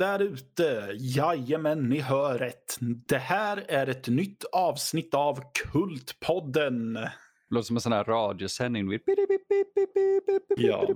[0.00, 0.90] Där ute!
[0.98, 2.76] Jajamän, ni hör rätt.
[2.80, 6.94] Det här är ett nytt avsnitt av Kultpodden.
[6.94, 7.10] Det
[7.50, 8.98] låter som en sån här radiosändning.
[10.56, 10.88] Ja,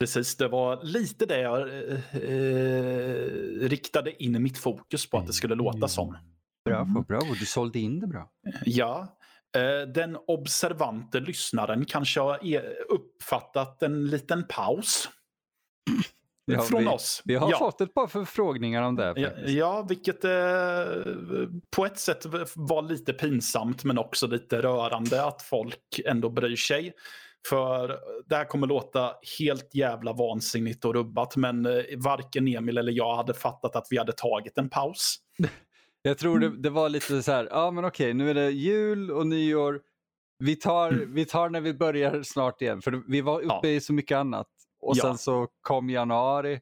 [0.00, 0.36] precis.
[0.36, 1.98] Det var lite det jag eh,
[3.68, 6.16] riktade in mitt fokus på att det skulle låta som.
[6.64, 7.34] Bravo, bravo.
[7.40, 8.30] Du sålde in det bra.
[8.64, 9.18] Ja.
[9.56, 15.08] Eh, den observante lyssnaren kanske har e- uppfattat en liten paus.
[16.44, 17.22] Ja, från vi, oss.
[17.24, 17.58] Vi har ja.
[17.58, 19.14] fått ett par förfrågningar om det.
[19.16, 20.30] Ja, ja, vilket eh,
[21.76, 26.92] på ett sätt var lite pinsamt men också lite rörande att folk ändå bryr sig.
[27.48, 32.92] För det här kommer låta helt jävla vansinnigt och rubbat men eh, varken Emil eller
[32.92, 35.16] jag hade fattat att vi hade tagit en paus.
[36.04, 39.10] Jag tror det, det var lite så här, ja men okej nu är det jul
[39.10, 39.80] och nyår.
[40.38, 41.14] Vi tar, mm.
[41.14, 43.68] vi tar när vi börjar snart igen för vi var uppe ja.
[43.68, 44.46] i så mycket annat.
[44.82, 45.02] Och ja.
[45.02, 46.60] sen så kom januari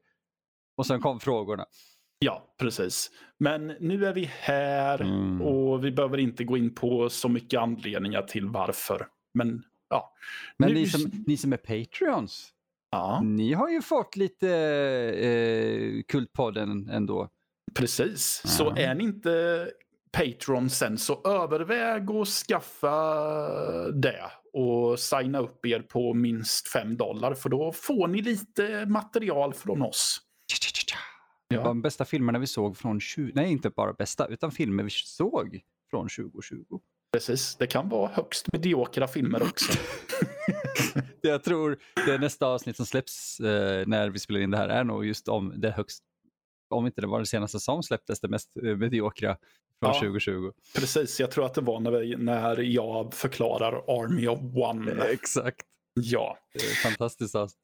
[0.77, 1.67] och sen kom frågorna.
[2.19, 3.11] Ja, precis.
[3.39, 5.43] Men nu är vi här mm.
[5.43, 9.07] och vi behöver inte gå in på så mycket anledningar till varför.
[9.35, 10.15] Men ja.
[10.59, 10.75] Men nu...
[10.75, 12.53] ni, som, ni som är Patreons,
[12.91, 13.21] ja.
[13.25, 14.51] ni har ju fått lite
[15.19, 17.29] eh, Kultpodden ändå.
[17.75, 18.51] Precis, ja.
[18.51, 19.67] så är ni inte
[20.13, 22.93] Patreon sen så överväg att skaffa
[23.91, 29.55] det och signa upp er på minst 5 dollar för då får ni lite material
[29.55, 30.21] från oss.
[31.55, 33.33] Var de bästa filmerna vi såg från 20...
[33.35, 36.65] Nej, inte bara bästa, utan filmer vi såg från 2020.
[37.13, 39.73] Precis, det kan vara högst mediokra filmer också.
[41.21, 44.85] jag tror det nästa avsnitt som släpps eh, när vi spelar in det här är
[44.85, 46.05] nog just om det högst,
[46.71, 49.37] om inte det var det senaste som släpptes, det mest eh, mediokra
[49.81, 50.53] från ja, 2020.
[50.75, 55.05] Precis, jag tror att det var när, vi, när jag förklarar Army of One.
[55.05, 55.67] Exakt.
[56.01, 56.39] Ja.
[56.53, 57.35] Det är fantastiskt.
[57.35, 57.57] Alltså.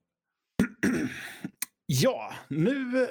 [1.86, 3.08] Ja, nu...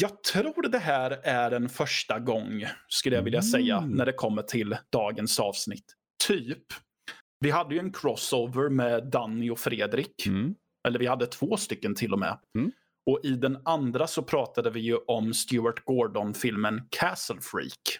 [0.00, 3.50] Jag tror det här är en första gång, skulle jag vilja mm.
[3.50, 5.84] säga, när det kommer till dagens avsnitt.
[6.28, 6.62] Typ.
[7.40, 10.26] Vi hade ju en crossover med Danny och Fredrik.
[10.26, 10.54] Mm.
[10.88, 12.38] Eller vi hade två stycken till och med.
[12.58, 12.72] Mm.
[13.10, 17.98] Och i den andra så pratade vi ju om Stuart Gordon-filmen Castle Freak.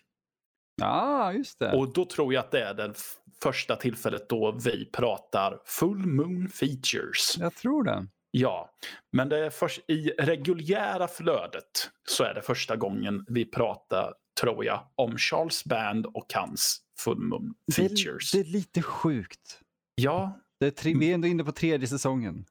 [0.82, 1.72] Ja, ah, just det.
[1.72, 2.94] Och då tror jag att det är det
[3.42, 7.36] första tillfället då vi pratar Full Moon Features.
[7.38, 8.06] Jag tror det.
[8.30, 8.70] Ja,
[9.12, 14.64] men det är först, i reguljära flödet så är det första gången vi pratar, tror
[14.64, 18.32] jag, om Charles Band och hans Full Moon Features.
[18.32, 19.60] Det, det är lite sjukt.
[19.94, 20.40] Ja.
[20.60, 22.44] Det är tre, vi är ändå inne på tredje säsongen.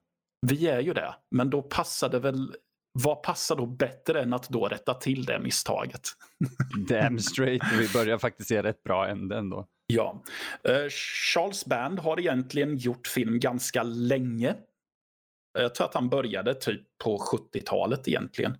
[0.47, 2.55] Vi är ju det, men då passar det väl
[2.91, 6.01] vad passar då bättre än att då rätta till det misstaget?
[6.89, 9.67] Damn straight, vi börjar faktiskt se rätt bra ände ändå.
[9.87, 10.23] Ja.
[10.69, 10.89] Uh,
[11.33, 14.55] Charles Band har egentligen gjort film ganska länge.
[15.53, 18.51] Jag tror att han började typ på 70-talet egentligen.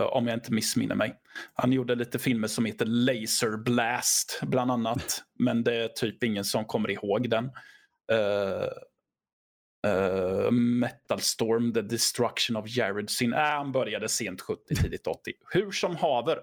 [0.00, 1.14] Uh, om jag inte missminner mig.
[1.54, 5.22] Han gjorde lite filmer som heter Laser Blast bland annat.
[5.38, 7.44] men det är typ ingen som kommer ihåg den.
[7.44, 8.68] Uh,
[9.84, 13.32] Uh, Metal Storm, The Destruction of Jared Sin.
[13.32, 15.32] Äh, han började sent 70, tidigt 80.
[15.50, 16.38] Hur som haver.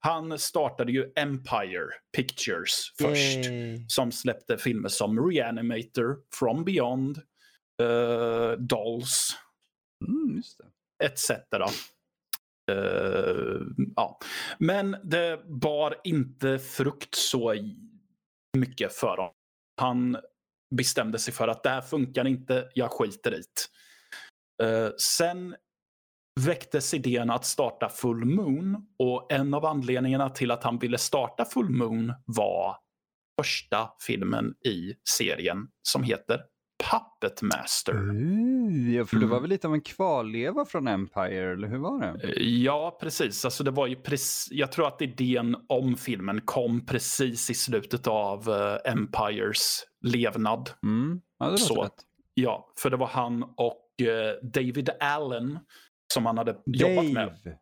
[0.00, 3.46] Han startade ju Empire Pictures först.
[3.46, 3.84] Yay.
[3.88, 7.18] Som släppte filmer som Reanimator, From Beyond,
[7.82, 9.36] uh, Dolls,
[10.06, 10.42] mm,
[11.04, 11.30] etc.
[12.70, 13.62] Uh,
[13.96, 14.18] ja.
[14.58, 17.54] Men det bar inte frukt så
[18.56, 19.32] mycket för honom.
[19.80, 20.16] Han
[20.76, 23.42] bestämde sig för att det här funkar inte, jag skiter i
[24.58, 24.66] det.
[24.66, 25.56] Uh, sen
[26.40, 31.44] väcktes idén att starta Full Moon och en av anledningarna till att han ville starta
[31.44, 32.76] Full Moon var
[33.40, 36.40] första filmen i serien som heter
[36.84, 37.94] Puppet Master.
[38.96, 42.28] Ja, för det var väl lite av en kvarleva från Empire, eller hur var det?
[42.28, 43.44] Eh, ja, precis.
[43.44, 48.06] Alltså det var ju precis, jag tror att idén om filmen kom precis i slutet
[48.06, 50.70] av uh, Empires levnad.
[50.82, 51.20] Mm.
[51.38, 51.92] Ja, det Så, rätt.
[52.34, 55.58] Ja, för det var han och uh, David Allen
[56.14, 56.94] som han hade Dave.
[56.94, 57.58] jobbat med.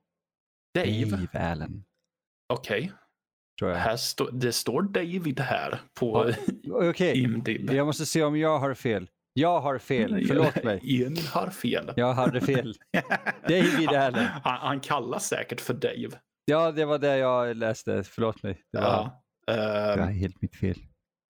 [0.75, 1.05] Dave?
[1.05, 1.84] Dave Allen.
[2.49, 2.78] Okej.
[2.78, 2.90] Okay.
[3.62, 7.12] Här stå, det står David här på ja, okay.
[7.12, 7.71] IMDb.
[7.71, 9.09] Jag måste se om jag har fel.
[9.33, 10.81] Jag har fel, förlåt mig.
[11.05, 11.93] Emil har fel.
[11.97, 12.75] Jag hade fel.
[13.49, 14.27] David Allen.
[14.45, 16.19] Han, han kallas säkert för Dave.
[16.45, 18.05] Ja, det var det jag läste.
[18.05, 18.61] Förlåt mig.
[18.73, 19.11] Det var,
[19.47, 20.79] ja, uh, det var helt mitt fel.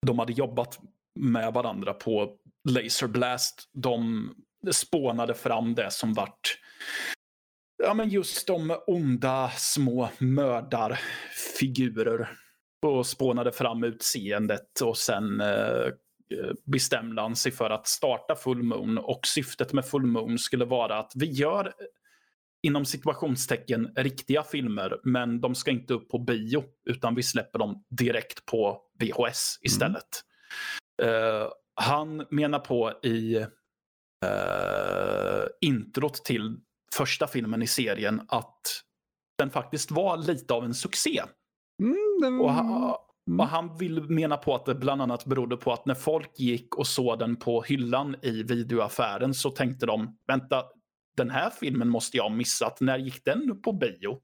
[0.07, 0.79] De hade jobbat
[1.19, 2.37] med varandra på
[2.69, 3.69] Laser Blast.
[3.73, 4.29] De
[4.71, 6.59] spånade fram det som vart
[7.83, 12.29] ja, men just de onda små mördarfigurer.
[12.81, 15.87] Och spånade fram utseendet och sen eh,
[16.63, 18.97] bestämde han sig för att starta Full Moon.
[18.97, 21.73] Och syftet med Full Moon skulle vara att vi gör
[22.63, 27.85] inom situationstecken riktiga filmer, men de ska inte upp på bio, utan vi släpper dem
[27.89, 30.07] direkt på VHS istället.
[31.03, 31.13] Mm.
[31.13, 33.45] Uh, han menar på i
[34.25, 36.57] uh, introt till
[36.97, 38.61] första filmen i serien att
[39.37, 41.21] den faktiskt var lite av en succé.
[41.83, 42.39] Mm, den...
[42.41, 42.95] och, han,
[43.29, 43.39] Mm.
[43.39, 46.75] Och han vill mena på att det bland annat berodde på att när folk gick
[46.75, 50.63] och såg den på hyllan i videoaffären så tänkte de, vänta,
[51.17, 52.81] den här filmen måste jag ha missat.
[52.81, 54.21] När gick den på bio?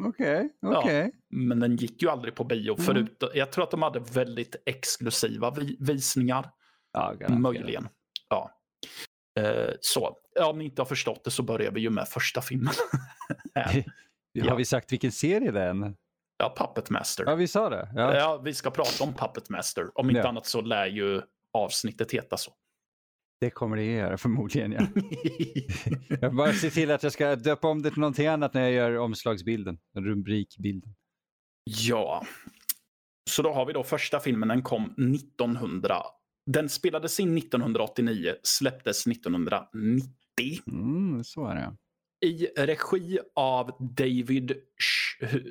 [0.00, 0.80] Okej, okay.
[0.80, 1.02] Okay.
[1.02, 2.74] Ja, men den gick ju aldrig på bio.
[2.74, 2.84] Mm.
[2.84, 6.50] Förut, jag tror att de hade väldigt exklusiva vi visningar.
[6.92, 7.88] Ja, Möjligen.
[8.28, 8.50] Ja.
[9.40, 12.74] Eh, så, om ni inte har förstått det så börjar vi ju med första filmen.
[14.48, 15.94] har vi sagt vilken serie det är?
[16.36, 17.24] Ja, Puppet Master.
[17.26, 17.88] Ja, vi sa det.
[17.94, 19.98] Ja, ja vi ska prata om Puppet Master.
[19.98, 20.28] Om inte ja.
[20.28, 21.22] annat så lär ju
[21.52, 22.52] avsnittet heta så.
[23.40, 24.86] Det kommer det göra förmodligen, ja.
[26.20, 28.72] jag bara se till att jag ska döpa om det till någonting annat när jag
[28.72, 30.94] gör omslagsbilden, rubrikbilden.
[31.64, 32.26] Ja,
[33.30, 35.96] så då har vi då första filmen, den kom 1900.
[36.46, 40.10] Den spelades in 1989, släpptes 1990.
[40.66, 41.76] Mm, så är det
[42.24, 45.04] i regi av David, Sch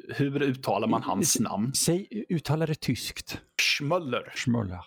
[0.10, 1.74] hur uttalar man hans namn?
[1.74, 3.42] Säg, uttala det tyskt.
[3.62, 4.34] Schmöller.
[4.36, 4.86] Schmöller.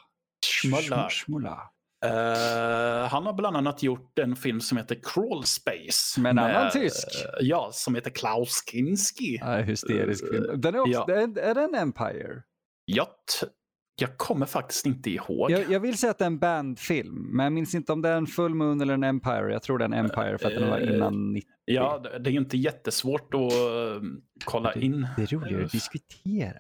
[0.63, 1.09] Schmöller.
[1.09, 1.59] Schmöller.
[2.05, 6.21] Uh, han har bland annat gjort en film som heter Crawl Space.
[6.21, 7.07] Med en annan tysk?
[7.07, 9.39] Uh, ja, som heter Klaus Kinski.
[9.41, 10.61] Ja, hysterisk film.
[10.61, 11.15] Den är, också, ja.
[11.15, 12.43] är, är den Empire?
[12.85, 13.09] Jag
[14.01, 15.51] jag kommer faktiskt inte ihåg.
[15.51, 18.09] Jag, jag, vill säga att det är en bandfilm, men jag minns inte om det
[18.09, 19.53] är en Full Moon eller en Empire.
[19.53, 21.51] Jag tror det är en Empire för att den var eh, innan 90.
[21.65, 24.03] Ja, det är ju inte jättesvårt att uh,
[24.45, 25.09] kolla det, in.
[25.17, 26.59] Det är roligare att diskutera.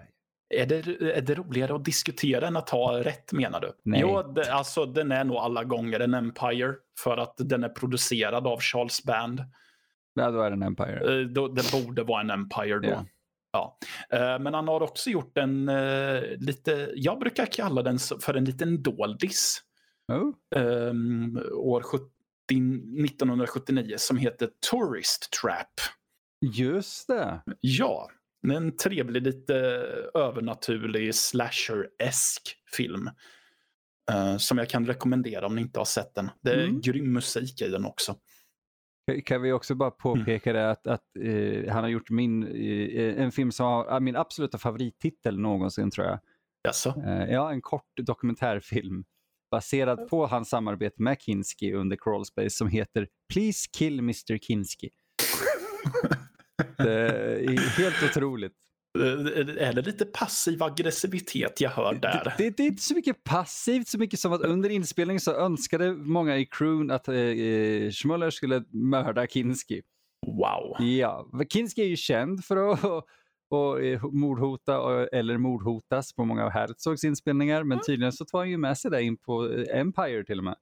[0.55, 0.77] Är det,
[1.17, 3.73] är det roligare att diskutera än att ha rätt menar du?
[3.83, 4.01] Nej.
[4.01, 8.47] Jo, det, alltså den är nog alla gånger en Empire för att den är producerad
[8.47, 9.45] av Charles Band.
[10.15, 11.21] Ja, då är det en Empire.
[11.21, 12.89] Uh, då, det borde vara en Empire då.
[12.89, 13.03] Yeah.
[13.57, 13.79] Ja.
[14.15, 18.45] Uh, men han har också gjort en uh, lite, jag brukar kalla den för en
[18.45, 19.63] liten doldis.
[20.13, 20.61] Oh.
[20.63, 22.05] Um, år 70,
[23.05, 25.73] 1979 som heter Tourist Trap.
[26.57, 27.43] Just det.
[27.61, 28.11] Ja,
[28.53, 29.55] en trevlig, lite
[30.15, 33.11] övernaturlig slasher-esk film.
[34.13, 36.31] Uh, som jag kan rekommendera om ni inte har sett den.
[36.43, 36.81] Det är mm.
[36.81, 38.17] grym musik i den också.
[39.25, 40.63] Kan vi också bara påpeka mm.
[40.63, 44.59] det att, att uh, han har gjort min, uh, en film som har min absoluta
[44.59, 46.19] favorittitel någonsin tror jag.
[46.63, 46.95] Jaså?
[47.29, 49.05] ja, en kort dokumentärfilm
[49.51, 54.91] baserad på hans samarbete med Kinski under Crawlspace som heter Please kill Mr Kinski.
[56.77, 58.53] det är helt otroligt.
[59.01, 62.35] Är det lite passiv aggressivitet jag hör där?
[62.39, 65.33] Det, det, det, är inte så mycket passivt så mycket som att under inspelningen så
[65.33, 69.83] önskade många i crewn att eh, eh Schmuller skulle mörda Kinski.
[70.27, 70.87] Wow.
[70.87, 73.05] Ja, Kinski är ju känd för att
[73.51, 77.63] och eh, mordhota eller mordhotas på många av Herzogs inspelningar.
[77.63, 77.83] Men mm.
[77.87, 80.57] tydligen så tar han ju med sig det in på eh, Empire till och med.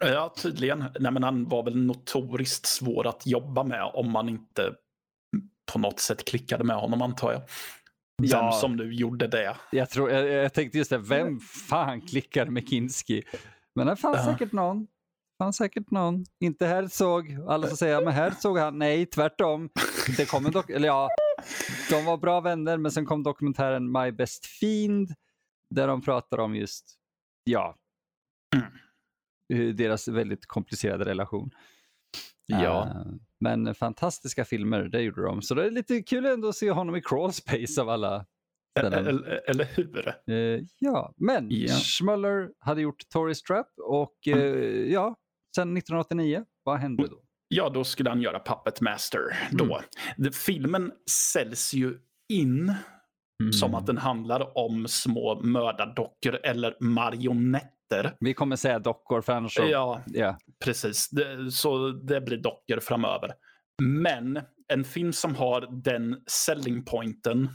[0.00, 0.84] Ja, tydligen.
[1.00, 4.74] Nej, men han var väl notoriskt svår att jobba med om man inte
[5.72, 7.42] på något sätt klickade med honom antar jag.
[8.22, 9.56] Vem ja, som nu gjorde det.
[9.72, 13.22] Jag, tror, jag, jag tänkte just det, vem fan klickade med Kinski?
[13.74, 14.32] Men det fanns uh.
[14.32, 14.86] säkert någon.
[15.38, 16.24] Fanns säkert någon.
[16.40, 17.38] Inte Herzog.
[17.48, 19.68] Alla som säger, men Herzog han, nej tvärtom.
[20.16, 21.08] Det kommer dock, eller ja,
[21.90, 25.14] de var bra vänner, men sen kom dokumentären My Best Fiend
[25.74, 26.94] där de pratar om just,
[27.44, 27.76] ja,
[29.52, 29.76] mm.
[29.76, 31.50] deras väldigt komplicerade relation.
[32.46, 32.88] Ja.
[33.06, 35.42] Uh, men fantastiska filmer, det gjorde de.
[35.42, 38.26] Så det är lite kul ändå att se honom i crawl space av alla
[38.80, 40.14] eller, eller, hur?
[40.30, 41.80] Uh, ja, men yeah.
[41.80, 44.92] Schmuller hade gjort Tourist Trap och uh, mm.
[44.92, 45.16] ja,
[45.56, 47.22] sen 1989, vad hände då?
[47.48, 49.20] Ja, då skulle han göra Puppet Master.
[49.50, 49.80] Då.
[50.18, 50.32] Mm.
[50.32, 50.92] Filmen
[51.32, 51.98] säljs ju
[52.28, 52.74] in
[53.42, 53.52] mm.
[53.52, 57.75] som att den handlar om små mördardockor eller marionetter.
[58.20, 59.62] Vi kommer säga dockor för annars så...
[59.62, 60.36] Ja, yeah.
[60.64, 61.08] precis.
[61.10, 63.32] Det, så det blir dockor framöver.
[63.82, 67.48] Men en film som har den selling pointen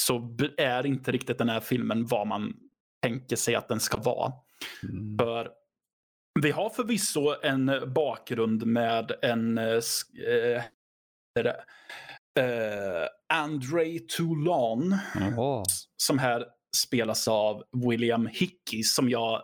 [0.00, 2.52] så är inte riktigt den här filmen vad man
[3.02, 4.32] tänker sig att den ska vara.
[4.82, 5.18] Mm.
[5.18, 5.50] För
[6.40, 9.82] vi har förvisso en bakgrund med en eh,
[12.38, 14.98] eh, André Toulon.
[15.36, 15.62] Oh.
[15.96, 19.42] Som här spelas av William Hickey som jag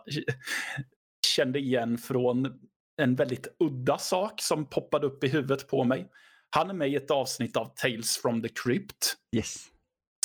[1.35, 2.59] kände igen från
[3.01, 6.09] en väldigt udda sak som poppade upp i huvudet på mig.
[6.49, 9.15] Han är med i ett avsnitt av Tales from the Crypt.
[9.35, 9.67] Yes.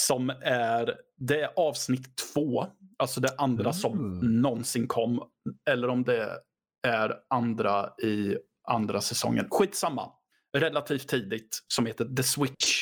[0.01, 2.67] Som är, det är avsnitt två,
[2.99, 3.73] alltså det andra mm.
[3.73, 5.23] som någonsin kom.
[5.71, 6.31] Eller om det
[6.87, 8.37] är andra i
[8.69, 9.47] andra säsongen.
[9.51, 10.13] Skitsamma.
[10.57, 12.76] relativt tidigt som heter The Switch.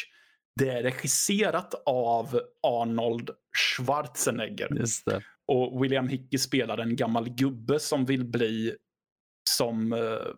[0.57, 4.69] Det är regisserat av Arnold Schwarzenegger.
[4.75, 5.23] Just det.
[5.47, 8.77] Och William Hickey spelar en gammal gubbe som vill bli
[9.51, 10.33] som eh,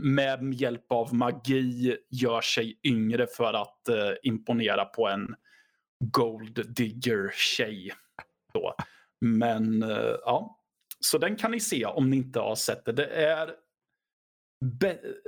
[0.00, 5.34] med hjälp av magi gör sig yngre för att eh, imponera på en
[6.04, 7.92] gold digger tjej.
[8.54, 8.74] Då.
[9.20, 10.60] Men eh, ja,
[11.00, 12.92] så den kan ni se om ni inte har sett det.
[12.92, 13.50] Det är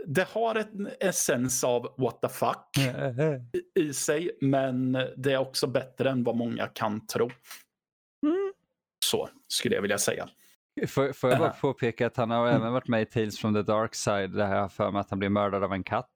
[0.06, 2.66] det har en essens av what the fuck
[3.74, 7.30] i sig, men det är också bättre än vad många kan tro.
[8.26, 8.52] Mm.
[9.04, 10.28] Så skulle jag vilja säga.
[10.88, 12.60] Får, får jag bara påpeka att han har mm.
[12.60, 15.10] även varit med i Tales from the Dark Side, där jag har för mig att
[15.10, 16.10] han blir mördad av en katt.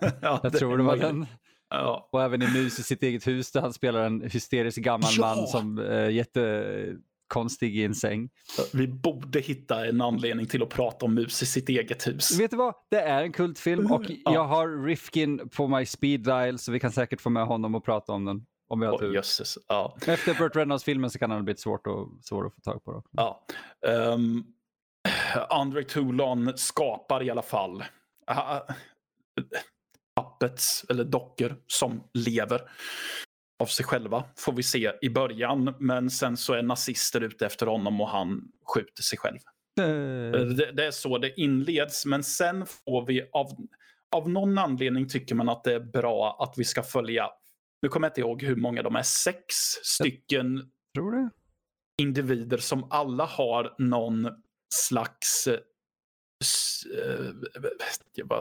[0.22, 1.26] ja, jag tror det var den.
[1.70, 2.08] Ja.
[2.12, 5.34] Och även i Mus i sitt eget hus där han spelar en hysterisk gammal ja.
[5.34, 6.94] man som är eh,
[7.30, 8.28] jättekonstig i en säng.
[8.72, 12.40] Vi borde hitta en anledning till att prata om Mus i sitt eget hus.
[12.40, 12.74] Vet du vad?
[12.90, 14.34] Det är en kultfilm och ja.
[14.34, 17.84] jag har Rifkin på my speed dial så vi kan säkert få med honom och
[17.84, 18.46] prata om den.
[18.68, 19.14] Om vi har tur.
[19.14, 19.96] Jösses, ja.
[20.06, 22.92] Efter Burt Reynolds-filmen så kan den bli svårt, och, svår att få tag på.
[22.92, 23.02] Då.
[23.10, 23.46] Ja.
[24.14, 24.44] Um,
[25.50, 27.84] Andre Toulon skapar i alla fall
[28.30, 28.60] uh,
[30.16, 32.60] puppets, eller dockor, som lever
[33.60, 34.24] av sig själva.
[34.36, 35.74] Får vi se i början.
[35.78, 38.42] Men sen så är nazister ute efter honom och han
[38.74, 39.38] skjuter sig själv.
[39.80, 40.56] Mm.
[40.56, 42.06] Det, det, är så det inleds.
[42.06, 43.46] Men sen får vi av,
[44.16, 47.30] av någon anledning tycker man att det är bra att vi ska följa
[47.82, 49.02] nu kommer jag inte ihåg hur många de är.
[49.02, 50.70] Sex stycken
[51.98, 54.28] individer som alla har någon
[54.74, 55.58] slags eh,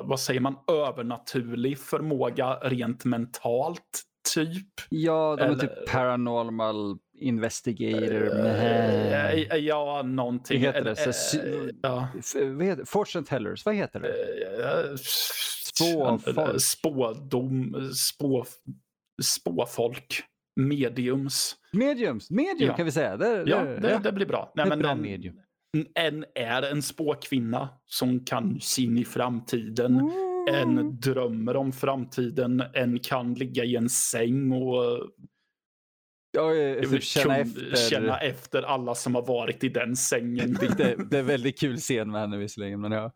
[0.03, 4.67] vad säger man, övernaturlig förmåga rent mentalt, typ.
[4.89, 8.45] Ja, de är Eller, typ paranormal investigator.
[8.45, 10.65] Äh, ja, någonting.
[10.65, 11.13] Vad heter det?
[11.13, 12.07] Så, äh, ja.
[12.35, 14.97] Vad heter, fortune tellers, vad heter det?
[15.75, 16.61] Spåfolk.
[16.61, 18.45] Spådom, spå,
[19.21, 20.23] spåfolk.
[20.55, 21.55] Mediums.
[21.71, 22.75] Mediums, medium ja.
[22.75, 23.17] kan vi säga.
[23.17, 23.99] Det, ja, det, ja.
[23.99, 24.51] det blir bra.
[24.55, 25.35] Nej, men bra en, medium.
[25.95, 29.99] En är en spåkvinna som kan se in i framtiden.
[29.99, 30.28] Mm.
[30.49, 32.63] En drömmer om framtiden.
[32.73, 35.09] En kan ligga i en säng och
[36.31, 36.51] Ja,
[36.81, 37.89] typ känna, efter...
[37.89, 40.57] känna efter alla som har varit i den sängen.
[40.77, 42.81] det, det är väldigt kul scen med henne visserligen.
[42.81, 43.11] Men ja.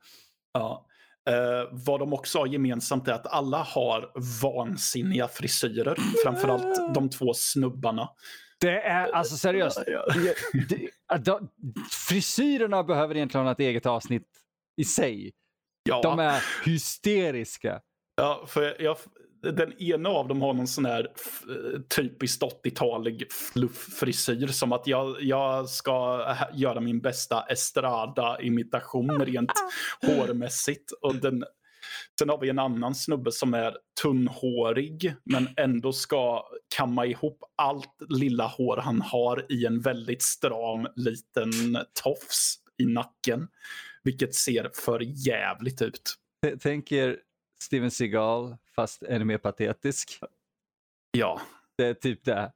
[0.53, 0.87] Ja.
[1.29, 4.11] Uh, vad de också har gemensamt är att alla har
[4.41, 5.97] vansinniga frisyrer.
[6.23, 8.09] Framförallt de två snubbarna.
[8.59, 9.83] Det är alltså seriöst.
[12.07, 14.27] frisyrerna behöver egentligen ha ett eget avsnitt
[14.77, 15.31] i sig.
[15.83, 16.01] Ja.
[16.03, 17.81] De är hysteriska.
[18.15, 18.97] Ja, för jag,
[19.51, 21.07] den ena av dem har någon sån här
[21.95, 24.47] typiskt 80-talig flufffrisyr.
[24.47, 29.51] Som att jag, jag ska göra min bästa Estrada-imitation rent
[30.07, 30.91] hårmässigt.
[31.01, 31.43] Och den,
[32.19, 36.43] sen har vi en annan snubbe som är tunnhårig men ändå ska
[36.75, 41.51] kamma ihop allt lilla hår han har i en väldigt stram liten
[42.03, 43.47] tofs i nacken.
[44.03, 46.15] Vilket ser för jävligt ut.
[46.59, 47.19] Tänk er
[47.61, 50.19] Steven Seagal fast ännu mer patetisk.
[51.11, 51.41] Ja.
[51.77, 52.51] Det är typ det.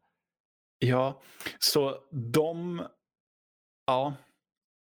[0.80, 1.22] Ja,
[1.60, 2.82] så de...
[3.86, 4.14] Ja.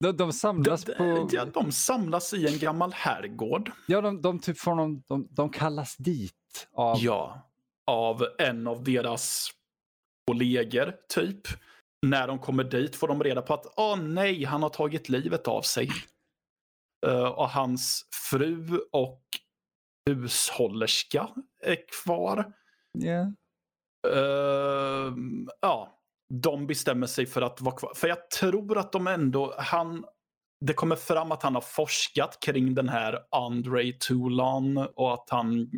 [0.00, 1.28] De, de samlas de, på...
[1.33, 3.73] Ja, de samlas i en gammal herrgård.
[3.87, 6.69] Ja, de, de, typ får någon, de, de kallas dit.
[6.73, 6.99] Av...
[7.00, 7.50] Ja,
[7.87, 9.50] av en av deras
[10.26, 11.40] kollegor, typ.
[12.07, 15.49] När de kommer dit får de reda på att åh nej, han har tagit livet
[15.49, 15.90] av sig.
[17.07, 19.23] Uh, och hans fru och
[20.07, 21.28] hushållerska
[21.62, 22.52] är kvar.
[23.04, 23.28] Yeah.
[24.07, 25.14] Uh,
[25.61, 26.00] ja,
[26.42, 27.92] de bestämmer sig för att vara kvar.
[27.95, 30.04] För jag tror att de ändå, han,
[30.61, 35.71] det kommer fram att han har forskat kring den här Andre Toulon och att han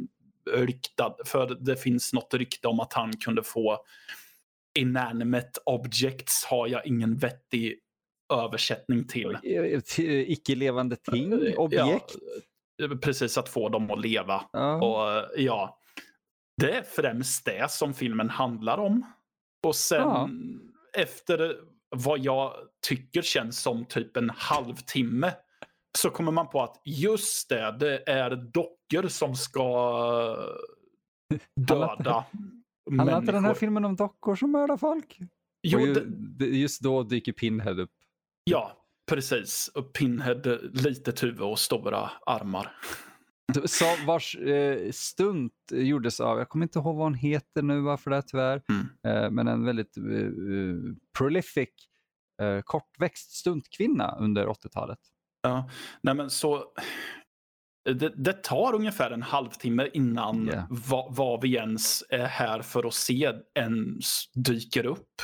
[0.50, 3.84] ryktad, för det finns något rykte om att han kunde få
[4.78, 7.78] inanimate objects har jag ingen vettig
[8.32, 9.38] översättning till.
[10.26, 12.16] Icke-levande ting, objekt?
[12.76, 14.44] Ja, precis, att få dem att leva.
[14.52, 14.76] Ja.
[14.76, 15.78] Och ja,
[16.60, 19.06] Det är främst det som filmen handlar om.
[19.66, 20.28] Och sen ja.
[20.98, 21.56] efter
[21.96, 22.54] vad jag
[22.86, 25.32] tycker känns som typ en halvtimme
[25.98, 30.36] så kommer man på att just det, det är dockor som ska
[31.68, 32.24] döda
[32.96, 35.18] Handlar inte den här filmen om dockor som mördar folk?
[35.62, 36.46] Jo, ju, det...
[36.46, 37.90] just då dyker Pinhead upp.
[38.44, 38.72] Ja,
[39.10, 39.70] precis.
[39.74, 42.76] Och Pinhead, litet huvud och stora armar.
[43.64, 48.10] Så vars eh, stunt gjordes av, jag kommer inte ihåg vad hon heter nu varför
[48.10, 48.86] det är tyvärr, mm.
[49.24, 50.76] eh, men en väldigt eh, eh
[51.18, 51.68] prolific
[52.42, 54.98] eh, kortväxt stuntkvinna under 80-talet.
[55.42, 55.70] Ja,
[56.02, 56.64] nej men så
[57.84, 60.64] det, det, tar ungefär en halvtimme innan Yeah.
[60.70, 65.22] vad, vad vi ens är här för att se ens dyker upp.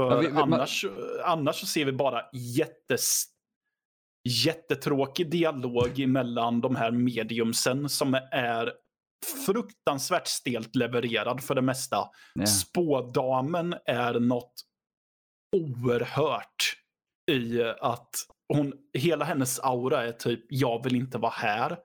[0.00, 0.84] För vi- vi- man- annars,
[1.24, 3.24] annars så ser vi bara jättes,
[4.44, 8.72] jättetråkig dialog mellan de här mediumsen som är
[9.46, 11.96] fruktansvärt stelt levererad för det mesta.
[12.34, 12.46] Ja.
[12.46, 14.54] Spådamen är något
[15.56, 16.76] oerhört
[17.30, 18.10] i att
[18.54, 21.76] hon, hela hennes aura är typ jag vill inte vara här.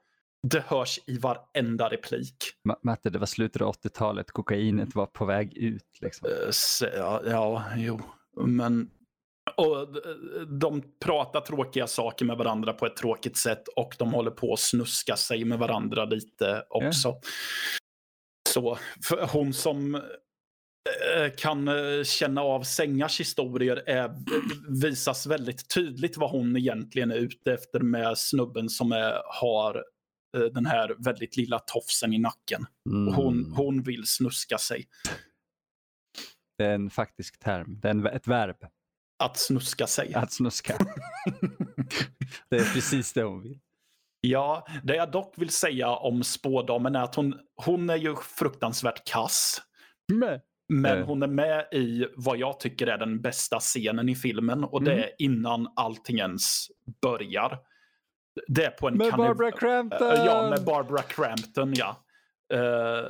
[0.47, 2.35] Det hörs i varenda replik.
[2.69, 5.97] Ma- Matte, det var slutet av 80-talet, kokainet var på väg ut.
[6.01, 6.29] Liksom.
[6.29, 8.01] Eh, så, ja, ja, jo,
[8.45, 8.89] men
[9.57, 9.99] och d-
[10.59, 14.59] de pratar tråkiga saker med varandra på ett tråkigt sätt och de håller på att
[14.59, 17.15] snuska sig med varandra lite också.
[18.49, 18.77] Så
[19.07, 20.01] för hon som eh,
[21.37, 24.11] kan eh, känna av Sängars historier är,
[24.81, 29.81] visas väldigt tydligt vad hon egentligen är ute efter med snubben som är, har eh,
[30.53, 32.65] den här väldigt lilla tofsen i nacken.
[32.89, 33.13] Mm.
[33.13, 34.87] Hon, hon vill snuska sig.
[36.57, 38.55] Det är en faktisk term, det är en, ett verb,
[39.23, 40.13] Att snuska sig.
[40.13, 40.77] att snuska.
[42.49, 43.59] det är precis det hon vill.
[44.21, 49.07] Ja, det jag dock vill säga om spådamen är att hon, hon är ju fruktansvärt
[49.07, 49.61] kass.
[50.13, 50.39] Men.
[50.73, 51.05] Men Eh.
[51.05, 54.91] hon är med i vad jag tycker är den bästa scenen i filmen och det
[54.93, 55.03] Mm.
[55.03, 56.67] är innan allting ens
[57.01, 57.59] börjar.
[58.47, 60.15] Det är på en Med Barbara Crampton!
[60.25, 62.05] Ja, med Barbara Crampton, ja.
[62.53, 63.05] Eh,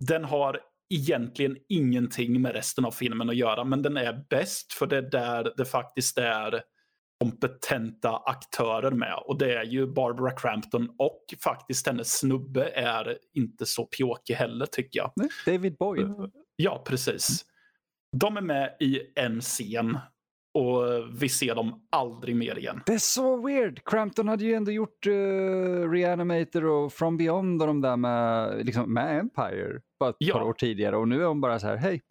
[0.00, 0.60] den har
[0.94, 5.02] egentligen ingenting med resten av filmen att göra, men den är bäst för det är
[5.02, 6.62] där det faktiskt är
[7.24, 9.14] kompetenta aktörer med.
[9.26, 14.66] Och det är ju Barbara Crampton och faktiskt hennes snubbe är inte så pjåkig heller
[14.66, 15.12] tycker jag.
[15.46, 16.32] David Boyd.
[16.56, 17.44] Ja, precis.
[18.16, 19.98] De är med i en scen
[20.58, 22.80] och vi ser dem aldrig mer igen.
[22.86, 23.80] Det är så weird.
[23.84, 28.94] Crampton hade ju ändå gjort uh, Reanimator och From Beyond och de där med, liksom,
[28.94, 30.34] med Empire bara ett Ja.
[30.34, 32.02] par år tidigare och nu är hon bara så här, hej,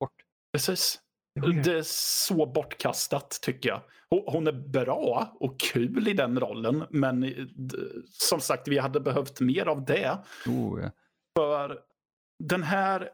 [0.00, 0.12] bort.
[0.52, 1.00] Precis.
[1.34, 1.64] Det är weird.
[1.64, 3.80] Det är så bortkastat tycker jag.
[4.26, 7.30] Hon- är bra och kul i den rollen, men eh,
[8.10, 10.18] som sagt, vi hade behövt mer av det.
[10.46, 10.90] Oh, ja.
[11.38, 11.78] För
[12.44, 13.10] den här...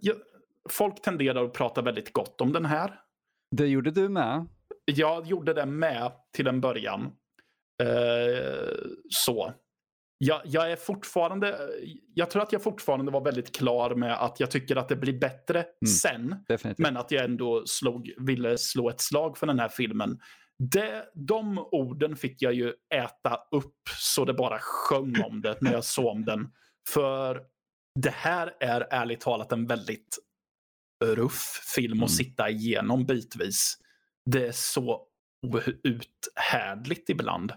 [0.00, 0.16] jag-
[0.70, 3.00] Folk tenderar att prata väldigt gott om den här.
[3.56, 4.46] Det gjorde du med.
[4.84, 7.12] Jag gjorde det med till en början.
[7.82, 8.76] Eh,
[9.10, 9.54] så.
[10.18, 11.70] Jag, jag är fortfarande...
[12.14, 15.18] Jag tror att jag fortfarande var väldigt klar med att jag tycker att det blir
[15.18, 15.66] bättre
[16.02, 16.44] sen.
[16.48, 16.78] Definitivt.
[16.78, 20.20] Men att jag ändå slog, ville slå ett slag för den här filmen.
[20.58, 25.72] Det, de orden fick jag ju äta upp så det bara sjöng om det när
[25.72, 26.48] jag såg om den.
[26.88, 27.42] För
[28.00, 30.18] det här är ärligt talat en väldigt
[31.04, 32.04] ruff film Mm.
[32.04, 33.78] att sitta igenom bitvis.
[34.30, 35.06] Det är så
[35.46, 37.52] outhärdligt ibland.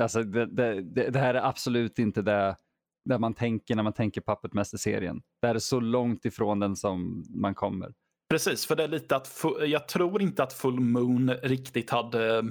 [0.00, 2.56] Alltså, det, det, det, det här är absolut inte det
[3.04, 5.22] där man tänker när man tänker Puppetmaster-serien.
[5.40, 7.92] Det här är så långt ifrån den som man kommer.
[8.30, 12.44] Precis, för det är lite att jag tror inte att Full Moon riktigt hade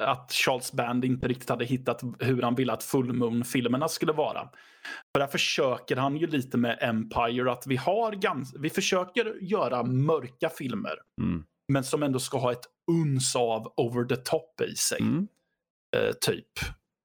[0.00, 4.48] att Charles Band inte riktigt hade hittat hur han ville att Full Moon-filmerna skulle vara.
[5.12, 9.82] För där försöker han ju lite med Empire att vi har gans- vi försöker göra
[9.82, 11.44] mörka filmer Mm.
[11.72, 15.00] men som ändå ska ha ett uns av over the top i sig.
[15.00, 15.28] Mm.
[15.96, 16.48] eh, typ.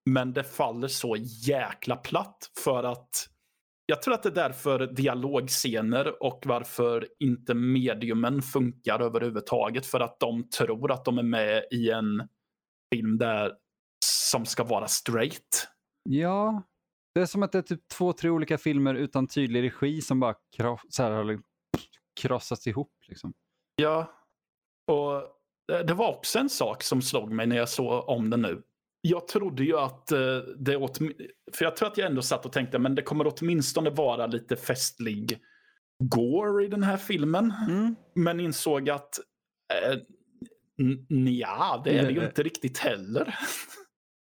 [0.10, 1.16] Men det faller så
[1.48, 3.30] jäkla platt för att
[3.86, 9.86] jag tror att det är därför dialogscener och varför inte mediumen funkar överhuvudtaget.
[9.86, 12.28] För att de tror att de är med i en
[12.94, 13.54] film där
[14.06, 15.68] som ska vara straight.
[16.10, 16.64] Ja,
[17.16, 20.20] det är som att det är typ två, tre olika filmer utan tydlig regi som
[20.20, 21.46] bara kro- så här, har liksom
[22.22, 22.94] krossats ihop.
[23.08, 23.34] Liksom.
[23.76, 24.12] Ja,
[24.92, 25.24] och
[25.68, 28.64] det- det var också en sak som slog mig när jag såg om den nu.
[29.06, 30.98] Jag trodde ju att eh, det åt,
[31.54, 34.56] för jag tror att jag ändå satt och tänkte men det kommer åtminstone vara lite
[34.56, 35.40] festlig
[36.04, 37.54] gore i den här filmen.
[38.16, 39.20] Men insåg att
[39.74, 39.98] eh,
[40.80, 43.36] n- ja, det är det ju inte riktigt heller.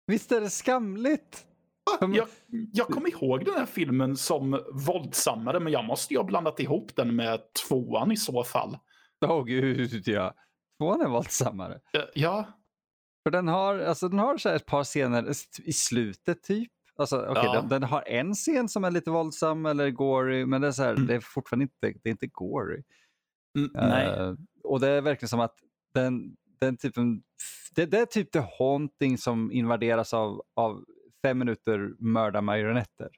[0.07, 1.47] Visst är det skamligt?
[1.99, 2.29] Kom- Jag,
[2.73, 6.97] jag kommer ihåg den här filmen som våldsammare men jag måste ju ha blandat ihop
[6.97, 8.79] den med tvåan i så fall.
[9.27, 10.35] Åh gud ja.
[10.81, 11.81] Tvåan är våldsammare.
[11.93, 12.47] Eh, Ja,
[13.23, 15.29] För den har, alltså, den har så här ett par scener
[15.65, 16.73] i slutet typ.
[16.97, 17.53] Alltså, okay, Ja.
[17.53, 20.83] den, den har en scen som är lite våldsam eller gory, men det är, så
[20.83, 21.07] här, Mm.
[21.07, 22.83] det är fortfarande inte, det är inte gory.
[23.59, 24.07] Mm, nej.
[24.07, 25.55] Eh, och det är verkligen som att
[25.95, 27.23] den, den typen,
[27.75, 30.85] det, det är typ The Haunting som invaderas av, av
[31.23, 33.09] fem minuter mörda marionetter.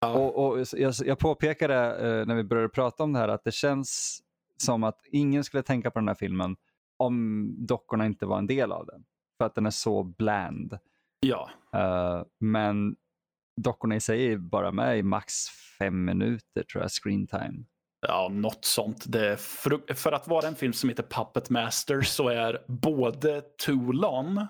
[0.00, 0.12] Ja.
[0.14, 3.52] Och, och jag, jag påpekade eh, när vi började prata om det här att det
[3.54, 4.20] känns
[4.56, 6.56] som att ingen skulle tänka på den här filmen
[6.96, 9.04] om dockorna inte var en del av den.
[9.38, 10.78] För att den är så bland.
[11.20, 11.50] Ja.
[11.76, 12.96] Uh, men
[13.60, 15.32] dockorna i sig är bara med i max
[15.78, 17.64] fem minuter tror jag, screen time.
[18.06, 19.04] Ja, något sånt.
[19.06, 24.46] Det för, för, att vara en film som heter Puppet Master så är både Toulon,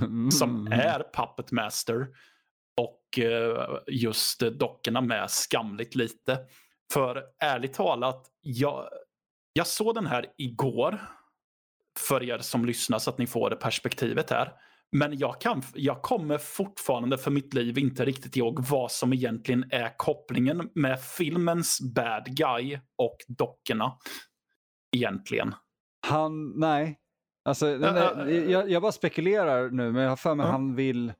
[0.00, 0.30] mm.
[0.30, 2.06] som är Puppet Master,
[2.80, 6.38] och uh, just dockorna med skamligt lite.
[6.92, 8.88] För ärligt talat, jag,
[9.52, 11.00] jag såg den här igår.
[11.98, 14.52] För er som lyssnar så att ni får det perspektivet här.
[14.92, 19.64] Men jag, kan, jag kommer fortfarande för mitt liv inte riktigt ihåg vad som egentligen
[19.70, 23.92] är kopplingen med filmens bad guy och dockorna.
[24.96, 25.54] Egentligen.
[26.06, 26.98] Han, nej.
[27.44, 30.52] Alltså, uh, uh, jag, jag, bara spekulerar nu, men jag har för mig uh.
[30.52, 31.12] han vill...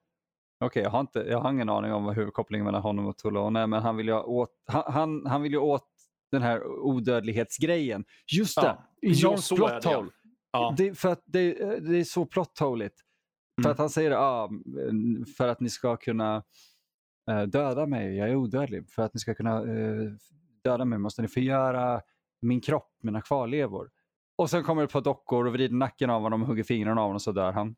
[0.61, 3.17] Okej, okay, jag, har inte, jag har ingen aning om vad huvudkopplingen mellan honom och
[3.17, 5.87] Toulon är, men han vill ju åt, han, han, vill ju åt
[6.31, 8.05] den här odödlighetsgrejen.
[8.37, 10.11] Just det, ja, Johns plot hole.
[10.53, 10.75] Ja.
[10.77, 13.01] Det, för att det, det är så plot holigt.
[13.59, 13.65] Mm.
[13.65, 14.51] För att han säger ah,
[15.37, 16.43] för att ni ska kunna
[17.31, 18.91] uh, döda mig, jag är odödlig.
[18.91, 20.13] För att ni ska kunna uh,
[20.65, 22.01] döda mig måste ni förgöra
[22.43, 23.91] min kropp, mina kvarlevor.
[24.37, 27.01] Och sen kommer det ett par dockor och vrider nacken av honom och hugger fingrarna
[27.01, 27.77] av honom och så dör han.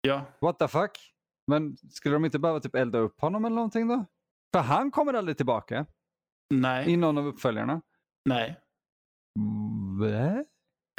[0.00, 0.24] Ja.
[0.40, 1.12] What the fuck?
[1.46, 4.04] Men skulle de inte behöva typ elda upp honom eller någonting då?
[4.52, 5.86] För han kommer aldrig tillbaka.
[6.50, 6.90] Nej.
[6.90, 7.82] I någon av uppföljarna.
[8.24, 8.56] Nej.
[10.00, 10.44] Vä?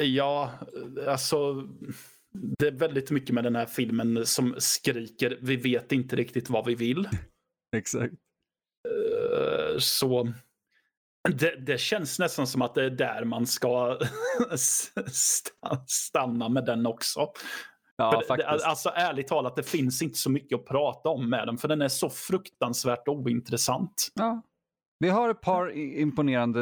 [0.02, 0.50] Ja,
[1.06, 1.68] alltså
[2.58, 6.66] det är väldigt mycket med den här filmen som skriker vi vet inte riktigt vad
[6.66, 7.08] vi vill.
[7.76, 8.14] Exakt.
[8.88, 10.32] Uh, så
[11.28, 13.98] det, det, känns nästan som att det är där man ska
[15.86, 17.32] stanna med den också.
[17.96, 21.58] Ja, det, alltså ärligt talat, det finns inte så mycket att prata om med den
[21.58, 24.08] för den är så fruktansvärt ointressant.
[24.14, 24.42] Ja,
[25.00, 26.60] vi har ett par imponerande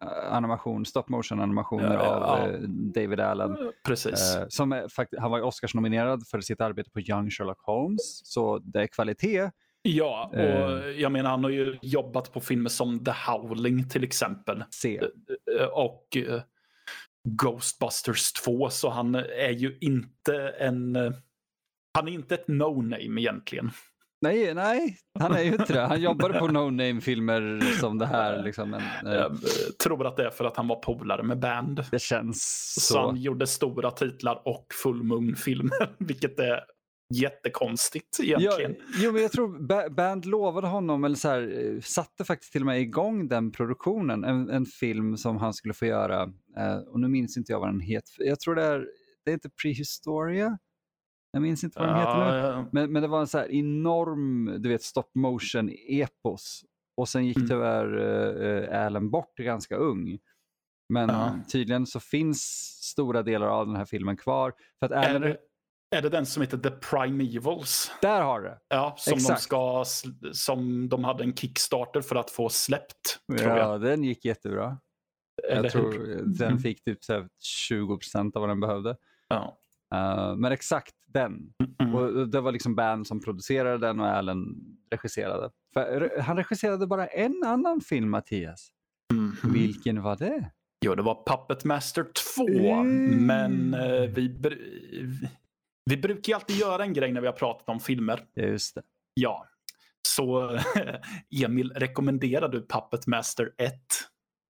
[0.00, 2.48] eh, animation, stop motion animationer ja, av ja.
[2.48, 3.56] Eh, David Allen.
[3.86, 4.36] Precis.
[4.36, 8.82] Eh, som är, han var Oscars-nominerad för sitt arbete på Young Sherlock Holmes, så det
[8.82, 9.50] är kvalitet.
[9.82, 11.00] Ja, och eh.
[11.00, 14.64] jag menar han har ju jobbat på filmer som The Howling till exempel.
[14.70, 15.00] Se.
[15.58, 16.40] Eh, och eh,
[17.28, 20.96] Ghostbusters 2, så han är ju inte en...
[21.94, 23.70] Han är inte ett no-name egentligen.
[24.22, 25.80] Nej, nej, han är ju inte det.
[25.80, 28.42] Han jobbade på no-name-filmer som det här.
[28.42, 29.12] Liksom, men, eh.
[29.12, 29.38] Jag
[29.82, 31.84] tror att det är för att han var polare med band.
[31.90, 32.80] Det känns så.
[32.80, 36.60] Så han gjorde stora titlar och full moon-filmer, vilket är
[37.14, 38.76] jättekonstigt egentligen.
[38.78, 42.62] Ja, jo, men jag tror Band lovade honom, eller så här, eh, satte faktiskt till
[42.62, 44.24] och med igång den produktionen.
[44.24, 46.22] En, en film som han skulle få göra.
[46.56, 48.12] Eh, och nu minns inte jag vad den heter.
[48.18, 48.86] Jag tror det är,
[49.24, 50.58] det är inte Prehistoria.
[51.32, 52.36] Jag minns inte vad den heter nu.
[52.36, 52.66] Ja.
[52.72, 56.64] Men, men det var en så här enorm du vet, stop motion-epos.
[56.96, 57.48] Och sen gick mm.
[57.48, 60.18] tyvärr uh, Alan bort ganska ung.
[60.88, 61.38] Men ja.
[61.52, 62.42] tydligen så finns
[62.82, 64.54] stora delar av den här filmen kvar.
[64.78, 65.22] För att Alan...
[65.22, 65.38] är, det,
[65.96, 67.90] är det den som heter The Primevals?
[68.02, 68.58] Där har det.
[68.68, 69.84] Ja, som de, ska,
[70.32, 73.20] som de hade en Kickstarter för att få släppt.
[73.26, 74.78] ja, den gick jättebra.
[75.48, 76.22] Eller jag tror hur?
[76.24, 76.58] den mm.
[76.58, 76.98] fick typ
[77.42, 78.96] 20 procent av vad den behövde.
[79.28, 79.58] Ja.
[79.94, 81.52] Uh, men exakt den.
[81.82, 81.94] Mm.
[81.94, 84.44] Och det var liksom band som producerade den och Allen
[84.90, 85.50] regisserade.
[85.72, 88.70] För han regisserade bara en annan film, Mattias.
[89.12, 89.54] Mm.
[89.54, 90.50] Vilken var det?
[90.84, 92.46] Jo, det var Puppet Master 2.
[92.46, 93.26] Mm.
[93.26, 94.38] Men uh, vi,
[95.84, 98.26] vi brukar ju alltid göra en grej när vi har pratat om filmer.
[98.34, 98.82] Just det.
[99.14, 99.46] Ja.
[100.08, 100.58] Så
[101.44, 103.72] Emil, rekommenderar du Puppet Master 1?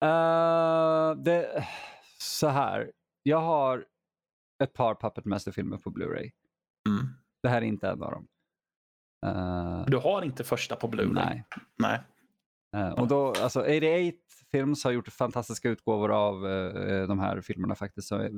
[0.05, 1.65] Uh, eh, det,
[2.17, 2.91] så här.
[3.23, 3.85] Jag har
[4.63, 6.31] ett par Puppet Master-filmer på Blu-ray.
[6.87, 7.07] Mm.
[7.43, 8.27] Det här är inte en av dem.
[9.25, 11.13] Uh, du har inte första på Blu-ray?
[11.13, 11.43] Nej.
[11.77, 12.01] nej.
[12.75, 14.17] Uh, och då, alltså 88
[14.51, 18.07] Films har gjort fantastiska utgåvor av uh, de här filmerna faktiskt.
[18.07, 18.29] Så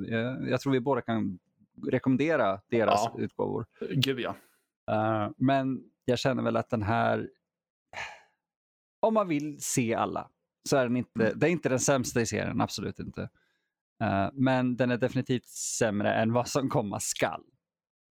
[0.49, 1.39] jag, tror vi båda kan
[1.87, 3.15] rekommendera deras ja.
[3.19, 3.65] utgåvor.
[3.91, 4.35] Gud ja.
[5.37, 7.29] men jag känner väl att den här,
[8.99, 10.29] om man vill se alla,
[10.69, 11.39] så är den inte, mm.
[11.39, 13.29] det är inte den sämsta i serien, absolut inte.
[14.33, 17.43] Men den är definitivt sämre än vad som komma skall.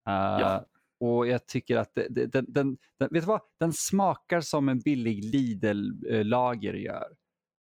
[0.05, 0.67] Ja.
[1.01, 3.41] Och jag tycker att det, det, den, den, den, vet du vad?
[3.61, 7.09] den smakar som en billig Lidl-lager gör.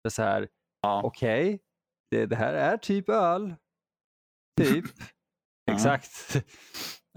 [0.03, 0.47] Det är så här,
[0.81, 1.01] ja.
[1.03, 1.59] okej, okay,
[2.11, 3.55] det, det, här är typ öl.
[4.61, 4.85] Typ.
[5.71, 6.35] Exakt.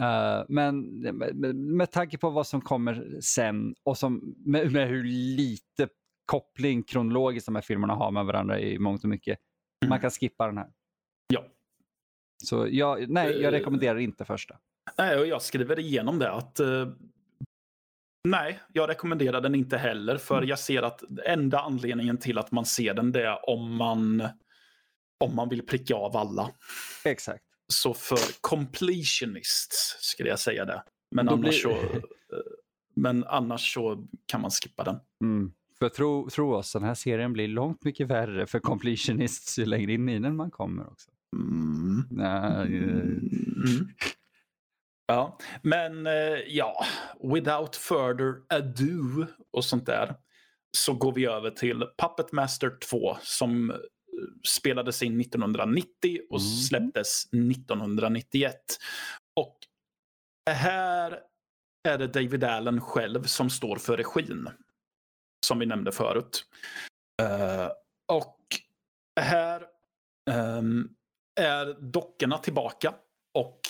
[0.00, 4.88] Uh, men med, med, med tanke på vad som kommer sen och som, med, med,
[4.88, 5.88] hur lite
[6.26, 9.38] koppling kronologiskt de här filmerna har med varandra i mångt och mycket.
[9.82, 9.90] Mm.
[9.90, 10.70] Man kan skippa den här.
[11.26, 11.44] Ja.
[12.44, 14.58] Så jag, nej, jag eh, rekommenderar inte första.
[14.98, 16.88] Nej, och jag skriver igenom det att uh,
[18.28, 20.16] nej, jag rekommenderar den inte heller.
[20.16, 20.48] För mm.
[20.48, 24.28] jag ser att enda anledningen till att man ser den det är om man,
[25.24, 26.50] om man vill pricka av alla.
[27.04, 27.44] Exakt.
[27.72, 30.82] Så för completionists skulle jag säga det.
[31.10, 31.52] Men, annars, blir...
[31.52, 32.00] så, eh,
[32.96, 34.96] men annars så kan man skippa den.
[35.24, 35.52] Mm.
[35.78, 39.92] För tro, tro oss, den här serien blir långt mycket värre för completionists ju längre
[39.92, 41.10] in i den man kommer också.
[41.36, 42.04] Mm.
[42.10, 43.88] Nah, mm.
[45.10, 46.84] Ja, men eh, ja,
[47.34, 50.14] without further ado och sånt där
[50.76, 53.76] så går vi över till Puppet Master 2 som eh,
[54.48, 56.50] spelades in 1990 och mm.
[56.50, 58.54] släpptes 1991.
[59.36, 59.58] Och
[60.50, 61.20] här
[61.88, 64.48] är det David Allen själv som står för regin.
[65.46, 66.44] Som vi nämnde förut.
[67.22, 67.68] Uh,
[68.12, 68.38] och
[69.20, 69.66] här
[70.30, 70.94] um,
[71.40, 72.94] är dockorna tillbaka.
[73.38, 73.60] Och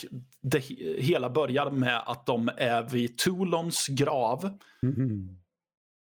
[0.41, 0.59] det
[0.99, 4.59] hela börjar med att de är vid Toulons grav.
[4.83, 5.39] Mm.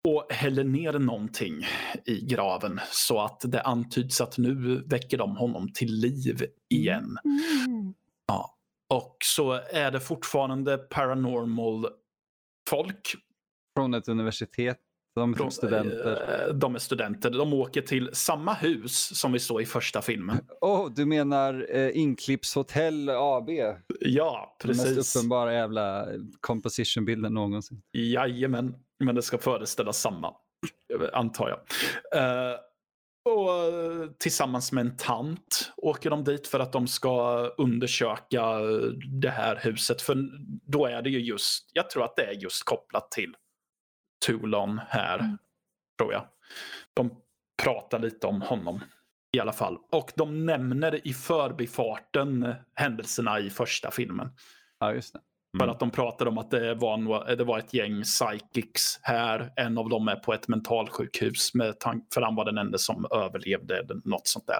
[0.08, 1.66] Och häller ner någonting
[2.06, 7.18] i graven så att det antyds att nu väcker de honom till liv igen.
[7.26, 7.94] Mm.
[8.28, 8.58] Ja.
[8.90, 11.88] Och så är det fortfarande paranormal
[12.70, 13.14] folk.
[13.78, 14.80] Från ett universitet
[15.16, 16.48] de är studenter.
[16.48, 17.30] Eh, de är studenter.
[17.30, 20.38] De åker till samma hus som vi såg i första filmen.
[20.62, 23.50] Oh, du menar eh, Inklips Hotel AB?
[24.00, 24.84] Ja, precis.
[24.84, 26.08] Den mest uppenbara jävla
[26.42, 27.82] composition-bilden någonsin.
[27.94, 30.34] Jajamän, men det ska föreställa samma,
[31.14, 31.60] antar jag.
[32.22, 32.56] Uh,
[33.26, 38.60] och tillsammans med en tant åker de dit för att de ska undersöka
[39.22, 40.02] det här huset.
[40.02, 40.18] För
[40.72, 43.34] då är det ju just, jag tror att det är just kopplat till
[44.26, 45.38] Toulon här, mm.
[45.98, 46.28] tror jag.
[46.94, 47.10] De
[47.64, 48.82] pratar lite om honom
[49.38, 49.78] i alla fall.
[49.92, 54.30] Och de nämner i förbifarten händelserna i första filmen.
[54.80, 55.20] Ja, just det.
[55.54, 55.68] Mm.
[55.68, 59.54] För att de pratade om att det var, det var ett gäng psychics här.
[59.56, 61.76] En av dem är på ett mentalsjukhus med
[62.14, 64.02] för han var den enda som överlevde.
[64.04, 64.60] Något sånt där.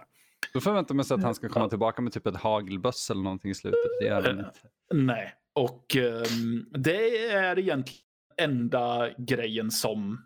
[0.54, 3.52] Då förväntar man sig att han ska komma tillbaka med typ ett hagelböss eller någonting
[3.52, 3.80] i slutet.
[4.00, 4.52] Det gör han inte.
[4.94, 8.04] Nej, och um, det är egentligen
[8.38, 10.26] enda grejen som,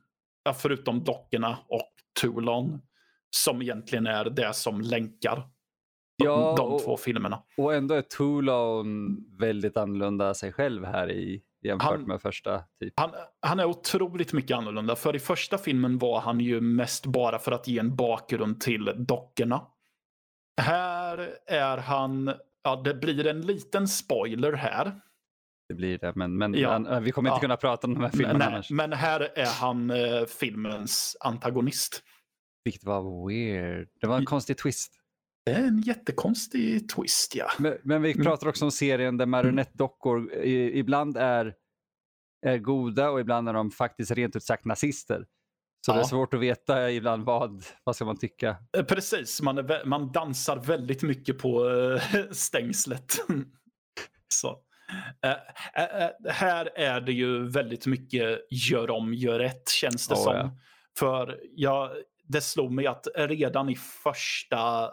[0.55, 1.91] förutom dockorna och
[2.21, 2.81] Toulon,
[3.29, 5.43] som egentligen är det som länkar
[6.23, 7.43] ja, de och, två filmerna.
[7.57, 12.63] Och ändå är Toulon väldigt annorlunda sig själv här i jämfört han, med första.
[12.79, 12.93] Typ.
[12.95, 14.95] Han, han, är otroligt mycket annorlunda.
[14.95, 18.93] För i första filmen var han ju mest bara för att ge en bakgrund till
[18.97, 19.61] dockorna.
[20.61, 25.01] Här är han, ja det blir en liten spoiler här
[25.67, 26.13] det blir det.
[26.15, 26.71] Men, men ja.
[26.71, 27.41] han, vi kommer inte ja.
[27.41, 28.71] kunna prata om de här filmerna Nej, annars.
[28.71, 32.03] Men här är han eh, filmens antagonist.
[32.63, 33.88] Vilket var weird.
[34.01, 34.93] Det var en konstig twist.
[35.45, 37.51] Det är en jättekonstig twist, ja.
[37.60, 38.25] Men, men vi mm.
[38.25, 41.53] pratar också om serien där marionettdockor ibland är,
[42.45, 45.25] är goda och ibland är de faktiskt rent ut sagt nazister.
[45.86, 45.95] Så ja.
[45.95, 48.58] det är svårt att veta ibland vad, vad ska man tycka.
[48.77, 52.01] Eh, precis, man, är, man dansar väldigt mycket på äh,
[52.32, 53.17] stängslet.
[54.34, 54.60] Så.
[55.26, 60.36] Uh, här är det ju väldigt mycket gör om, gör rätt känns det oh, som.
[60.36, 60.58] Ja.
[61.00, 61.91] För jag,
[62.23, 64.91] det slog mig att redan i första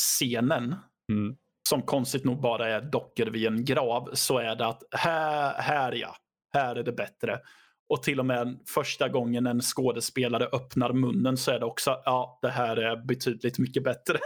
[0.00, 0.74] scenen,
[1.12, 1.36] mm.
[1.68, 5.92] som konstigt nog bara är dockor vid en grav, så är det att här, här
[5.92, 6.16] ja,
[6.54, 7.40] här är det bättre.
[7.88, 12.38] Och till och med första gången en skådespelare öppnar munnen så är det också, ja,
[12.42, 14.18] det här är betydligt mycket bättre.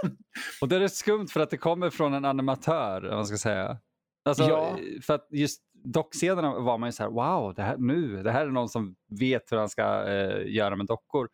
[0.61, 3.79] Och det är skumt för att det kommer från en animatör, man ska säga.
[4.29, 4.79] Alltså, ja.
[5.03, 8.47] För att just dockscenerna var man ju så här, wow, det här, nu, det här
[8.47, 11.29] är någon som vet hur han ska eh, göra med dockor.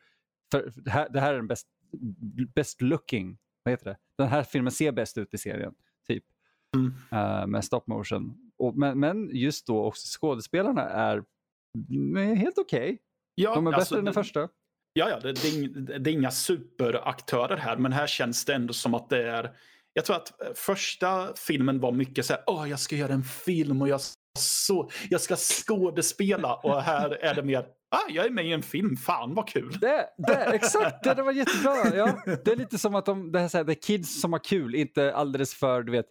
[0.52, 1.66] För det här, det här är den best,
[2.54, 3.96] best looking, vad heter det?
[4.18, 5.74] Den här filmen ser bäst ut i serien,
[6.07, 6.24] typ.
[6.76, 6.87] Mm.
[7.12, 8.50] Uh, med stop motion.
[8.59, 11.16] Och, men, men just då också skådespelarna är,
[12.16, 12.85] är helt okej.
[12.85, 12.98] Okay.
[13.35, 14.48] Ja, De är alltså, bättre än den första.
[14.92, 18.94] Ja, ja det, det, det, är inga superaktörer här, men här känns det ändå som
[18.94, 19.57] att det är
[19.94, 23.22] jag tror att eh, första filmen var mycket så här, åh, jag ska göra en
[23.22, 24.00] film och jag,
[24.38, 26.54] så, jag ska skådespela.
[26.54, 29.78] Och här är det mer, ah, jag är med i en film, fan vad kul.
[29.80, 31.96] Det, det, exakt, det, det var jättebra.
[31.96, 32.37] Ja.
[32.44, 34.74] Det är lite som att de, det, här, så här, är kids som har kul,
[34.74, 36.07] inte alldeles för, du vet,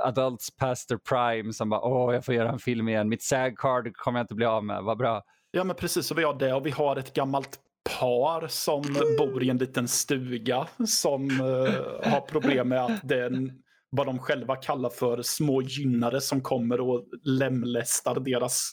[0.00, 3.08] adults past their prime som bara, åh, jag får göra en film igen.
[3.08, 5.22] Mitt SAG card kommer jag inte bli av med, vad bra.
[5.50, 6.10] Ja, men precis.
[6.10, 8.82] Och vi har det och vi har ett gammalt par som
[9.18, 13.54] bor i en liten stuga som uh, har problem med att det är
[13.90, 18.72] vad de själva kallar för små gynnare som kommer och lemlästar deras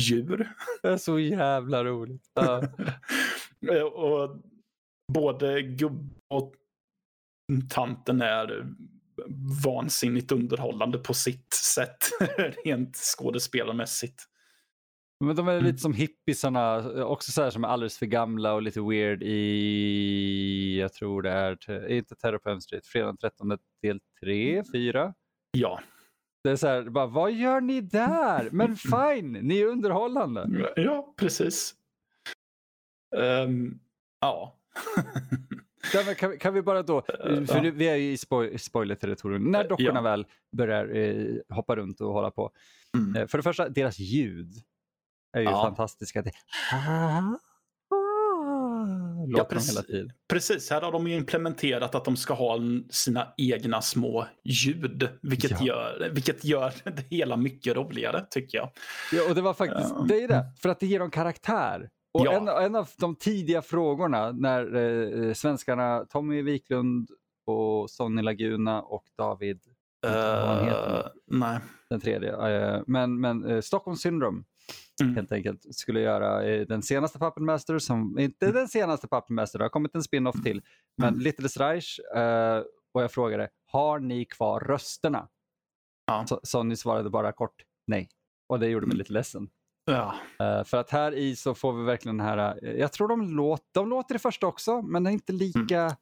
[0.00, 0.52] djur.
[0.82, 2.30] Det är så jävla roligt.
[2.34, 2.62] Ja.
[3.72, 4.36] Eh, och
[5.12, 6.54] både gubb och
[7.70, 8.66] tanten är
[9.64, 11.96] vansinnigt underhållande på sitt sätt,
[12.64, 14.24] rent skådespelarmässigt.
[15.24, 15.64] Men de är Mm.
[15.64, 20.78] lite som hippisarna, också så här som är alldeles för gamla och lite weird i,
[20.80, 25.14] jag tror det är, te- inte Terror på Street, fredag den 13 del 3, 4.
[25.50, 25.80] Ja.
[26.44, 28.48] Det är så här, bara, vad gör ni där?
[28.52, 30.72] Men fine, ni är underhållande.
[30.76, 31.74] Ja, precis.
[33.16, 33.78] Ehm,
[34.20, 34.54] ja.
[36.18, 37.70] Kan, kan vi bara då, Eh, för ja.
[37.74, 40.00] vi är ju i spoil, spoiler-territorium, när Eh, dockorna ja.
[40.02, 40.26] väl
[40.56, 42.50] börjar eh, hoppa runt och hålla på.
[42.98, 43.16] Mm.
[43.16, 44.52] Eh, för det första, deras ljud
[45.36, 45.62] är ju Ja.
[45.62, 46.22] fantastiska.
[46.22, 46.30] Det...
[49.36, 49.80] De precis.
[50.28, 52.58] Precis, här har de ju implementerat att de ska ha
[52.90, 55.08] sina egna små ljud.
[55.22, 55.66] Vilket, Ja.
[55.66, 58.70] gör, vilket gör det hela mycket roligare, tycker jag.
[59.12, 60.04] Ja, och det var faktiskt, Ja.
[60.08, 61.90] det är det, för att det ger dem karaktär.
[62.12, 62.32] Och Ja.
[62.32, 64.74] en, en av de tidiga frågorna när
[65.26, 67.08] eh, svenskarna Tommy Wiklund
[67.46, 69.60] och Sonny Laguna och David.
[70.06, 71.58] Eh, nej.
[71.90, 72.32] den tredje,
[72.76, 74.42] eh, men, men eh, Stockholm Syndrome
[75.02, 75.14] Mm.
[75.16, 79.58] helt enkelt skulle göra eh, den senaste Puppet Master, som inte den senaste Puppet Master,
[79.58, 80.62] det har kommit en spin-off till,
[80.96, 81.20] men Mm.
[81.20, 82.62] Little Reich eh,
[82.94, 85.28] och jag frågade, har ni kvar rösterna?
[86.06, 86.24] Ja.
[86.26, 88.08] Så, Sonny svarade bara kort nej.
[88.48, 88.98] Och det gjorde mig Mm.
[88.98, 89.48] lite ledsen.
[89.84, 90.14] Ja.
[90.40, 93.36] Eh, för att här i så får vi verkligen den här, eh, jag tror de,
[93.36, 95.96] låt, de låter det första också, men det är inte lika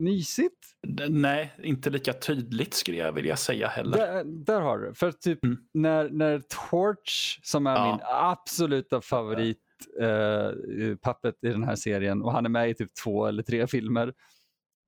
[0.00, 0.66] mysigt.
[1.08, 3.96] Nej, inte lika tydligt skulle jag vilja säga heller.
[3.98, 4.94] Där, där har du.
[4.94, 5.58] För typ Mm.
[5.74, 7.90] när, när Torch, som är Ja.
[7.92, 9.58] min absoluta favorit
[10.00, 13.66] uh, puppet i den här serien och han är med i typ två eller tre
[13.66, 14.12] filmer.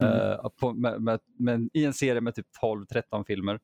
[0.02, 0.14] Mm.
[0.30, 3.60] eh, på, med, med, med, I en serie med typ 12-13 filmer.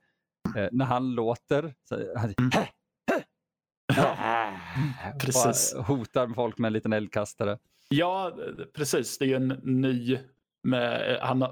[0.56, 2.50] Eh, när han låter, så, han, Mm.
[3.96, 4.16] ja,
[5.20, 5.74] precis.
[5.74, 7.58] bara hotar folk med en liten eldkastare.
[7.88, 8.38] Ja,
[8.74, 9.18] precis.
[9.18, 10.18] Det är ju en ny
[10.68, 11.42] med, han,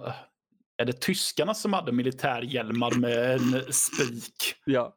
[0.79, 4.55] är det tyskarna som hade militärhjälmar med en spik?
[4.65, 4.95] Ja.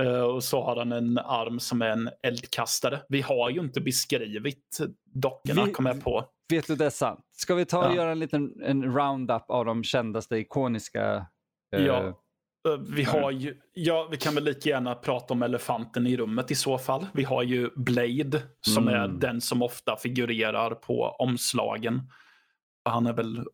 [0.00, 3.00] Eh, och så har han en arm som är en eldkastare.
[3.08, 4.78] Vi har ju inte beskrivit
[5.14, 6.24] dockorna, kom jag på.
[6.52, 7.20] Vet du, det är sant.
[7.32, 7.96] Ska vi ta och Ja.
[7.96, 11.26] göra en liten en roundup av de kändaste ikoniska
[11.76, 12.02] eh, Ja.
[12.04, 12.14] Eh,
[12.88, 16.54] Vi har ju, ja, vi kan väl lika gärna prata om elefanten i rummet i
[16.54, 17.06] så fall.
[17.14, 19.18] Vi har ju Blade som är Mm.
[19.20, 22.00] den som ofta figurerar på omslagen.
[22.84, 23.44] Han är väl,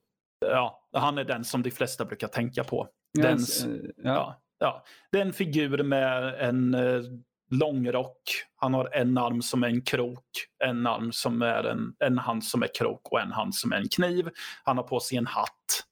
[0.40, 2.88] ja, han är den som de flesta brukar tänka på.
[3.18, 4.42] Den, eh, ja.
[4.58, 4.84] ja.
[5.12, 7.02] Det är en figur med en eh,
[7.50, 8.22] långrock.
[8.56, 10.28] Han har en arm som är en krok,
[10.64, 13.76] en arm som är en, en hand som är krok och en hand som är
[13.76, 14.30] en kniv.
[14.64, 15.84] Han har på sig en hatt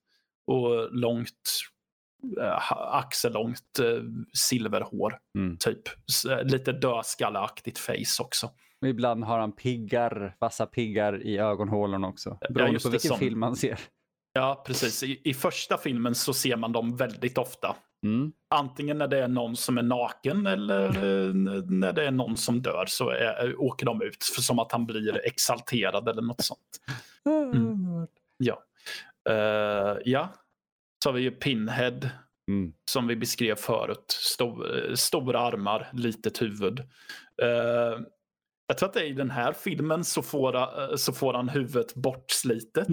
[0.47, 1.51] och långt,
[2.41, 4.03] eh, axellångt eh,
[4.35, 5.19] silverhår.
[5.39, 5.57] Mm.
[5.57, 5.83] Typ.
[6.43, 8.51] Lite dödskalleaktigt face också.
[8.87, 12.39] Och Ibland har han piggar, vassa piggar i ögonhålorna också.
[12.51, 13.79] Beroende just på vilken som- film man ser.
[14.33, 15.03] Ja, precis.
[15.03, 17.77] I, I första filmen så ser man dem väldigt ofta.
[18.05, 18.33] Mm.
[18.55, 22.63] Antingen när det är någon som är naken eller eh, när det är någon som
[22.63, 26.61] dör så är, åker de ut för som att han blir exalterad eller något sånt.
[27.27, 28.07] Mm.
[28.37, 28.63] Ja.
[29.31, 30.29] Eh, ja.
[31.05, 32.01] Så har vi ju Pinhead
[32.51, 32.73] Mm.
[32.91, 34.05] som vi beskrev förut.
[34.09, 36.79] Stor, stora armar, litet huvud.
[37.43, 38.01] Eh,
[38.67, 41.49] jag tror att det är i den här filmen så får, eh, så får han
[41.49, 42.89] huvudet bortslitet.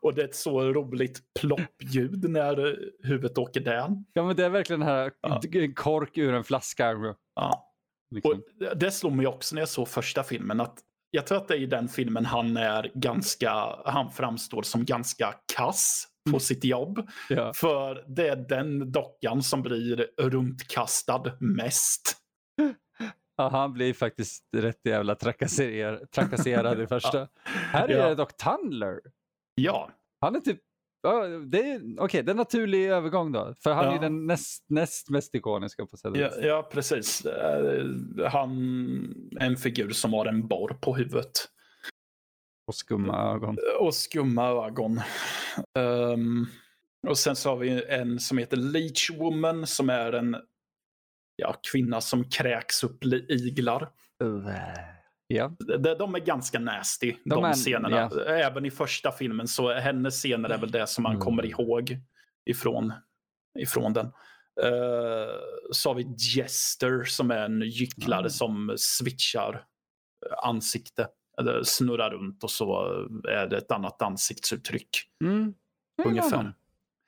[0.00, 4.04] Och det är ett så roligt ploppljud när eh, huvudet åker down.
[4.12, 5.40] Ja, men det är verkligen den här Ja.
[5.74, 7.14] kork ur en flaska.
[7.34, 7.68] Ja.
[8.14, 8.30] Liksom.
[8.32, 10.78] Och det slog mig också när jag såg första filmen att
[11.10, 13.52] jag tror att det är i den filmen han är ganska,
[13.84, 17.08] han framstår som ganska kass på sitt jobb.
[17.28, 17.52] Ja.
[17.54, 22.16] För det är den dockan som blir runtkastad mest.
[23.36, 27.28] Ja, han blir faktiskt rätt jävla trakasser, trakasserad i första.
[27.44, 28.08] Här är Ja.
[28.08, 29.00] det dock Tandler.
[29.54, 29.90] Ja,
[30.20, 30.58] Han är typ
[31.04, 33.54] Ja, det är okej, det är en naturlig övergång då.
[33.62, 34.00] För han är Ja.
[34.00, 37.24] den näst, näst mest ikoniska på sätt och ja, ja precis.
[37.26, 37.84] Eh,
[38.30, 38.50] Han
[39.40, 41.32] är en figur som har en borr på huvudet.
[42.66, 43.56] Och skumma ögon.
[43.80, 45.00] Och skumma ögon.
[45.78, 46.46] Ehm,
[47.08, 50.36] och sen så har vi en som heter Leech Woman som är en
[51.42, 53.88] ja, kvinna som kräks upp iglar.
[55.26, 55.52] Ja.
[55.58, 58.10] De, de är ganska nasty, de, De är- scenerna.
[58.26, 61.24] Även i första filmen så hennes scener är väl det som man Mm.
[61.24, 61.96] kommer ihåg
[62.50, 62.92] ifrån,
[63.58, 64.06] ifrån den.
[64.06, 65.32] Uh,
[65.70, 68.30] så har vi Jester som är en gycklare Mm.
[68.30, 69.54] som switchar
[70.26, 71.08] eh, ansikte.
[71.38, 72.84] Eller snurrar runt och så
[73.28, 74.88] är det ett annat ansiktsuttryck.
[75.24, 75.54] Mm.
[76.04, 76.52] Ungefär.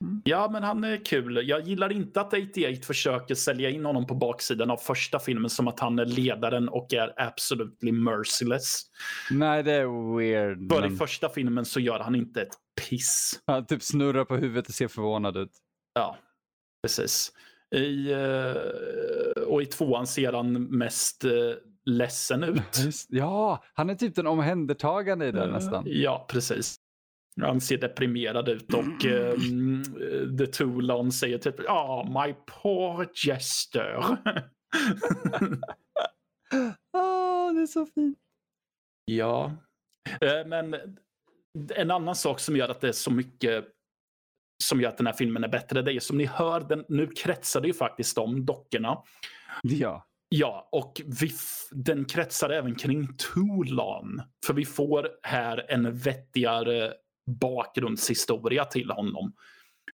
[0.05, 0.23] Honom.
[0.25, 1.49] Ja, men han är kul.
[1.49, 5.69] Jag gillar inte att 88 försöker sälja in honom på baksidan av första filmen som
[5.69, 8.83] att han är ledaren och är absolutely merciless.
[9.31, 10.73] Nej, det är weird.
[10.73, 12.55] För i men första filmen så gör han inte ett
[12.89, 13.41] piss.
[13.47, 15.53] Han typ snurrar på huvudet och ser förvånad ut.
[15.95, 16.17] Ja,
[16.83, 17.33] precis.
[17.75, 21.31] I, eh, och i tvåan ser han mest eh,
[21.85, 23.07] ledsen ut.
[23.09, 25.85] Ja, han är typ den omhändertagande i den nästan.
[25.87, 26.77] Ja, precis.
[27.41, 29.85] Han ser deprimerad ut och um,
[30.39, 33.97] The Toulon säger typ Ja, oh, my poor jester.
[36.93, 38.19] oh, det är så fint.
[39.05, 39.53] Ja,
[40.47, 40.77] men
[41.75, 43.65] en annan sak som gör att det är så mycket
[44.63, 47.07] som gör att den här filmen är bättre, det är som ni hör, den, nu
[47.07, 48.99] kretsar det ju faktiskt om dockorna.
[49.63, 50.07] Ja.
[50.29, 51.31] Ja, och vi,
[51.71, 54.23] den kretsar även kring Toulon.
[54.47, 56.95] För vi får här en vettigare
[57.27, 59.33] bakgrundshistoria till honom.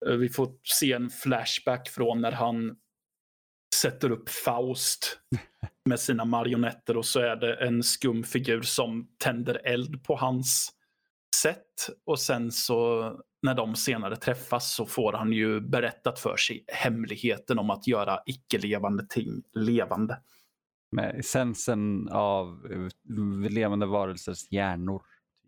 [0.07, 2.77] Eh, vi får se en flashback från när han
[3.75, 5.21] sätter upp Faust
[5.85, 10.73] med sina marionetter och så är det en skum figur som tänder eld på hans
[11.43, 11.89] sätt.
[12.07, 13.13] Och sen så
[13.43, 18.19] när de senare träffas så får han ju berättat för sig hemligheten om att göra
[18.27, 20.21] icke-levande ting levande.
[20.93, 22.67] Med essensen av
[23.51, 25.03] levande varelsers hjärnor.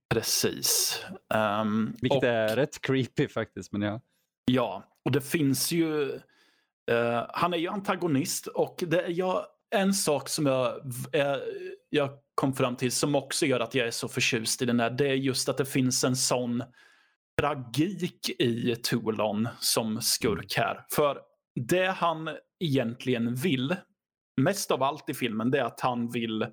[0.08, 1.00] Precis.
[1.34, 3.72] Um, Vilket och, är rätt creepy faktiskt.
[3.72, 4.00] Men ja.
[4.44, 6.20] ja, och det finns ju...
[6.90, 10.76] Uh, han är ju antagonist och det är jag, en sak som jag,
[11.16, 11.36] uh,
[11.90, 14.90] jag kom fram till som också gör att jag är så förtjust i den här.
[14.90, 16.62] Det är just att det finns en sån
[17.40, 20.84] tragik i Toulon som skurk här.
[20.90, 21.20] För
[21.68, 22.30] det han
[22.64, 23.76] egentligen vill,
[24.40, 26.46] mest av allt i filmen, det är att han vill,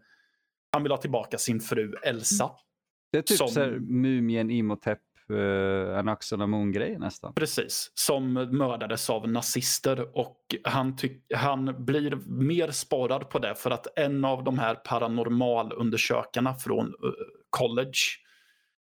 [0.72, 2.52] han vill ha tillbaka sin fru Elsa.
[3.16, 3.48] Det är typ som...
[3.48, 5.00] så Mumien, Imhotep,
[5.32, 7.34] uh, en Axel Amon-grej nästan.
[7.34, 10.98] Precis, som mördades av nazister och han,
[11.36, 17.12] han blir mer sporrad på det för att en av de här paranormalundersökarna från uh,
[17.50, 18.00] college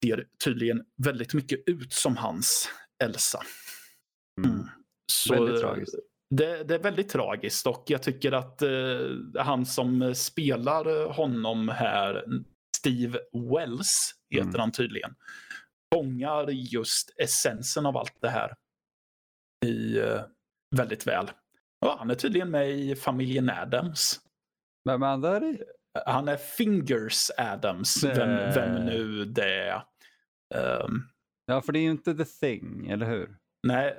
[0.04, 2.68] ser tydligen väldigt mycket ut som hans
[3.04, 3.40] Elsa.
[4.38, 4.50] Mm.
[4.50, 4.66] Mm.
[5.12, 5.94] Så, väldigt tragiskt.
[6.30, 12.24] Det, det, är väldigt tragiskt och jag tycker att uh, han som spelar honom här,
[12.80, 14.60] Steve Wells heter mm.
[14.60, 15.14] han tydligen.
[15.94, 18.54] Fångar just essensen av allt det här
[19.66, 20.20] i uh,
[20.76, 21.30] väldigt väl.
[21.80, 24.20] Ja, han är tydligen med i familjen Adams.
[24.88, 25.62] Vem är han där i?
[26.06, 29.84] Han är Fingers Adams, vem, vem nu det är.
[30.84, 31.08] Um,
[31.46, 33.36] ja, för det är ju inte The Thing, eller hur?
[33.66, 33.96] Nej,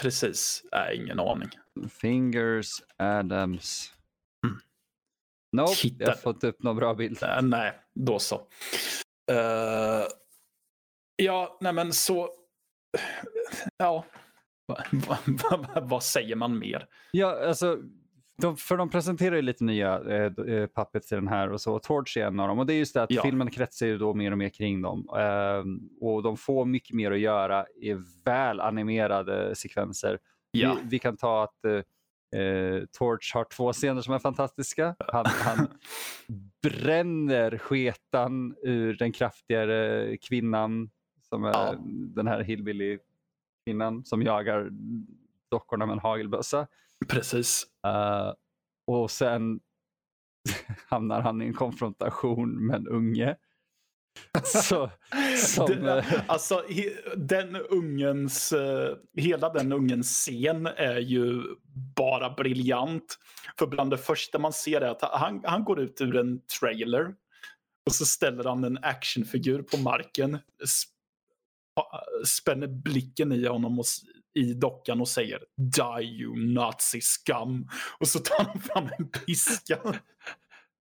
[0.00, 0.64] precis.
[0.72, 1.48] Nej, ingen aning.
[1.90, 3.92] Fingers Adams.
[5.56, 6.04] Nope, Hitta...
[6.04, 7.22] jag får inte upp någon bra bild.
[7.22, 8.36] Uh, nej, då så.
[9.30, 10.06] Uh,
[11.16, 12.28] ja, nej men så...
[13.76, 14.04] Ja,
[15.82, 16.86] vad säger man mer?
[17.12, 17.78] Ja, alltså,
[18.38, 21.78] de, för de presenterar ju lite nya eh, eh, puppets i den här och så.
[21.78, 22.58] Torch är en av dem.
[22.58, 23.22] Och det är just det att ja.
[23.22, 25.08] filmen kretsar ju då mer och mer kring dem.
[25.16, 25.64] Eh,
[26.06, 30.18] och de får mycket mer att göra i väl animerade sekvenser.
[30.50, 30.76] Ja.
[30.82, 31.80] Vi, vi, kan ta att eh,
[32.36, 34.94] Eh, Torch har två scener som är fantastiska.
[34.98, 35.68] Han, han
[36.62, 40.90] bränner sketan ur den kraftigare kvinnan
[41.28, 41.74] som är ja.
[41.88, 44.70] den här hillbilly-kvinnan som jagar
[45.50, 46.66] dockorna med en hagelbössa.
[47.08, 47.66] Precis.
[47.86, 48.32] Uh,
[48.86, 49.60] och sen
[50.88, 53.36] hamnar han i en konfrontation med en unge
[54.44, 54.90] Så,
[55.36, 56.64] som, det, eh, alltså,
[57.16, 61.42] den ungens, eh, hela den ungens scen är ju
[61.96, 63.18] bara briljant.
[63.58, 67.14] För bland det första man ser är att han, han går ut ur en trailer
[67.86, 70.38] och så ställer han en actionfigur på marken,
[72.26, 73.84] spänner blicken i honom och,
[74.34, 77.68] i dockan och säger Die you nazi scum.
[77.98, 79.78] Och så tar han fram en piska.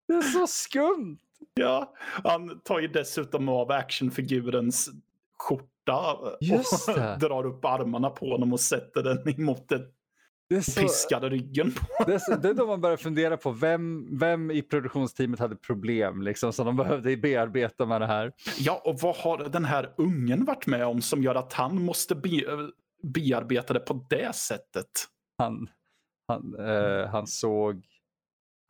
[0.09, 1.19] Det är så skumt.
[1.55, 4.91] Ja, han tar ju dessutom av actionfigurens
[5.39, 7.17] skjorta och det.
[7.21, 9.83] drar upp armarna på honom och sätter den emot den
[10.63, 12.05] så, piskade ryggen på.
[12.05, 15.57] Det är, så, det är då man börjar fundera på vem, vem i produktionsteamet hade
[15.57, 18.33] problem liksom, som de behövde bearbeta med det här.
[18.59, 22.15] Ja, och vad har den här ungen varit med om som gör att han måste
[22.15, 22.43] be,
[23.03, 24.91] bearbeta det på det sättet?
[25.39, 25.69] Han,
[26.29, 27.85] han, eh, han såg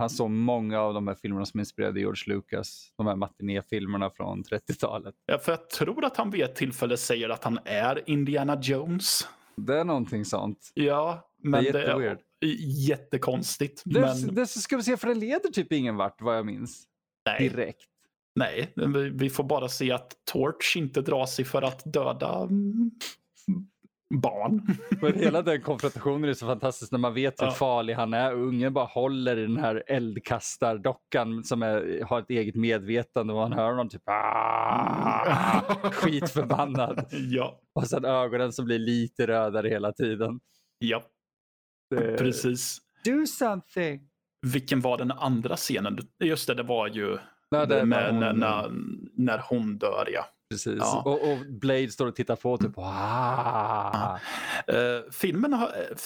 [0.01, 2.93] han såg många av de här filmerna som inspirerade George Lucas.
[2.97, 5.15] De här matinéfilmerna från 30-talet.
[5.27, 9.29] Ja, för jag tror att han vid ett tillfälle säger att han är Indiana Jones.
[9.57, 10.71] Det är någonting sånt.
[10.75, 13.83] Ja, men det är, det är jättekonstigt.
[13.85, 14.35] Det, men...
[14.35, 16.83] det ska vi se, för det leder typ ingen vart vad jag minns.
[17.27, 17.49] Nej.
[17.49, 17.87] Direkt.
[18.35, 18.73] Nej,
[19.13, 22.49] vi får bara se att Torch inte drar sig för att döda
[24.15, 24.77] barn.
[25.01, 27.53] Men hela den konfrontationen är så fantastisk när man vet hur ja.
[27.53, 28.33] farlig han är.
[28.33, 33.53] Ungen bara håller i den här eldkastardockan som är, har ett eget medvetande och man
[33.53, 35.61] hör honom typ ah,
[35.93, 37.07] skitförbannad.
[37.11, 37.61] ja.
[37.75, 40.41] Och sen ögonen som blir lite rödare hela tiden.
[40.79, 41.03] Ja.
[41.91, 42.19] Det...
[42.19, 42.79] Precis.
[43.05, 44.01] Do something!
[44.47, 45.99] Vilken var den andra scenen?
[46.25, 47.19] Just det, det var ju
[47.51, 50.27] Nej, det med, när när, hon- när, när hon dör, ja.
[50.51, 50.79] Precis.
[50.79, 51.03] Ja.
[51.05, 54.19] Och, och Blade står och tittar på typ ah.
[54.67, 55.67] Eh, filmen har...
[55.67, 55.97] eh,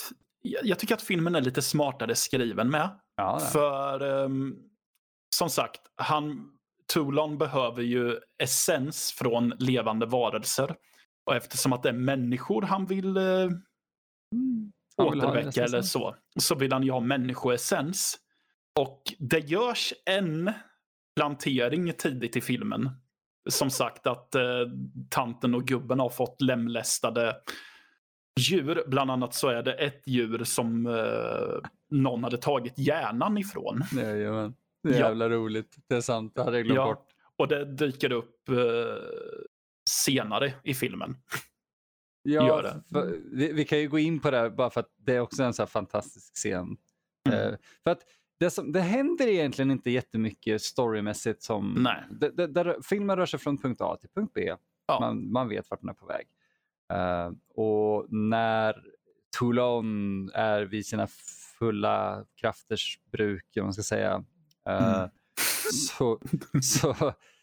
[0.63, 3.01] jag tycker att filmen är lite smartare skriven med.
[3.17, 3.39] Ja.
[3.39, 4.57] För ehm,
[5.37, 6.51] som sagt, han,
[6.93, 10.77] Toulon behöver ju essens från levande varelser.
[11.27, 13.19] Och eftersom att det är människor han vill
[14.35, 14.73] Mm.
[14.97, 18.19] Han återväcka eller så, så vill han ju ha människoessens.
[18.81, 20.53] Och det görs en
[21.17, 22.91] plantering tidigt i filmen.
[23.51, 24.43] Som sagt att eh,
[25.09, 27.37] tanten och gubben har fått lemlästade
[28.41, 28.85] djur.
[28.87, 33.83] Bland annat så är det ett djur som eh, någon hade tagit hjärnan ifrån.
[33.97, 34.55] Jajamän.
[34.83, 35.07] Det är Ja.
[35.09, 35.77] jävla roligt.
[35.89, 36.87] Det är sant, det hade jag glömt Ja.
[36.87, 37.07] bort.
[37.37, 38.57] Och det dyker upp eh,
[39.91, 41.17] senare i filmen.
[42.23, 42.83] Ja, Gör det.
[42.93, 45.21] För, vi, vi kan ju gå in på det här bara för att det är
[45.21, 46.77] också en så fantastisk scen.
[47.29, 47.39] Mm.
[47.41, 48.01] Eh, för att
[48.45, 51.75] det, som, det händer egentligen inte jättemycket storymässigt som...
[51.79, 52.05] Nej.
[52.11, 54.55] Det, det, där filmen rör sig från punkt A till punkt B.
[54.87, 55.01] Ja.
[55.01, 56.27] Man, man vet vart den är på väg.
[56.93, 58.83] Eh, och när
[59.39, 61.07] Toulon är vid sina
[61.59, 64.25] fulla krafters bruk, om man ska säga,
[64.69, 65.11] eh, Mm.
[65.73, 66.21] så,
[66.63, 66.95] så,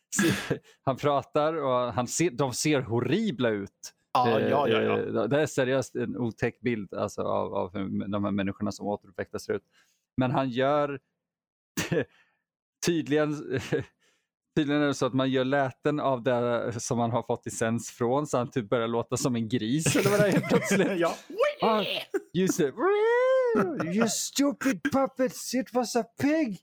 [0.09, 0.31] så
[0.81, 3.93] han pratar och han ser, de ser horribla ut.
[4.13, 4.81] Ja, Eh, ja, ja.
[4.81, 4.99] ja.
[4.99, 8.87] eh, Det är seriöst en otäck bild alltså, av, av hur de här människorna som
[8.87, 9.63] återuppväcktas ser ut.
[10.17, 10.99] Men han gör
[12.85, 13.59] tydligen,
[14.55, 17.91] tydligen är det så att man gör läten av det som man har fått licens
[17.91, 20.91] från så han typ börjar låta som en gris eller vad det är helt plötsligt.
[20.97, 21.15] ja.
[21.61, 21.83] Ah,
[22.33, 22.73] Just det.
[23.95, 26.59] You stupid puppets, it was a pig!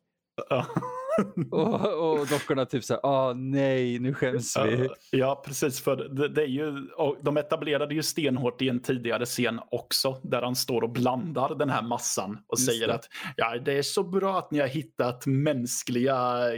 [1.51, 4.89] Och, och dockorna typ såhär, åh nej, nu skäms vi.
[5.11, 5.81] Ja, precis.
[5.81, 10.21] För det, det är ju, och de etablerade ju stenhårt i en tidigare scen också.
[10.23, 12.95] Där han står och blandar den här massan och Just säger det.
[12.95, 16.51] att ja, det är så bra att ni har hittat mänskliga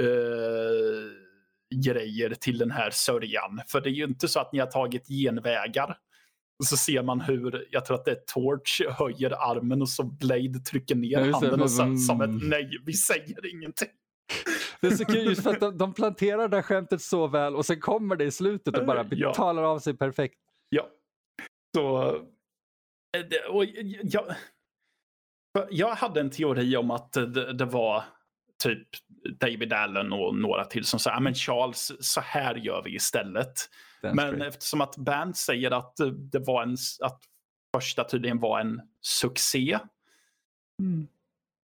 [0.00, 0.06] eh,
[1.84, 3.60] grejer till den här sörjan.
[3.68, 5.96] För det är ju inte så att ni har tagit genvägar.
[6.62, 10.02] Och så ser man hur, jag tror att det är Torch, höjer armen och så
[10.04, 11.98] Blade trycker ner Ja, just det, handen och så, mm.
[11.98, 13.88] som ett nej, vi säger ingenting.
[14.80, 17.56] Det är så kul just för att de, de planterar det här skämtet så väl
[17.56, 19.34] och sen kommer det i slutet och bara Ja.
[19.34, 20.38] talar av sig perfekt.
[20.68, 20.88] Ja.
[21.76, 22.02] Så...
[23.16, 23.64] eh, Och
[24.02, 24.24] jag,
[25.70, 28.04] jag hade en teori om att det, det var
[28.62, 28.88] typ
[29.40, 33.54] David Allen och några till som sa, "Ja, men Charles, så här gör vi istället.
[34.02, 34.42] Den Men screen.
[34.48, 37.20] eftersom att Band säger att eh, det var en, att
[37.76, 39.78] första tydligen var en succé.
[40.82, 41.06] Mm.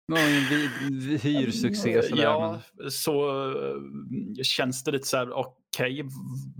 [0.08, 0.18] Någon
[0.50, 2.22] vi, vi hyrsuccé sådär.
[2.22, 6.08] Ja, men- så eh, känns det lite så här, okej, v-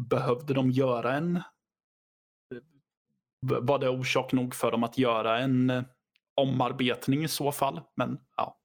[0.08, 1.42] behövde de göra en...
[3.46, 5.82] Var det orsak nog för dem att göra en eh,
[6.34, 7.80] omarbetning i så fall?
[7.96, 8.58] Men ja,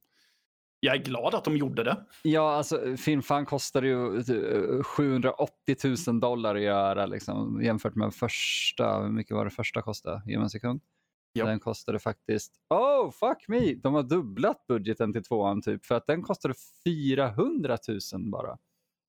[0.84, 2.06] jag är glad att de gjorde det.
[2.24, 5.76] Ja, alltså Filmfan kostade ju eh, 780
[6.08, 9.00] 000 dollar att göra liksom, jämfört med första.
[9.02, 10.22] Hur mycket var det första kostade?
[10.26, 10.82] Ge mig en sekund.
[11.34, 11.46] Ja.
[11.46, 16.08] Den kostade faktiskt, oh fuck me, de har dubblat budgeten till tvåan typ för att
[16.08, 16.54] den kostade
[16.86, 17.78] 400
[18.14, 18.58] 000 bara.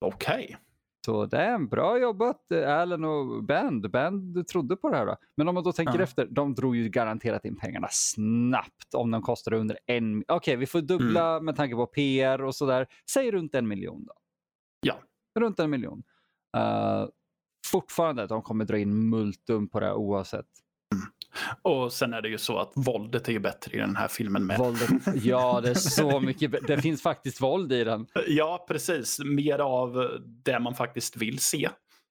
[0.01, 0.57] Okej.
[1.05, 3.91] Så det är bra jobbat Allen och Band.
[3.91, 5.05] Band trodde på det här.
[5.05, 5.15] Då.
[5.37, 6.03] Men om man då tänker Ja.
[6.03, 10.23] efter, de drog ju garanterat in pengarna snabbt om de kostade under en.
[10.27, 11.45] Okej, vi får dubbla Mm.
[11.45, 12.87] med tanke på PR och sådär.
[13.11, 14.13] Säg runt en miljon då.
[14.81, 14.95] Ja.
[15.39, 16.03] Runt en miljon.
[16.57, 17.07] Uh,
[17.71, 20.45] fortfarande, de kommer dra in multum på det här oavsett.
[21.61, 24.45] Och sen är det ju så att våldet är ju bättre i den här filmen
[24.45, 24.57] med.
[24.59, 24.89] Våldet,
[25.23, 26.67] ja, det är så mycket.
[26.67, 28.07] Det finns faktiskt våld i den.
[28.27, 29.19] Ja, precis.
[29.25, 31.69] Mer av det man faktiskt vill se.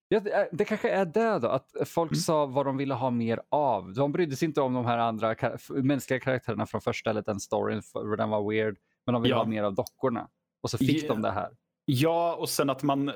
[0.08, 2.20] Ja, det, det kanske är det då, att folk Mm.
[2.20, 3.92] sa vad de ville ha mer av.
[3.94, 7.40] De brydde sig inte om de här andra kar- mänskliga karaktärerna från första eller den
[7.40, 8.76] storyn, för den var weird.
[9.06, 9.38] Men de ville Ja.
[9.38, 10.28] ha mer av dockorna.
[10.62, 11.08] Och så fick Yeah.
[11.16, 11.48] de det här.
[11.84, 13.12] Ja, och sen att man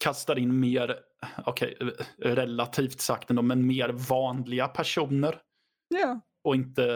[0.00, 0.96] kastar in mer,
[1.46, 1.76] okej,
[2.18, 5.38] relativt sagt ändå, men mer vanliga personer
[5.88, 6.20] Ja.
[6.44, 6.86] och inte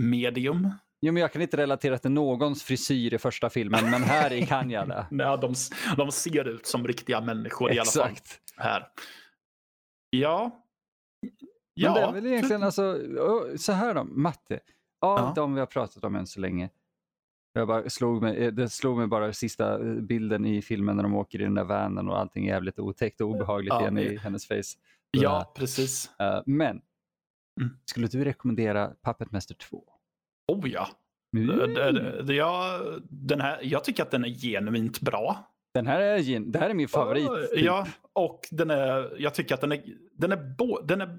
[0.00, 0.70] medium.
[1.00, 4.46] Jo, men jag kan inte relatera till någons frisyr i första filmen, men här i
[4.46, 5.06] kan jag det.
[5.10, 5.54] Nej, de,
[5.96, 8.42] de ser ut som riktiga människor i alla fall Exakt.
[8.56, 8.86] här.
[10.10, 10.64] Ja.
[11.22, 12.98] Men det är Ja, väl egentligen alltså,
[13.58, 14.60] så här då, matte.
[15.00, 15.32] Av Ja.
[15.36, 16.70] de vi har pratat om än så länge.
[17.58, 21.02] Jag bara slog mig, eh, det slog mig bara sista eh, bilden i filmen när
[21.02, 23.98] de åker i den där vanen och allting är jävligt otäckt och obehagligt Ja, igen
[23.98, 24.78] i hennes face.
[25.10, 26.10] ja, precis.
[26.20, 26.80] Eh, men,
[27.60, 27.70] Mm.
[27.84, 29.84] skulle du rekommendera Puppet Master 2?
[30.52, 30.88] Oh ja.
[31.36, 31.46] Mm.
[31.58, 32.80] Det, det, det, ja
[33.10, 35.38] den här, jag tycker att den är genuint bra.
[35.74, 37.26] Den här är, gen- det här är min favorit.
[37.26, 37.64] typ.
[37.64, 39.82] Ja, och den är, jag tycker att den är,
[40.12, 41.18] den är, bo, den är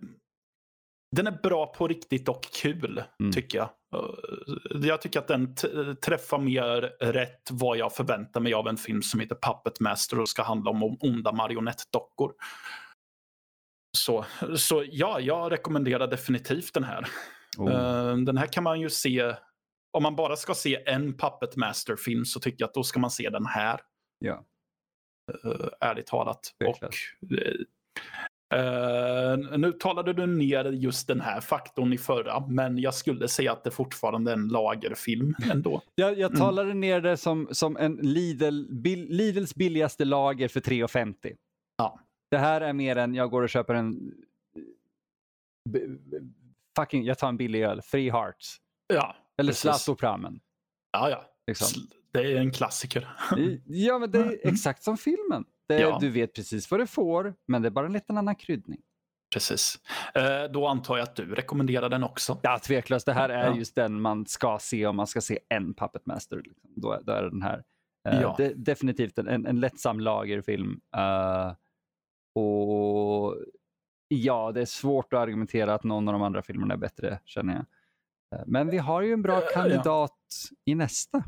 [1.15, 3.31] den är bra på riktigt och kul, mm.
[3.31, 3.69] tycker jag.
[3.95, 5.55] Eh, jag tycker att den
[6.01, 10.29] träffar mer rätt vad jag förväntar mig av en film som heter Puppet Master och
[10.29, 12.33] ska handla om onda marionettdockor.
[13.97, 14.25] Så,
[14.57, 17.07] så ja, jag rekommenderar definitivt den här.
[17.57, 18.17] Oh.
[18.17, 19.35] Den här kan man ju se,
[19.91, 23.11] om man bara ska se en Puppet Master-film så tycker jag att då ska man
[23.11, 23.81] se den här.
[24.19, 24.45] Ja.
[25.45, 26.55] Uh, ärligt talat.
[26.65, 26.89] Och,
[28.53, 33.51] uh, nu talade du ner just den här faktorn i förra, men jag skulle säga
[33.51, 35.81] att det fortfarande är en lagerfilm ändå.
[35.95, 36.39] jag, jag mm.
[36.39, 36.79] talade mm.
[36.79, 41.35] ner det som, som en Lidl, bil, Lidls billigaste lager för 3,50.
[41.77, 41.99] Ja.
[42.31, 44.11] Det här är mer än jag går och köper en
[46.75, 48.57] fucking, jag tar en billig öl, Free Hearts.
[48.87, 50.39] Ja, Eller Zlatopramen.
[50.91, 51.25] Ja, ja.
[51.47, 51.87] Liksom.
[52.11, 53.09] Det är en klassiker.
[53.65, 54.39] ja, men det är mm.
[54.43, 55.45] exakt som filmen.
[55.69, 55.97] Det, ja.
[56.01, 58.81] Du vet precis vad du får, men det är bara en liten annan kryddning.
[59.33, 59.79] Precis.
[60.15, 62.39] Eh, då antar jag att du rekommenderar den också.
[62.43, 63.05] Ja, tveklöst.
[63.05, 63.55] Det här är ja.
[63.55, 66.41] just den man ska se om man ska se en Puppet Master.
[66.45, 66.69] Liksom.
[66.75, 67.63] Då, då, är den här.
[68.09, 68.35] Eh, ja.
[68.37, 70.81] de, definitivt en, en lättsam lagerfilm.
[70.97, 71.53] Uh,
[72.43, 73.35] och
[74.07, 77.53] ja, det är svårt att argumentera att någon av de andra filmerna är bättre, känner
[77.53, 77.65] jag.
[78.39, 80.17] Eh, men vi har ju en bra kandidat
[80.49, 80.71] ja.
[80.71, 81.23] i nästa.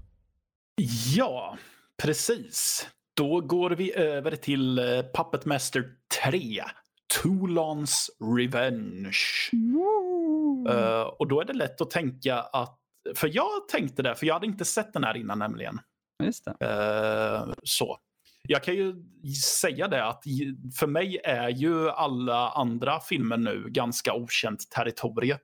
[1.15, 1.57] Ja,
[2.03, 2.89] precis.
[3.13, 5.85] Då går vi över till eh, Puppet Master
[6.23, 6.63] 3.
[7.21, 9.17] Toulons Revenge.
[10.69, 12.79] Uh, och då är det lätt att tänka att,
[13.15, 15.79] för jag tänkte det, för jag hade inte sett den här innan nämligen.
[16.23, 16.47] Just.
[16.47, 17.97] Uh, så.
[18.43, 18.95] Jag kan ju
[19.61, 20.23] säga det att
[20.79, 25.37] för mig är ju alla andra filmer nu ganska okänt territorie.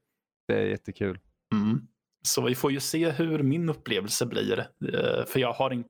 [0.48, 1.20] Det är jättekul.
[1.54, 1.88] Mm.
[2.28, 4.60] Så vi får ju se hur min upplevelse blir.
[4.60, 5.90] Eh, för jag har inte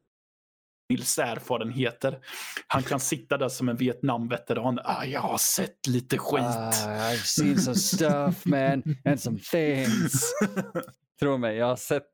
[0.89, 2.19] Nils erfarenheter.
[2.67, 4.79] Han kan sitta där som en Vietnamveteran.
[4.83, 6.41] Ah, jag har sett lite skit.
[6.41, 10.33] Uh, I've seen some stuff man and some things.
[11.19, 12.07] Tro mig, jag har sett,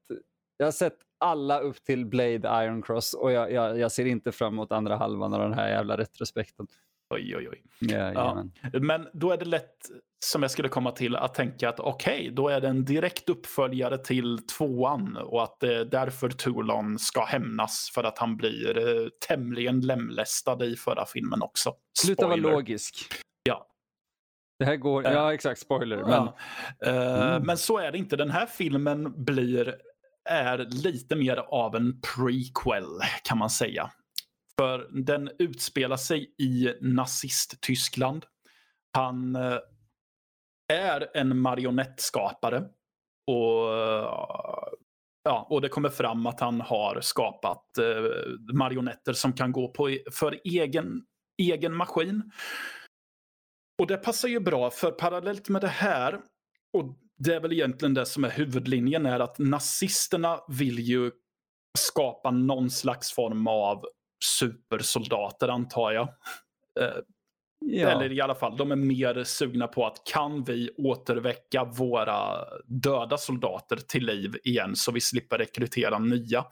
[0.57, 4.31] jag har sett alla upp till Blade Iron Cross och jag, jag, jag, ser inte
[4.31, 6.67] fram emot andra halvan av den här jävla retrospekten.
[7.13, 7.63] Oj, oj, oj.
[7.79, 8.45] Ja, ja.
[8.79, 9.77] Men då är det lätt,
[10.25, 13.29] som jag skulle komma till, att tänka att okej, okay, då är det en direkt
[13.29, 18.77] uppföljare till tvåan och att det är därför Toulon ska hämnas för att han blir
[18.77, 21.73] eh, tämligen lemlästad i förra filmen också.
[21.99, 22.95] Sluta vara logisk.
[23.43, 23.67] Ja.
[24.59, 25.97] Det här går, uh, ja exakt, spoiler.
[25.97, 26.27] Men...
[26.93, 27.43] Uh, mm.
[27.43, 28.15] men så är det inte.
[28.15, 29.75] Den här filmen blir
[30.29, 33.91] är lite mer av en prequel kan man säga.
[34.59, 38.25] För den utspelar sig i nazist-Tyskland.
[38.97, 39.59] Han eh,
[40.73, 42.63] är en marionettskapare.
[43.31, 44.67] Och, eh,
[45.23, 49.89] ja, och det kommer fram att han har skapat eh, marionetter som kan gå på,
[49.89, 51.05] e, för egen,
[51.41, 52.31] egen maskin.
[53.81, 56.21] Och det passar ju bra för parallellt med det här
[56.73, 61.11] och det är väl egentligen det som är huvudlinjen är att nazisterna vill ju
[61.77, 63.85] skapa någon slags form av
[64.23, 66.07] supersoldater antar jag.
[66.79, 66.97] Eh,
[67.59, 67.89] ja.
[67.89, 73.17] Eller i alla fall, de är mer sugna på att kan vi återväcka våra döda
[73.17, 76.45] soldater till liv igen så vi slipper rekrytera nya.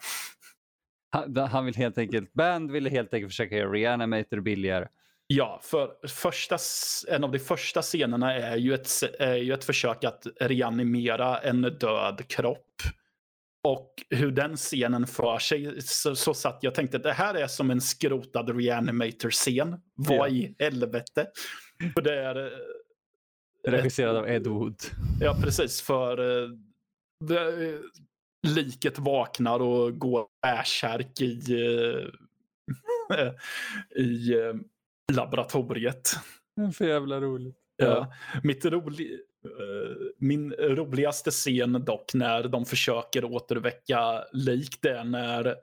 [1.10, 4.88] Han, han vill helt enkelt, Band ville helt enkelt försöka göra Reanimator billigare.
[5.26, 6.58] Ja, för första,
[7.08, 11.62] en av de första scenerna är ju, ett, är ju ett försök att reanimera en
[11.62, 12.82] död kropp.
[13.64, 17.46] Och hur den scenen för sig så, så satt jag tänkte att det här är
[17.46, 19.80] som en skrotad reanimator-scen.
[19.94, 20.28] Vad ja.
[20.28, 21.26] i helvete?
[21.94, 22.36] För det är...
[22.36, 24.76] Eh, Regisserad av Ed Wood.
[25.20, 25.82] Ja, precis.
[25.82, 26.48] För eh,
[27.28, 27.78] det,
[28.48, 31.40] liket vaknar och går bärsärk i,
[33.96, 34.34] i
[35.12, 36.10] laboratoriet.
[36.74, 37.56] För jävla roligt.
[37.76, 38.12] Ja.
[38.42, 39.18] Mitt roli,
[40.18, 45.54] min roligaste scen dock när de försöker återväcka lik det är när,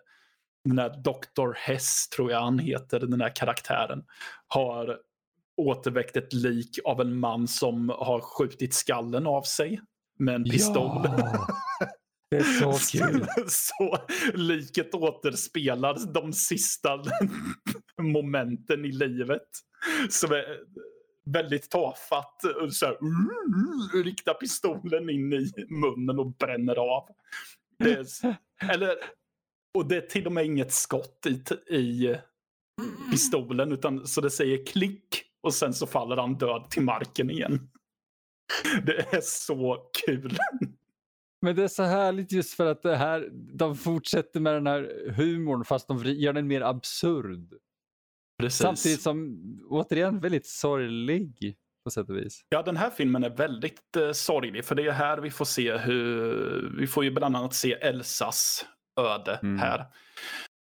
[0.64, 1.54] när Dr.
[1.56, 4.04] Hess, tror jag han heter, den här karaktären,
[4.48, 5.00] har
[5.58, 9.82] återväckt ett lik av en man som har skjutit skallen av sig
[10.20, 11.02] med en pistol.
[11.04, 11.48] Ja.
[12.32, 13.28] Det är så kul.
[13.48, 13.98] så
[14.34, 17.04] liket återspelar de sista
[18.02, 19.48] momenten i livet.
[20.10, 20.46] Som är
[21.26, 22.42] väldigt tafatt.
[22.72, 27.10] Så här, uh, riktar pistolen in i munnen och bränner av.
[27.84, 28.06] Är,
[28.74, 28.96] eller,
[29.78, 32.16] och det är till och med inget skott i, i
[33.12, 37.70] pistolen utan så det säger klick och sen så faller han död till marken igen.
[38.86, 40.38] Det är så kul.
[41.42, 45.12] Men det är så härligt just för att det här, de fortsätter med den här
[45.12, 47.54] humorn fast de gör den mer absurd.
[48.40, 48.62] Precis.
[48.62, 51.56] Samtidigt som, återigen, väldigt sorglig.
[51.84, 52.42] på sätt och vis.
[52.50, 54.66] Ja, den här filmen är väldigt eh, sorglig.
[54.66, 56.76] För det är här vi får se hur...
[56.80, 58.66] Vi får ju bland annat se Elsas
[59.00, 59.60] öde Mm.
[59.60, 59.86] här.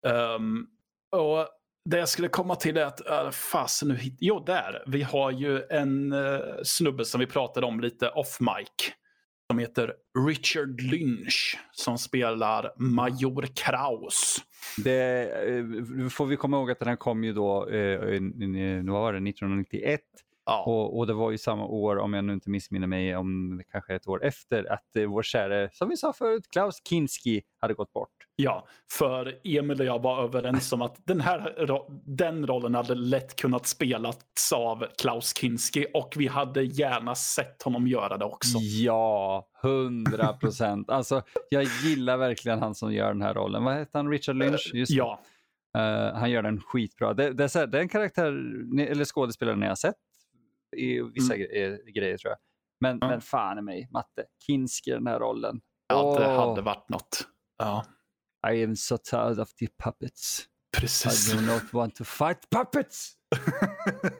[0.07, 0.67] Ehm,
[1.15, 1.47] och
[1.89, 4.17] det jag skulle komma till är att, uh, fasen nu hit...
[4.19, 4.83] Jo, där.
[4.87, 8.93] Vi har ju en uh, snubbe som vi pratade om lite off mic.
[9.53, 9.93] Som heter
[10.27, 11.57] Richard Lynch.
[11.71, 14.37] Som spelar Major Kraus.
[14.77, 18.91] Det eh, får vi komma ihåg att den här kom ju då, eh, in, in,
[18.91, 20.01] vad var det, 1991
[20.45, 23.57] Ja, och, och det var ju samma år, om jag nu inte missminner mig, om
[23.57, 27.41] det kanske ett år efter, att eh, vår käre, som vi sa förut, Klaus Kinski
[27.59, 28.09] hade gått bort.
[28.35, 31.67] ja, för Emil och jag var överens om att den, här,
[32.05, 34.17] den rollen hade lätt kunnat spelas
[34.55, 35.85] av Klaus Kinski.
[35.93, 38.57] Och vi hade gärna sett honom göra det också.
[38.59, 40.89] Ja, hundra procent.
[40.89, 43.63] alltså, jag gillar verkligen han som gör den här rollen.
[43.63, 44.09] Vad heter han?
[44.09, 44.71] Richard Lynch?
[44.73, 44.91] Just.
[44.91, 45.19] Ja,
[45.77, 47.13] Eh, han gör den skitbra.
[47.13, 48.25] Det, det är, här, en karaktär,
[48.79, 49.95] eller skådespelare ni har sett
[50.73, 52.37] i vissa gre- grejer tror jag.
[52.79, 53.09] Men, Mm.
[53.09, 55.61] Men fan i mig, Matte, Kinski i den här rollen.
[55.87, 57.27] ja det hade varit något.
[57.57, 57.85] Ja,
[58.53, 60.39] I am so tired of the puppets.
[60.39, 61.33] I precis.
[61.33, 63.13] do not want to fight puppets.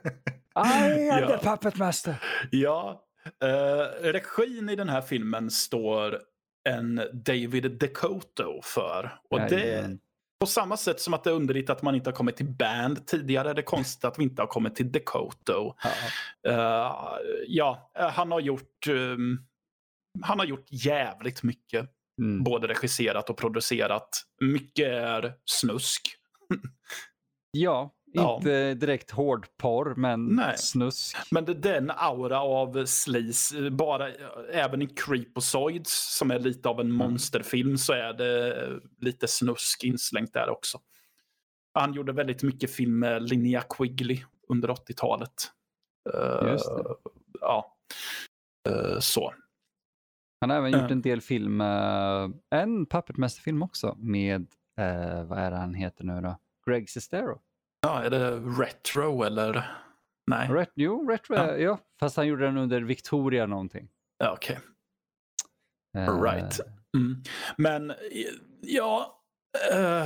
[0.55, 1.27] I am Ja.
[1.37, 2.15] the puppet master.
[2.51, 3.05] Ja,
[3.43, 6.21] eh, regin i den här filmen står
[6.69, 9.19] en David Decoto för.
[9.29, 9.97] Och det.
[10.43, 13.07] På samma sätt som att det är underligt att man inte har kommit till Band
[13.07, 15.73] tidigare, är det konstigt att vi inte har kommit till Decoto.
[15.83, 15.91] Ja.
[16.51, 16.91] Eh,
[17.47, 19.37] ja, eh, han har gjort ehm,
[20.21, 21.89] han har gjort jävligt mycket.
[22.21, 22.43] Mm.
[22.43, 24.09] Både regisserat och producerat.
[24.41, 26.01] Mycket är snusk.
[27.55, 28.37] Ja, Ja.
[28.37, 30.57] inte direkt hårdporr, men Nej.
[30.57, 31.17] snusk.
[31.31, 34.09] Men det, den aura av sleaze, bara
[34.51, 36.97] även i Creepozoids som är lite av en Mm.
[36.97, 40.79] monsterfilm så är det lite snusk inslängt där också.
[41.73, 45.33] Han gjorde väldigt mycket film med Linnea Quigley under 80-talet.
[46.13, 46.83] Eh, Just det.
[47.41, 47.69] Ja,
[48.69, 49.33] Eh, så.
[50.41, 50.89] Han har även gjort Ja.
[50.89, 51.61] en del film,
[52.49, 54.47] en Puppet Master-film också med,
[55.25, 56.37] vad är det han heter nu då?
[56.65, 57.39] Greg Sestero.
[57.83, 59.71] Ja, är det retro eller?
[60.27, 61.57] Nej, Ret- jo, retro, Ja.
[61.57, 61.79] ja.
[61.99, 63.87] fast han gjorde den under Victoria någonting.
[64.17, 64.59] ja, okej.
[65.97, 66.59] Eh, Right.
[66.97, 67.23] Mm.
[67.57, 67.93] Men
[68.61, 69.19] ja,
[69.71, 70.05] eh,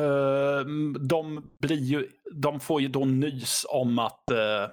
[0.00, 0.60] eh,
[1.00, 4.68] de, blir ju, de får ju då nys om att uh,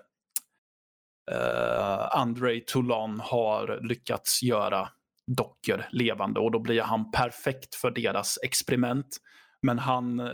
[2.12, 4.90] Andrei Toulon har lyckats göra
[5.28, 9.18] dockor levande och då blir han perfekt för deras experiment.
[9.62, 10.30] Men han,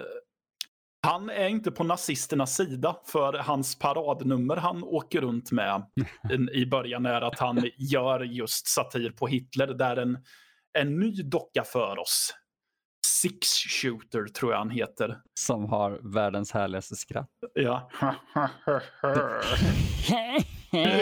[1.02, 5.86] han är inte på nazisternas sida för hans paradnummer han åker runt med
[6.54, 10.18] i början är att han gör just satir på Hitler där en,
[10.80, 12.34] en ny docka för oss.
[13.06, 15.18] Six Shooter tror jag han heter.
[15.39, 17.30] Som har världens härligaste skratt.
[17.54, 17.89] Ja.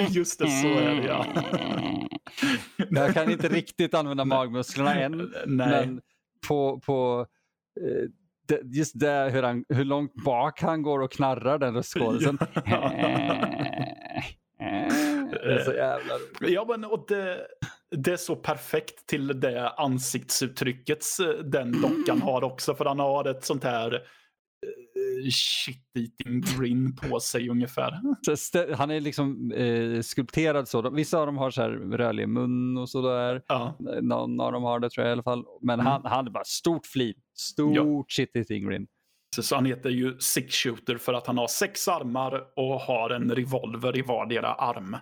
[0.10, 1.26] Just det, så är det ja.
[2.90, 5.88] Jag kan inte riktigt använda magmusklerna än, Nej.
[5.88, 6.02] men
[6.48, 7.28] på, på
[7.82, 8.10] eh,
[8.50, 12.38] det, just det hur, han, hur långt bak han går och knarrar den röstskådisen.
[15.32, 16.54] det är så jävla roligt.
[16.54, 17.48] Ja, men och det,
[17.96, 22.76] det är så perfekt till det ansiktsuttrycket eh, den dockan har också.
[22.76, 24.00] För han har ett sånt här eh,
[25.32, 27.92] shit-eating grin på sig ungefär.
[28.76, 30.90] Han är liksom eh, skulpterad så.
[30.90, 33.42] Vissa av dem har så här rörlig mun och sådär.
[33.48, 35.46] Ja, Någon av dem har det tror jag i alla fall.
[35.62, 35.92] Men Mm.
[35.92, 37.14] han, han är bara stort flin.
[37.38, 38.88] Stort shit-eating grin.
[39.36, 43.10] så, så han heter ju Six Shooter för att han har sex armar och har
[43.10, 44.98] en revolver i vardera arm.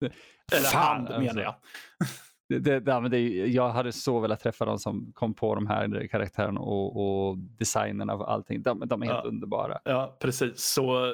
[0.52, 1.20] Eller Fan, hand alltså.
[1.20, 1.54] menar jag.
[2.48, 6.60] Det, det, det, jag hade så velat träffa de som kom på de här karaktärerna
[6.60, 8.62] och, och designen av allting.
[8.62, 9.28] De, de är helt Ja.
[9.28, 9.78] underbara.
[9.84, 10.52] Ja, precis.
[10.56, 11.12] Så äh,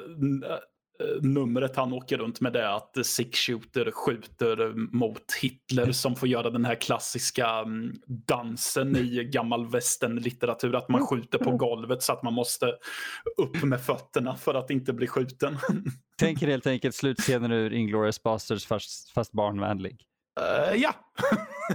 [1.21, 6.29] numret han åker runt med det är att Six Shooter skjuter mot Hitler som får
[6.29, 10.75] göra den här klassiska mm, dansen i gammal västernlitteratur.
[10.75, 12.65] Att man skjuter på golvet så att man måste
[13.37, 15.57] upp med fötterna för att inte bli skjuten.
[16.17, 20.05] Tänk er helt enkelt slutscenen ur Inglourious Basterds fast, fast barnvänlig.
[20.39, 20.95] Eh, ja.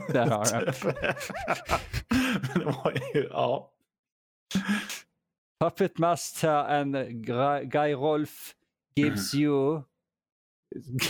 [0.09, 0.63] Där har jag.
[2.55, 3.73] det var ju, ja.
[5.61, 6.97] Puppet Master and
[7.71, 8.55] Guy Rolf
[8.97, 9.45] gives Mm.
[9.45, 9.83] you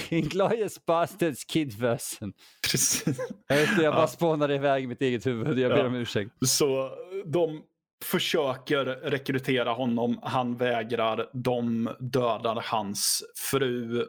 [0.09, 2.33] Inglourious Basterds kid version.
[2.71, 3.19] Precis.
[3.49, 4.07] Jag, vet, jag bara Ja.
[4.07, 5.59] spånade iväg mitt eget huvud.
[5.59, 5.87] Jag ber Ja.
[5.87, 6.31] om ursäkt.
[6.47, 6.91] Så
[7.25, 7.63] de
[8.05, 10.21] försöker rekrytera honom.
[10.23, 11.31] Han vägrar.
[11.33, 14.07] De dödar hans fru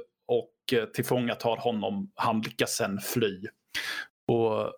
[0.68, 2.12] och eh, tillfångatar honom.
[2.16, 3.48] Han lyckas sen fly.
[4.28, 4.74] Och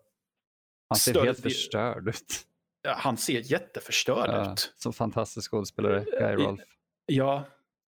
[0.89, 2.33] Han ser Större helt förstörd ut.
[2.81, 4.73] ja, han ser jätteförstörd Ja, ut.
[4.77, 6.61] som fantastisk skådespelare, Guy I- Rolf.
[7.05, 7.43] Ja,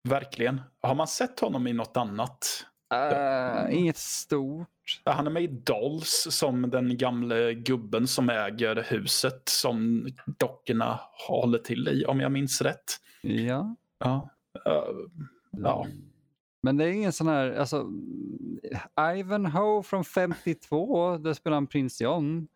[0.09, 0.61] verkligen.
[0.81, 2.65] Har man sett honom i något annat?
[2.93, 4.67] Uh, inget stort.
[5.05, 10.07] Han är med i Dolls som den gamle gubben som äger huset som
[10.39, 12.83] dockorna håller till i om jag minns rätt.
[13.21, 13.75] Ja.
[13.99, 14.29] Ja.
[14.67, 15.07] Uh,
[15.51, 15.87] ja.
[16.63, 17.91] Men det är ingen sån här, alltså
[19.15, 22.47] Ivanhoe från 52, där spelar han prins John.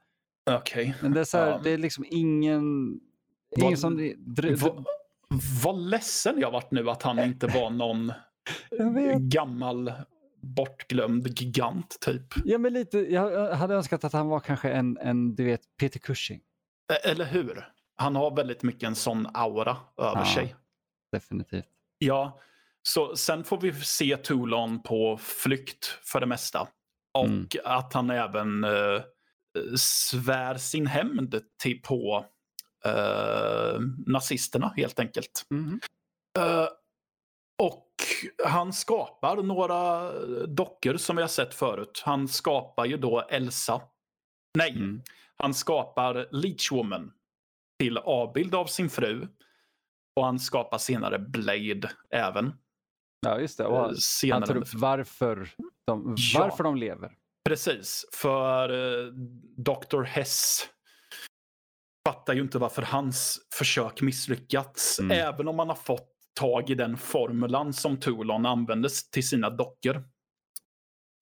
[0.51, 0.89] Okej.
[0.89, 0.93] Okay.
[1.01, 1.59] Men det är, så här, ja.
[1.63, 2.99] det är liksom ingen...
[3.57, 4.13] ingen vad, som,
[4.57, 4.85] vad,
[5.63, 8.11] vad ledsen jag varit nu att han inte var någon
[9.29, 9.91] gammal
[10.41, 12.33] bortglömd gigant typ.
[12.45, 13.13] Ja, men lite.
[13.13, 16.41] Jag hade önskat att han var kanske en, en du vet, Peter Cushing.
[17.03, 17.69] Eller hur?
[17.95, 20.55] Han har väldigt mycket en sån aura över ja, sig.
[21.11, 21.65] Definitivt.
[21.97, 22.39] Ja,
[22.87, 26.67] så sen får vi se Toulon på flykt för det mesta.
[27.13, 27.47] Och mm.
[27.63, 29.01] att han även uh,
[29.77, 32.25] svär sin hämnd till, på
[32.85, 35.45] uh, nazisterna helt enkelt.
[35.51, 35.79] Mm.
[36.39, 36.67] Uh,
[37.63, 37.91] och
[38.45, 40.11] han skapar några
[40.45, 42.01] dockor som vi har sett förut.
[42.05, 43.81] Han skapar ju då Elsa.
[44.57, 45.01] Nej, mm.
[45.37, 47.11] han skapar Leechwoman
[47.79, 49.27] till avbild av sin fru.
[50.15, 52.53] Och han skapar senare Blade även.
[53.21, 53.65] Ja, just det.
[53.65, 54.39] Och senare.
[54.39, 55.49] Han tar upp varför
[55.87, 57.11] de, varför ja, de lever.
[57.49, 59.13] Precis, för uh,
[59.57, 60.03] Dr.
[60.03, 60.69] Hess
[62.07, 64.99] fattar ju inte varför hans försök misslyckats.
[64.99, 65.11] Mm.
[65.11, 70.03] Även om man har fått tag i den formulan som Toulon användes till sina dockor.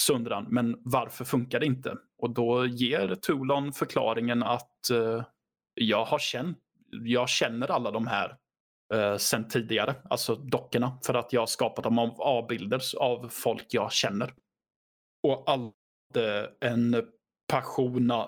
[0.04, 1.98] Sundran, men varför funkar det inte?
[2.18, 5.24] Och då ger Toulon förklaringen att uh,
[5.74, 6.58] jag har känt,
[6.92, 8.38] jag känner alla de här
[8.94, 13.66] uh, sen tidigare, alltså dockorna, för att jag har skapat dem av avbilder av folk
[13.70, 14.34] jag känner.
[15.28, 17.04] Och hade en
[17.48, 18.28] passion uh,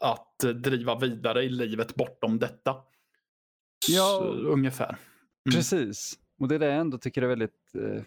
[0.00, 2.76] att driva vidare i livet bortom detta.
[3.88, 4.88] Ja, Så, ungefär.
[4.88, 5.56] Mm.
[5.56, 6.18] Precis.
[6.40, 7.74] Och det är det jag ändå tycker är väldigt...
[7.74, 8.02] Eh,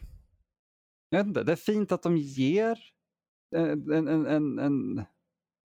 [1.09, 2.79] jag vet inte, det är fint att de ger
[3.55, 5.05] en, en, en, en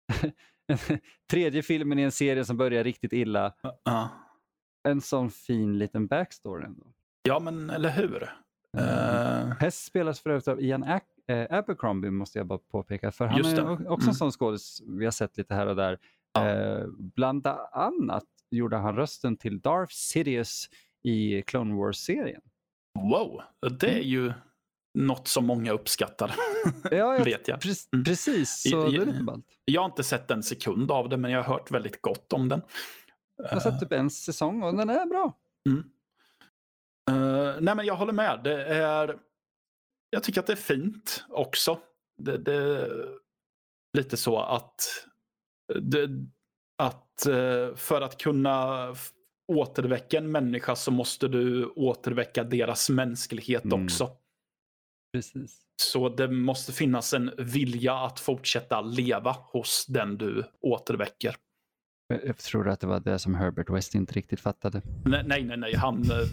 [1.31, 3.53] tredje filmen i en serie som börjar riktigt illa.
[3.89, 4.26] Uh.
[4.87, 6.83] En sån fin liten backstory ändå.
[7.23, 8.23] Ja, men eller hur?
[8.77, 9.53] Uh...
[9.59, 13.11] Hess spelas för övrigt av Ian Ac äh, Abercrombie måste jag bara påpeka.
[13.11, 14.07] För han är också mm.
[14.07, 15.99] en sån skådis vi har sett lite här och där.
[16.33, 16.55] Ja.
[16.55, 20.69] Uh, bland annat gjorde han rösten till Darth Sidious
[21.03, 22.41] i Clone Wars-serien.
[22.99, 23.41] Wow,
[23.79, 24.07] det är mm.
[24.07, 24.33] ju
[24.93, 26.35] något som många uppskattar.
[26.83, 27.61] Ja, jag, vet jag.
[27.61, 28.05] Pre mm.
[28.05, 29.45] precis, så jag, det är lite ballt.
[29.65, 32.49] Jag har inte sett en sekund av det, men jag har hört väldigt gott om
[32.49, 32.61] den.
[33.37, 35.37] Jag har sett typ en säsong och den är bra.
[35.69, 35.83] Mm.
[37.09, 38.41] Uh, nej, men jag håller med.
[38.43, 39.19] Det är...
[40.09, 41.79] Jag tycker att det är fint också.
[42.17, 42.89] Det, det
[43.97, 45.05] lite så att,
[45.81, 46.09] det,
[46.77, 48.87] att uh, för att kunna
[49.47, 53.83] återväcka en människa så måste du återväcka deras mänsklighet mm.
[53.83, 54.11] också.
[55.13, 55.61] Precis.
[55.81, 61.35] Så det måste finnas en vilja att fortsätta leva hos den du återväcker.
[62.07, 64.81] Jag tror att det var det som Herbert West inte riktigt fattade.
[65.05, 65.57] Nej, nej, nej.
[65.57, 65.75] nej.
[65.75, 66.11] Han...
[66.11, 66.27] Eh,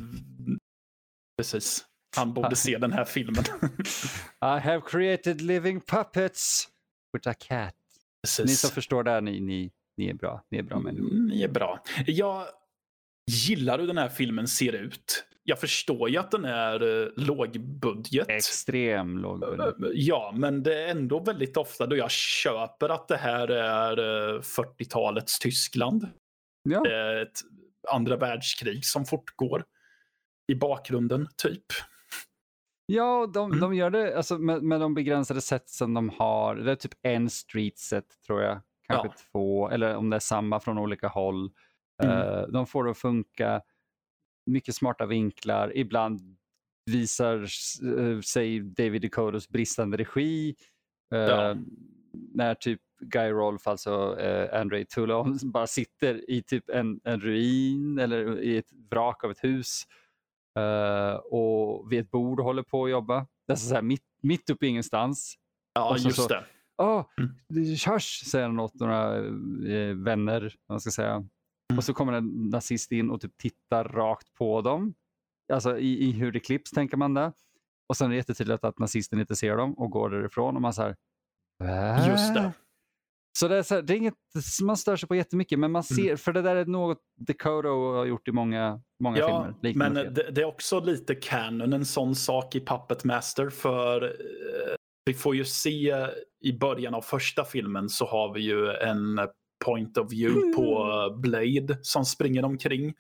[1.39, 1.85] precis.
[2.17, 3.45] Han borde se den här filmen.
[4.43, 6.69] I have created living puppets
[7.13, 7.75] with a cat.
[8.23, 8.47] Precis.
[8.47, 10.45] Ni som förstår det här, ni, ni, ni är bra.
[10.51, 11.11] Ni är bra människor.
[11.15, 11.83] Ni är bra.
[12.07, 12.47] Jag
[13.31, 15.25] gillar hur den här filmen ser ut.
[15.47, 18.29] Jag förstår ju att den är uh, lågbudget.
[18.29, 19.75] Extrem lågbudget.
[19.83, 23.99] Uh, ja, men det är ändå väldigt ofta då jag köper att det här är
[23.99, 26.09] uh, 40-talets Tyskland.
[26.63, 26.87] Ja.
[27.23, 27.41] Ett
[27.89, 29.65] andra världskrig som fortgår
[30.53, 31.65] i bakgrunden, typ.
[32.87, 33.61] Ja, de, mm.
[33.61, 36.55] de gör det alltså, med, med de begränsade som de har.
[36.55, 38.61] Det är typ en street set tror jag.
[38.89, 39.15] Kanske ja.
[39.33, 41.51] två, eller om det är samma från olika håll.
[42.03, 42.19] Mm.
[42.19, 43.63] Eh, de får det att funka,
[44.47, 46.37] mycket smarta vinklar, ibland
[46.91, 47.41] visar
[47.99, 50.55] eh, sig David Dakotas bristande regi.
[51.15, 51.57] Eh, ja.
[52.35, 57.99] När typ Guy Rolfe, alltså uh, Andrei Toulon, bara sitter i typ en, en ruin
[57.99, 59.83] eller i ett vrak av ett hus
[60.59, 63.27] uh, och vid ett bord håller på att jobba.
[63.51, 65.35] Alltså så här, mitt, mitt uppe i ingenstans.
[65.75, 66.45] Ja, just så, det.
[66.83, 67.77] Åh, mm.
[67.87, 70.55] hörs, säger han åt några eh, vänner.
[70.69, 71.25] Man ska säga.
[71.75, 71.79] Mm.
[71.79, 74.95] Och så kommer en nazist in och typ tittar rakt på dem.
[75.53, 77.33] Alltså i, i hur det klipps tänker man det.
[77.89, 80.73] Och sen är det jättetydligt att nazisten inte ser dem och går därifrån och man
[80.73, 80.95] så
[81.59, 82.09] Vä?
[82.09, 82.53] Just det.
[83.39, 84.15] Så det är, så här, det är inget
[84.63, 85.97] man stör sig på jättemycket, men man mm.
[85.97, 86.19] ser, mm.
[86.19, 89.79] för det där är något Dakota har gjort i många, många ja, filmer.
[89.79, 94.75] Men det, det, är också lite canon, en sån sak i Puppet Master, för eh,
[95.05, 96.07] vi får ju se
[96.41, 99.19] i början av första filmen så har vi ju en
[99.65, 101.21] point of view på mm.
[101.21, 102.95] Blade som springer omkring.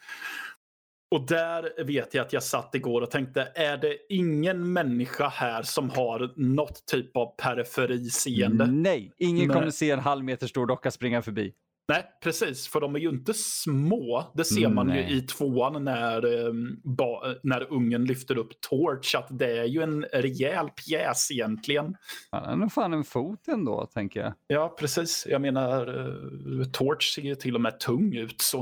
[1.10, 5.62] Och där vet jag att jag satt igår och tänkte, är det ingen människa här
[5.62, 8.66] som har något typ av periferiseende?
[8.66, 9.56] Nej, ingen Nej.
[9.56, 11.52] kommer se en halv meter stor docka springa förbi.
[11.88, 12.68] Nej, precis.
[12.68, 14.32] För de är ju inte små.
[14.34, 15.10] Det ser man Nej.
[15.10, 19.14] ju i tvåan när, um, ba, när ungen lyfter upp Torch.
[19.14, 21.96] Att det är ju en rejäl pjäs egentligen.
[22.30, 24.32] Han är nog fan en fot ändå, tänker jag.
[24.46, 25.26] Ja, precis.
[25.30, 28.40] Jag menar, uh, Torch ser ju till och med tung ut.
[28.40, 28.58] så.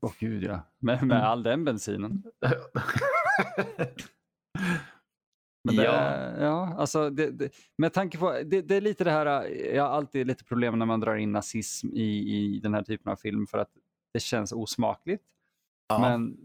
[0.00, 0.66] Åh oh, gud ja.
[0.80, 1.30] Med, med mm.
[1.30, 2.22] all den bensinen.
[5.66, 6.30] Men det, ja.
[6.40, 9.90] ja, alltså det, det, med tanke på, det, det, är lite det här, jag har
[9.90, 13.46] alltid lite problem när man drar in nazism i, i den här typen av film
[13.46, 13.70] för att
[14.12, 15.24] det känns osmakligt.
[15.88, 15.98] Ja.
[15.98, 16.36] Men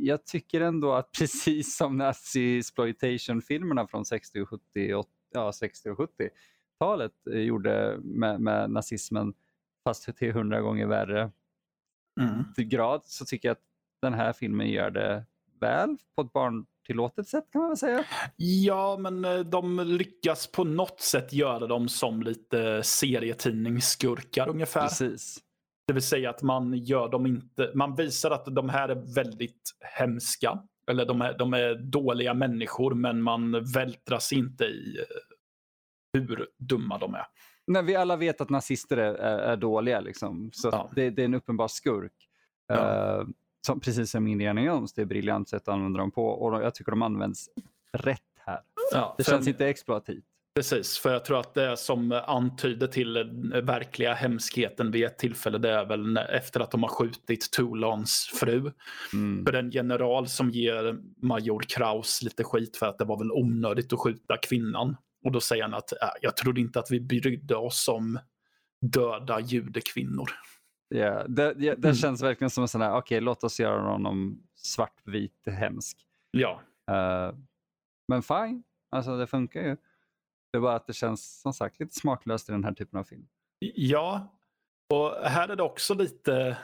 [0.00, 7.12] jag tycker ändå att precis som nazi-exploitation-filmerna från 60 och 70, ja, 60 och 70-talet
[7.26, 9.34] gjorde med, med nazismen,
[9.84, 11.30] fast till hundra gånger värre
[12.20, 12.44] mm.
[12.56, 13.64] grad, så tycker jag att
[14.02, 15.24] den här filmen gör det
[15.60, 18.04] väl på ett barn tillåtet sätt kan man väl säga.
[18.36, 24.82] Ja, men eh, de lyckas på något sätt göra dem som lite serietidningsskurkar ungefär.
[24.82, 25.38] Precis.
[25.86, 29.70] Det vill säga att man gör dem inte, man visar att de här är väldigt
[29.80, 30.58] hemska.
[30.90, 36.98] Eller de är, de är dåliga människor men man vältras inte i eh, hur dumma
[36.98, 37.26] de är.
[37.66, 40.50] När vi alla vet att nazister är, är, är dåliga liksom.
[40.52, 40.90] Så ja.
[40.94, 42.28] det, det, är en uppenbar skurk.
[42.66, 43.20] Ja.
[43.20, 43.28] Uh,
[43.66, 46.62] som, precis som Indiana Jones, det är ett briljant sätt att använda dem på och
[46.62, 47.48] jag tycker de används
[47.92, 48.60] rätt här.
[48.92, 50.24] Ja, det känns inte exploativt.
[50.54, 53.30] Precis, för jag tror att det som antyder till
[53.62, 58.72] verkliga hemskheten vid ett tillfälle det är väl efter att de har skjutit Tulans fru.
[59.12, 59.44] Mm.
[59.44, 63.92] För den general som ger major Kraus lite skit för att det var väl onödigt
[63.92, 64.96] att skjuta kvinnan.
[65.24, 68.18] Och då säger han att äh, jag trodde inte att vi brydde oss om
[68.80, 70.30] döda judekvinnor.
[70.90, 71.94] Yeah, det, det, det mm.
[71.94, 76.06] känns verkligen som en sån här, okej okay, låt oss göra honom svartvit hemsk.
[76.30, 76.60] Ja.
[76.90, 77.38] Uh,
[78.08, 79.76] men fine, alltså det funkar ju.
[80.52, 83.04] Det är bara att det känns som sagt lite smaklöst i den här typen av
[83.04, 83.26] film.
[83.74, 84.36] Ja,
[84.94, 86.58] och här är det också lite,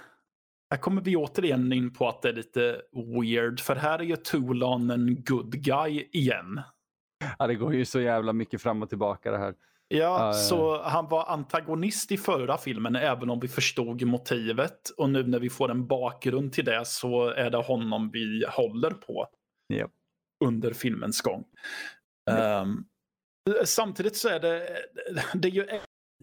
[0.71, 3.61] här kommer vi återigen in på att det är lite weird.
[3.61, 6.61] För här är ju Tolan en good guy igen.
[7.39, 9.55] Ja, det går ju så jävla mycket fram och tillbaka det här.
[9.93, 14.91] Ja, uh, så han var antagonist i förra filmen även om vi förstod motivet.
[14.97, 18.91] Och nu när vi får en bakgrund till det så är det honom vi håller
[18.91, 19.26] på.
[19.72, 19.91] Yep.
[20.45, 21.45] Under filmens gång.
[22.30, 22.62] Yep.
[22.62, 22.84] Um,
[23.64, 24.76] samtidigt så är det,
[25.34, 25.66] det är ju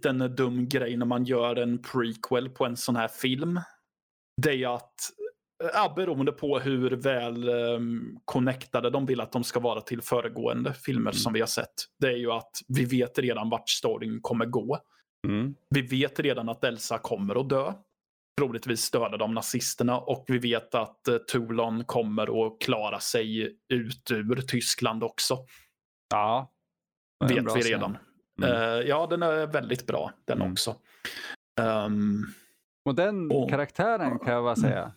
[0.05, 3.59] en dum grej när man gör en prequel på en sån här film.
[4.41, 5.11] Det är att
[5.74, 10.74] Ja, beroende på hur väl um, connectade de vill att de ska vara till föregående
[10.74, 11.14] filmer mm.
[11.14, 11.74] som vi har sett.
[11.99, 14.80] Det är ju att vi vet redan vart storyn kommer gå.
[15.28, 15.55] Mm.
[15.70, 17.74] Vi vet redan att Elsa kommer att dö.
[18.39, 24.12] Troligtvis stöder de nazisterna och vi vet att uh, Toulon kommer att klara sig ut
[24.12, 25.38] ur Tyskland också.
[26.10, 26.51] Ja.
[27.26, 27.97] Vet vi redan.
[28.41, 28.51] Mm.
[28.51, 30.51] Uh, ja, den är väldigt bra den mm.
[30.51, 30.76] också.
[31.62, 32.26] Um,
[32.86, 34.93] och den och, karaktären kan jag bara säga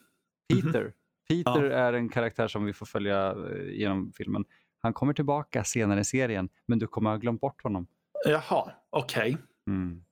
[0.50, 0.80] Peter.
[0.80, 1.44] Mm -hmm.
[1.44, 1.76] Peter ja.
[1.76, 4.44] är en karaktär som vi får följa eh, genom filmen.
[4.82, 7.86] Han kommer tillbaka senare i serien, men du kommer ha glömt bort honom.
[8.24, 9.34] Jaha, okej.
[9.34, 9.36] Okay.
[9.66, 10.02] Mm.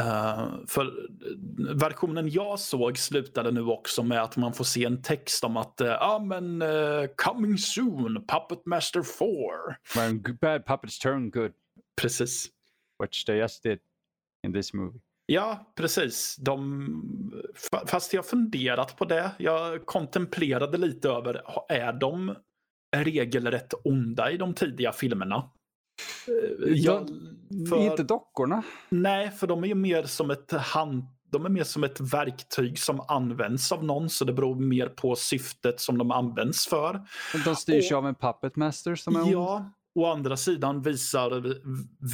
[0.00, 5.02] Uh, för eh, versionen jag såg slutade nu också med att man får se en
[5.02, 9.28] text om att ja uh, men uh, coming soon, Puppet Master 4.
[9.94, 11.52] When bad puppets turn good.
[12.00, 12.48] Precis.
[13.02, 13.78] Which they just did
[14.46, 15.00] in this movie.
[15.30, 16.36] Ja, precis.
[16.36, 17.32] De,
[17.86, 19.30] fast jag funderat på det.
[19.38, 22.34] Jag kontemplerade lite över, är de
[22.96, 25.50] regelrätt onda i de tidiga filmerna?
[26.28, 27.08] Eh, jag,
[27.70, 28.62] för, inte dockorna.
[28.88, 32.78] Nej, för de är ju mer som ett hand, de är mer som ett verktyg
[32.78, 37.06] som används av någon, så det beror mer på syftet som de används för.
[37.44, 39.72] De styrs ju av en puppet master som är Ja, ond.
[39.98, 41.54] Å andra sidan visar,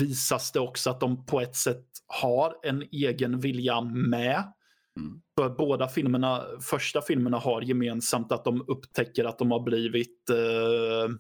[0.01, 4.53] visas det också att de på ett sätt har en egen vilja med.
[5.01, 5.21] Mm.
[5.41, 11.15] För båda filmerna, första filmerna har gemensamt att de upptäcker att de har blivit eh,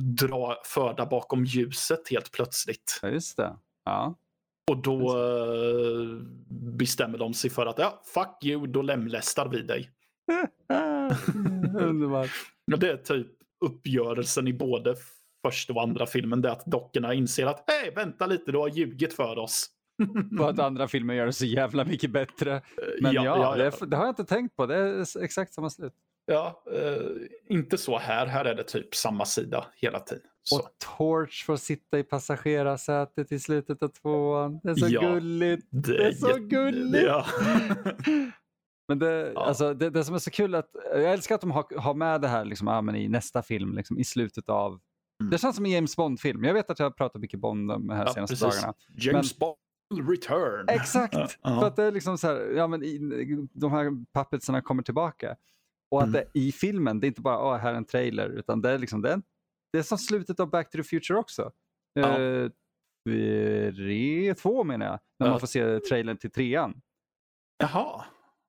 [0.00, 2.98] dra, förda bakom ljuset helt plötsligt.
[3.02, 3.56] Ja, just det.
[3.84, 4.14] Ja.
[4.70, 6.20] Och då eh,
[6.78, 9.90] bestämmer de sig för att ja, fuck you, då lemlästar vi dig.
[11.80, 12.30] Underbart.
[12.76, 13.26] det är typ
[13.64, 14.96] uppgörelsen i både
[15.50, 16.42] första och andra filmen.
[16.42, 19.66] Det är att dockorna inser att hej, vänta lite, du har ljugit för oss.
[20.40, 22.62] och att andra filmer gör det så jävla mycket bättre.
[23.00, 24.66] Men ja, ja, ja, det, det, har jag inte tänkt på.
[24.66, 25.92] Det är exakt samma slut.
[26.26, 27.02] Ja, eh,
[27.48, 28.26] inte så här.
[28.26, 30.24] Här är det typ samma sida hela tiden.
[30.42, 30.56] Så.
[30.56, 30.68] Och
[30.98, 34.60] Torch får sitta i passagerarsätet i slutet av tvåan.
[34.62, 35.66] Det är så ja, gulligt.
[35.70, 37.06] Det, det är så gulligt.
[37.06, 37.26] Ja.
[38.88, 39.44] Men det, ja.
[39.44, 42.20] alltså, det, det, som är så kul att, jag älskar att de har, har med
[42.20, 44.80] det här liksom, ja, men i nästa film, liksom, i slutet av,
[45.20, 45.30] mm.
[45.30, 46.44] det känns som en James Bond-film.
[46.44, 48.60] Jag vet att jag har pratat mycket Bond de här ja, senaste precis.
[48.60, 48.74] dagarna.
[48.96, 49.54] James men,
[49.90, 50.66] Bond return.
[50.68, 51.60] Exakt, uh -huh.
[51.60, 52.98] för att det är liksom så här, ja men i,
[53.52, 55.36] de här puppetsarna kommer tillbaka.
[55.90, 56.12] Och att mm.
[56.12, 58.78] det i filmen, det är inte bara, oh, här är en trailer, utan det är
[58.78, 59.22] liksom, det är,
[59.72, 61.52] det är som slutet av Back to the Future också.
[61.92, 62.18] Ja.
[62.18, 62.50] Uh,
[63.76, 65.30] tre, två menar jag, när ja.
[65.30, 66.80] man får se trailern till trean.
[67.58, 68.04] Jaha.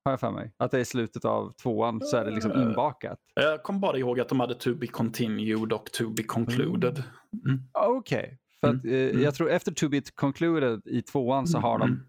[0.07, 0.51] Har jag för mig.
[0.57, 3.19] Att det är i slutet av tvåan så är det liksom inbakat.
[3.33, 7.03] Jag kommer bara ihåg att de hade to be continued och to be concluded.
[7.45, 7.59] Mm.
[7.73, 8.19] Okej.
[8.19, 8.37] Okay.
[8.59, 9.17] För att, mm.
[9.17, 12.03] eh, jag tror efter to be concluded i tvåan så har de mm.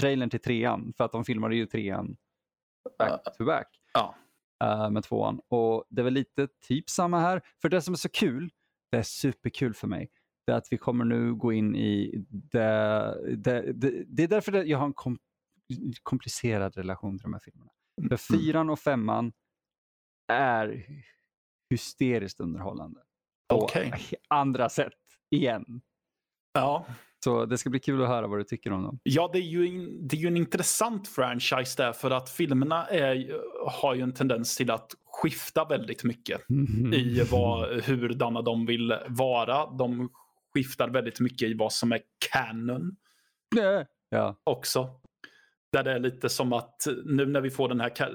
[0.00, 0.92] trailern till trean.
[0.96, 2.16] För att de filmade ju trean
[2.98, 3.68] back to back.
[3.92, 4.14] Ja.
[4.64, 5.40] Uh, med tvåan.
[5.48, 7.42] Och det väl lite typ samma här.
[7.62, 8.50] För det som är så kul,
[8.90, 10.10] det är superkul för mig,
[10.46, 14.52] det är att vi kommer nu gå in i det, det, det, det är därför
[14.52, 15.18] jag har en kom,
[16.02, 17.70] komplicerad relation till de här filmerna.
[18.00, 18.18] För mm.
[18.18, 19.32] fyran och femman
[20.32, 20.86] är
[21.70, 23.00] hysteriskt underhållande.
[23.48, 23.92] På okay.
[24.28, 24.92] andra sätt,
[25.30, 25.80] igen.
[26.52, 26.86] Ja.
[27.24, 29.00] Så det ska bli kul att höra vad du tycker om dem.
[29.02, 32.86] Ja, det är ju en, det är ju en intressant franchise där för att filmerna
[32.86, 33.40] är,
[33.70, 36.94] har ju en tendens till att skifta väldigt mycket mm.
[36.94, 39.66] i vad, hurdana de vill vara.
[39.66, 40.08] De
[40.54, 42.00] skiftar väldigt mycket i vad som är
[42.32, 42.96] canon.
[44.08, 44.36] Ja.
[44.44, 45.00] Också.
[45.72, 48.14] Där det är lite som att nu när vi får den här,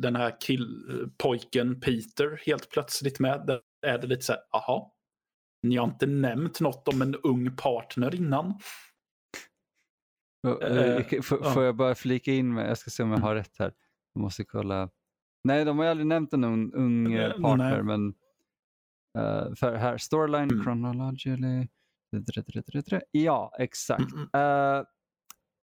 [0.00, 0.66] den här kill,
[1.18, 3.46] pojken Peter helt plötsligt med.
[3.46, 4.94] Där är det lite så här, aha.
[5.62, 8.46] Ni har inte nämnt något om en ung partner innan.
[10.46, 13.72] Uh, får, jag bara flika in med, jag ska se om jag har rätt här.
[14.14, 14.90] Jag måste kolla.
[15.44, 17.82] Nej, de har aldrig nämnt en ung, ung uh, partner, nej.
[17.82, 18.06] men
[19.18, 20.64] uh, för här, storyline mm.
[20.64, 21.68] chronologically.
[23.10, 24.12] Ja, exakt.
[24.12, 24.22] Mm.
[24.22, 24.84] Uh,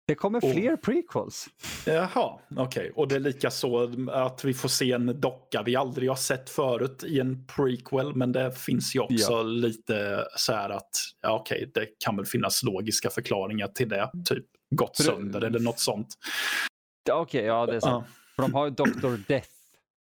[0.07, 1.47] det kommer fler och, prequels.
[1.85, 2.63] Jaha, okej.
[2.65, 2.89] Okay.
[2.89, 6.49] Och det är lika så att vi får se en docka vi aldrig har sett
[6.49, 8.15] förut i en prequel.
[8.15, 9.43] Men det finns ju också ja.
[9.43, 10.89] lite så här att,
[11.21, 14.11] ja okej, okay, det kan väl finnas logiska förklaringar till det.
[14.25, 14.45] Typ
[14.75, 16.07] gått sönder eller något sånt.
[17.11, 18.05] Okej, okay, ja det är sant.
[18.05, 18.11] Uh.
[18.35, 19.27] För de har ju Dr.
[19.27, 19.49] Death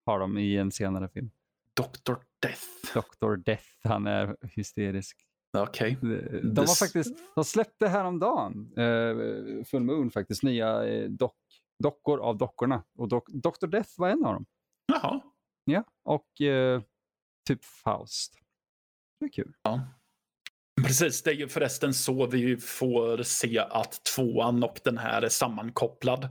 [0.06, 1.30] har de i en senare film.
[1.74, 2.14] Dr.
[2.42, 2.62] Death?
[2.94, 3.36] Dr.
[3.36, 5.25] Death, han är hysterisk.
[5.58, 5.96] Okej.
[5.96, 6.18] Okay.
[6.18, 11.36] De, de, har faktiskt, de släppte häromdagen, eh, Full Moon faktiskt, nya eh, dock,
[11.82, 12.84] dockor av dockorna.
[12.98, 13.66] Och dock, Dr.
[13.66, 14.46] Death var en av dem.
[14.92, 15.20] Jaha.
[15.64, 16.82] Ja, och eh,
[17.48, 18.38] typ Faust.
[19.20, 19.52] Det är kul.
[19.62, 19.80] Ja.
[20.82, 25.28] Precis, det är ju förresten så vi får se att tvåan och den här är
[25.28, 26.28] sammankopplad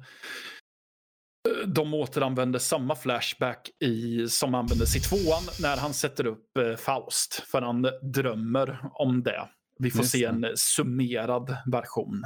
[1.66, 7.34] de återanvänder samma flashback i, som användes i tvåan när han sätter upp eh, Faust.
[7.34, 9.50] För han drömmer om det.
[9.80, 12.24] Vi får Just se en summerad version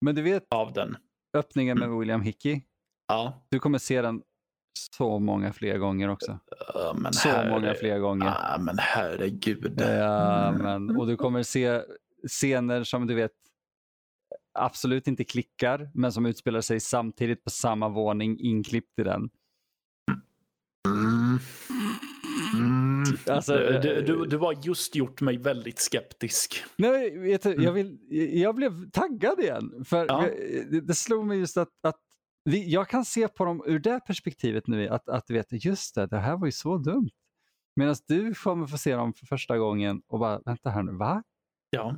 [0.00, 0.96] Men du vet av den.
[1.36, 1.98] öppningen med mm.
[1.98, 2.62] William Hickey?
[3.08, 3.46] Ja.
[3.50, 4.22] Du kommer se den
[4.96, 6.32] så många fler gånger också.
[6.32, 7.50] Uh, så herre...
[7.50, 8.26] många fler gånger.
[8.26, 9.80] Ja, men herregud.
[9.80, 11.82] Ja, men, och du kommer se
[12.28, 13.32] scener som du vet
[14.52, 19.30] absolut inte klickar, men som utspelar sig samtidigt på samma våning inklippt i den.
[20.88, 21.38] Mm.
[22.54, 23.04] Mm.
[23.26, 26.64] Alltså, du, du, du har just gjort mig väldigt skeptisk.
[26.76, 27.98] Nej, vet du, jag, vill,
[28.40, 29.84] jag blev taggad igen.
[29.84, 30.28] För ja.
[30.70, 32.00] det, det slog mig just att, att
[32.44, 36.06] vi, jag kan se på dem ur det perspektivet nu, att, att vet, just det,
[36.06, 37.10] det här var ju så dumt.
[37.76, 41.22] Medan du kommer få se dem för första gången och bara, vänta här nu, va?
[41.70, 41.96] Ja.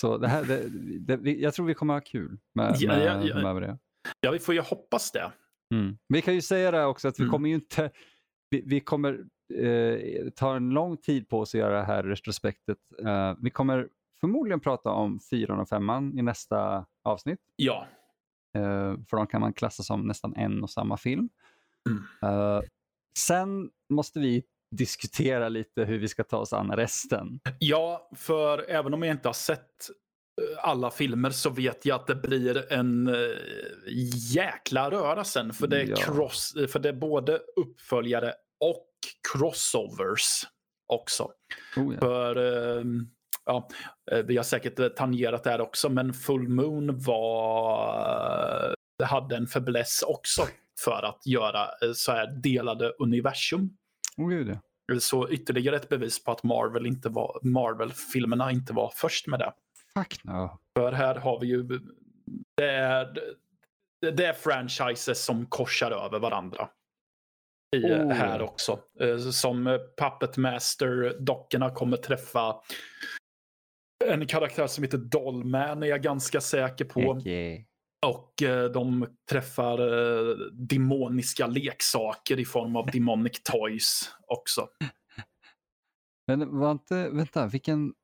[0.00, 3.52] Så det här, det, det, jag tror vi kommer ha kul med, ja, med, ja,
[3.52, 3.78] med det.
[4.20, 5.32] Ja, vi får ju hoppas det.
[5.74, 5.98] Mm.
[6.08, 7.32] Vi kan ju säga det också att vi mm.
[7.32, 7.90] kommer ju inte,
[8.50, 9.24] vi, vi kommer
[9.54, 12.78] eh, ta en lång tid på oss att göra det här retrospektet.
[13.04, 13.88] Eh, vi kommer
[14.20, 17.40] förmodligen prata om fyran och femman i nästa avsnitt.
[17.56, 17.86] Ja.
[18.56, 21.28] Eh, för de kan man klassa som nästan en och samma film.
[21.88, 22.02] Mm.
[22.22, 22.60] Eh,
[23.18, 24.44] sen måste vi
[24.76, 27.40] diskutera lite hur vi ska ta oss an resten.
[27.58, 29.60] Ja, för även om jag inte har sett
[30.42, 33.36] eh, alla filmer så vet jag att det blir en uh,
[34.34, 35.52] jäkla röra sen.
[35.52, 35.96] För det, är ja.
[35.96, 38.88] cross, för det är både uppföljare och
[39.32, 40.42] crossovers
[40.92, 41.30] också.
[41.76, 42.00] Oh, ja.
[42.00, 42.84] För uh,
[43.44, 43.68] ja,
[44.24, 50.42] vi har säkert tangerat det här också, men Full Moon var, hade en fäbless också
[50.84, 53.70] för att göra så här delade universum.
[54.16, 54.60] Oh, gud, ja.
[55.00, 59.52] Så ytterligare ett bevis på att Marvel inte var, Marvel-filmerna inte var först med det.
[59.94, 60.58] Fuck no.
[60.78, 61.62] För här har vi ju,
[62.56, 63.18] det är,
[64.00, 66.68] det är franchises som korsar över varandra.
[67.76, 68.12] I, oh.
[68.12, 68.78] Här också.
[69.00, 72.56] Eh, som Puppet Master-dockorna kommer träffa
[74.04, 77.00] en karaktär som heter Dollman är jag ganska säker på.
[77.00, 77.65] Okay.
[78.06, 84.68] Och eh, de träffar eh, demoniska leksaker i form av demonic toys också.
[86.26, 87.94] Men var inte, vänta, vilken,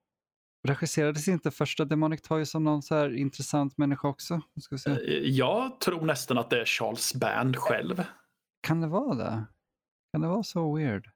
[0.69, 4.41] regisserades inte första Demonic Toys som någon så här intressant människa också?
[4.61, 4.91] Ska se.
[4.91, 4.99] Eh,
[5.29, 8.05] Jag tror nästan att det är Charles Band själv.
[8.63, 9.45] Kan det vara det?
[10.13, 11.11] Kan det vara så weird?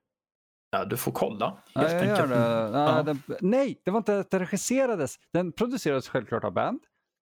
[0.70, 1.62] Ja, du får kolla.
[1.74, 2.34] Ja, Helt jag gör det.
[2.78, 3.02] Ja, Ja.
[3.02, 5.16] den, nej, det var inte att den regisserades.
[5.32, 6.80] Den producerades självklart av Band.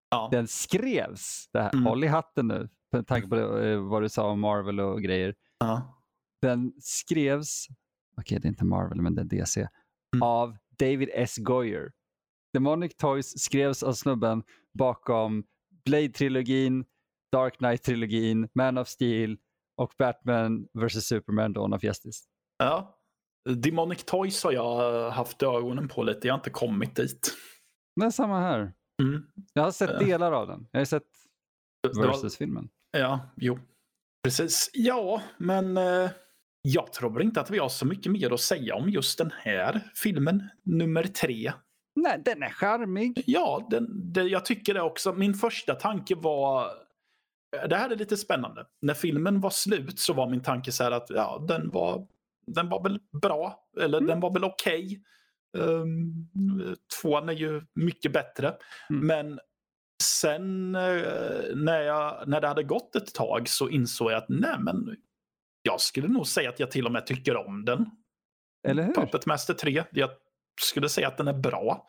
[0.09, 0.29] Ja.
[0.31, 1.85] Den skrevs, det här, Mm.
[1.85, 5.01] håll i hatten nu, med tanke på det, eh, vad du sa om Marvel och
[5.01, 5.35] grejer.
[5.59, 6.01] Ja.
[6.41, 7.67] Den skrevs,
[8.17, 10.21] okej det är inte Marvel men det är DC, Mm.
[10.23, 11.37] av David S.
[11.37, 11.91] Goyer.
[12.53, 15.43] Demonic Toys skrevs av snubben bakom
[15.89, 16.85] Blade-trilogin,
[17.31, 19.37] Dark Knight-trilogin, Man of Steel
[19.77, 21.07] och Batman vs.
[21.07, 22.23] Superman Dawn of Justice.
[22.57, 22.99] Ja.
[23.49, 26.27] Demonic Toys har jag haft ögonen på lite.
[26.27, 27.31] Jag har inte kommit dit.
[27.95, 28.73] Det är samma här.
[29.01, 29.23] Mm.
[29.53, 29.99] Jag har sett Ja.
[29.99, 30.67] delar av den.
[30.71, 31.03] Jag har sett
[31.97, 32.69] Versus-filmen.
[32.91, 33.59] Ja, jo.
[34.23, 34.69] Precis.
[34.73, 36.09] Ja, men eh,
[36.61, 39.91] jag tror inte att vi har så mycket mer att säga om just den här
[39.95, 41.53] filmen, nummer tre.
[41.95, 43.23] Nej, den är charmig.
[43.25, 45.13] Ja, den, det, jag tycker det också.
[45.13, 46.67] Min första tanke var...
[47.69, 48.65] Det här är lite spännande.
[48.81, 52.07] När filmen var slut så var min tanke så här att ja, den var,
[52.47, 53.63] den var väl bra.
[53.81, 54.07] Eller Mm.
[54.07, 55.01] den var väl okej.
[55.55, 56.27] Um,
[57.01, 58.55] tvåan är ju mycket bättre.
[58.89, 59.07] Mm.
[59.07, 59.39] Men
[60.03, 61.01] sen eh,
[61.55, 64.95] när, jag, när det hade gått ett tag så insåg jag att nej men
[65.61, 67.85] jag skulle nog säga att jag till och med tycker om den.
[68.67, 68.93] Eller hur?
[68.93, 69.83] Puppet Master 3.
[69.91, 70.09] Jag
[70.61, 71.87] skulle säga att den är bra.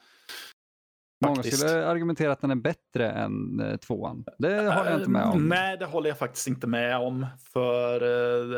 [1.25, 1.59] Många Faktiskt.
[1.59, 4.25] skulle argumentera att den är bättre än eh, tvåan.
[4.39, 5.49] Det håller jag inte med om.
[5.49, 7.27] Nej, det håller jag faktiskt inte med om.
[7.53, 7.95] För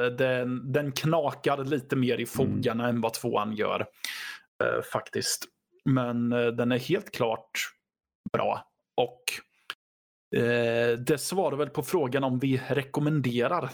[0.05, 2.26] eh, den, den knakar lite mer i Mm.
[2.26, 3.86] fogarna än vad tvåan gör.
[4.64, 5.47] Eh, faktiskt.
[5.85, 7.51] Men eh, den är helt klart
[8.32, 8.64] bra.
[8.97, 9.22] Och
[10.40, 13.70] eh, det svarar väl på frågan om vi rekommenderar.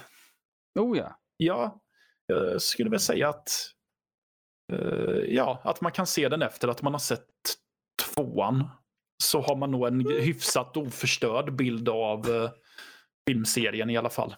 [0.78, 1.20] Oh ja.
[1.36, 1.81] Ja,
[2.27, 3.48] jag skulle väl säga att
[5.27, 7.28] ja, att man kan se den efter att man har sett
[8.02, 8.69] tvåan.
[9.23, 12.51] Så har man nog en hyfsat oförstörd bild av
[13.28, 14.36] filmserien i alla fall.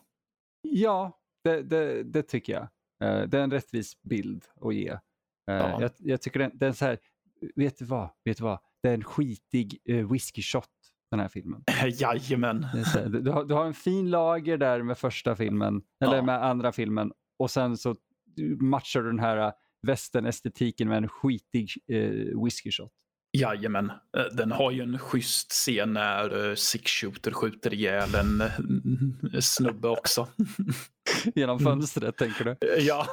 [0.63, 2.69] Ja, det, det, det tycker jag.
[3.31, 4.99] Det är en rättvis bild att ge.
[5.51, 5.79] Eh, Ja.
[5.81, 6.99] jag, jag tycker den, den så här,
[7.57, 8.09] vet du vad?
[8.25, 8.59] Vet du vad?
[8.83, 10.69] Det är en skitig uh, whisky shot
[11.11, 11.65] den här filmen.
[12.01, 12.65] Jajamän.
[12.65, 16.23] Här, du, har, du har en fin lager där med första filmen, eller Ja.
[16.23, 17.95] med andra filmen och sen så
[18.61, 19.53] matchar du den här
[19.87, 22.93] västern-estetiken med en skitig uh, whisky shot.
[23.33, 23.91] Jajamän.
[23.91, 29.89] Eh, Den har ju en schysst scen när Six Shooter skjuter ihjäl en eh, snubbe
[29.89, 30.29] också.
[31.35, 32.57] Genom fönstret tänker du?
[32.79, 33.07] ja,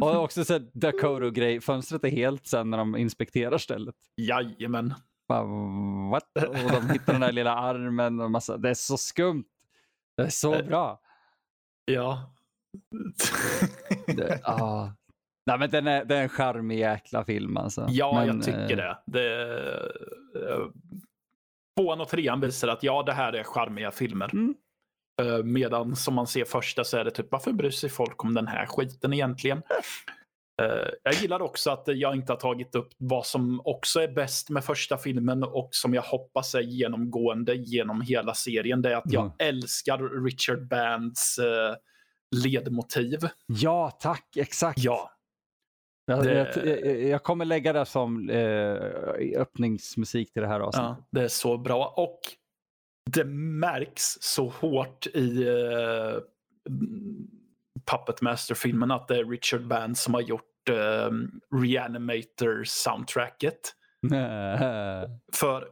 [0.00, 3.94] Och också så Dakota-grej, fönstret är helt sen när de inspekterar stället.
[4.16, 4.94] jajamän.
[5.28, 5.42] Bara,
[6.10, 6.36] What?
[6.48, 9.44] Och de hittar den där lilla armen och massa, det är så skumt.
[10.16, 10.66] Det är så Eh.
[10.66, 11.00] bra.
[11.84, 12.34] Ja.
[14.06, 14.88] Det, ah.
[15.46, 17.86] Nej men den är, det är en charmig jäkla film alltså.
[17.90, 18.98] Ja, men, jag tycker eh, det.
[19.06, 19.44] det
[20.50, 20.66] eh,
[21.80, 24.30] tvåan och trean visar att ja, det här är charmiga filmer.
[24.32, 24.54] Mm.
[25.22, 28.34] Eh, medan som man ser första så är det typ, varför bryr sig folk om
[28.34, 29.62] den här skiten egentligen?
[30.62, 34.50] Eh, jag gillar också att jag inte har tagit upp vad som också är bäst
[34.50, 38.82] med första filmen och som jag hoppas är genomgående genom hela serien.
[38.82, 39.34] Det är att jag Mm.
[39.38, 41.74] älskar Richard Bands eh,
[42.44, 43.18] ledmotiv.
[43.46, 44.36] Ja, tack.
[44.36, 44.78] Exakt.
[44.78, 45.10] Ja,
[46.06, 48.74] Jag, det- jag, jag kommer lägga det som eh,
[49.40, 50.88] öppningsmusik till det här avsnittet.
[50.98, 51.94] Ja, det är så bra.
[51.96, 52.20] Och
[53.10, 56.18] det märks så hårt i uh,
[57.90, 61.10] Puppet Master-filmen att det är Richard Band som har gjort uh,
[61.62, 63.58] Reanimator-soundtracket.
[65.32, 65.62] För,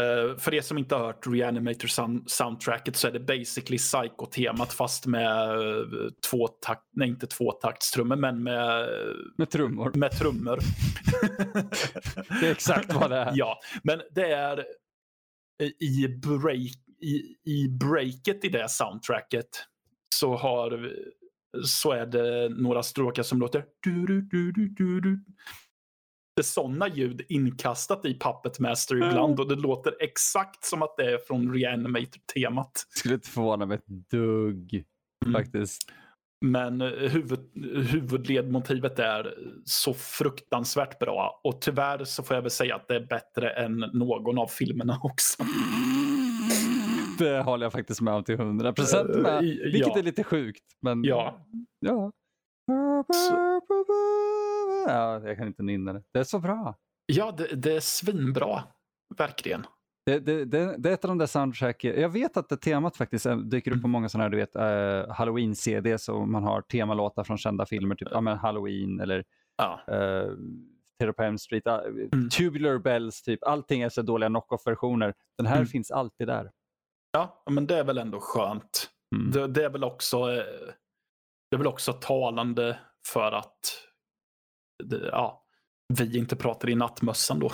[0.00, 5.58] eh, för er som inte har hört Reanimator-soundtracket så är det basically Psycho-temat fast med
[5.58, 8.88] uh, tvåtakt, nej inte tvåtaktstrummor men med,
[9.36, 9.92] Med trummor.
[9.94, 10.58] med trummor.
[12.40, 13.32] Det är exakt vad det är.
[13.34, 14.64] Ja, men det är
[15.60, 16.72] i, break,
[17.02, 19.48] i, i breaket i det soundtracket
[20.14, 20.92] så har
[21.64, 25.24] så är det några stråkar som låter du, du, du, du, du, du.
[26.36, 30.96] Det är sådana ljud inkastat i Puppet Master ibland och det låter exakt som att
[30.96, 32.86] det är från Reanimator-temat.
[32.88, 34.84] Skulle inte förvåna mig ett dugg
[35.26, 35.32] Mm.
[35.32, 35.92] faktiskt.
[36.44, 37.40] Men eh, huvud,
[37.90, 39.34] huvudledmotivet är
[39.64, 43.76] så fruktansvärt bra och tyvärr så får jag väl säga att det är bättre än
[43.78, 45.42] någon av filmerna också.
[47.18, 49.10] Det håller jag faktiskt med om till 100 procent.
[49.26, 49.98] Eh, Vilket ja.
[49.98, 50.64] är lite sjukt.
[50.82, 51.46] Men Ja,
[51.80, 52.12] ja.
[53.14, 53.62] Så-
[54.86, 55.20] ja.
[55.28, 56.02] Jag kan inte nynna det.
[56.12, 56.74] Det är så bra.
[57.06, 58.62] ja det, det är svinbra.
[59.18, 59.66] Verkligen.
[60.06, 62.00] Det, det, det, det, är ett av de där soundtracken.
[62.00, 65.14] Jag vet att det temat faktiskt dyker upp på många sådana här, du vet, uh,
[65.14, 69.24] halloween-CD, så man har temalåtar från kända filmer, typ ja, men Halloween eller
[69.56, 69.80] ja.
[69.88, 70.36] uh,
[70.98, 71.74] Terror på Elm Street, uh,
[72.12, 72.28] mm.
[72.28, 73.44] Tubular Bells, typ.
[73.44, 75.14] allting är så dåliga knock-off-versioner.
[75.38, 75.66] Den här mm.
[75.66, 76.50] finns alltid där.
[77.12, 78.90] Ja, men det är väl ändå skönt.
[79.16, 79.30] Mm.
[79.30, 80.26] Det, det, är väl också,
[81.50, 83.60] det är väl också talande för att
[84.84, 85.39] det, ja,
[85.98, 87.50] vi inte pratar i nattmössan då.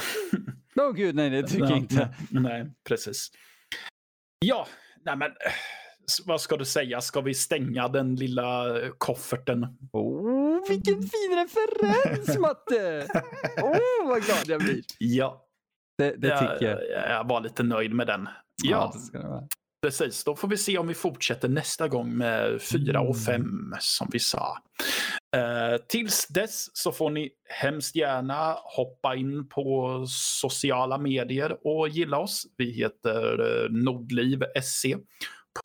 [0.76, 2.14] Åh oh, gud, nej det tycker jag inte.
[2.30, 3.30] Nej, precis.
[4.38, 4.66] Ja,
[5.04, 5.30] nej men
[6.26, 7.00] vad ska du säga?
[7.00, 9.66] Ska vi stänga den lilla kofferten?
[9.92, 13.06] Oh, vilken fin referens Matte!
[13.62, 14.82] oh, vad glad jag blir.
[14.98, 15.42] Ja.
[15.98, 17.10] Det, det tycker jag.
[17.10, 17.28] jag.
[17.28, 18.28] Var lite nöjd med den.
[18.62, 19.48] Ja, ja
[19.86, 23.78] Precis, då får vi se om vi fortsätter nästa gång med 4 och 5 mm.
[23.80, 24.58] som vi sa.
[25.36, 32.18] Uh, tills dess så får ni hemskt gärna hoppa in på sociala medier och gilla
[32.18, 32.46] oss.
[32.56, 34.84] Vi heter uh, Nordliv SC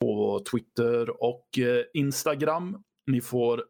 [0.00, 2.82] på Twitter och uh, Instagram.
[3.06, 3.64] Ni får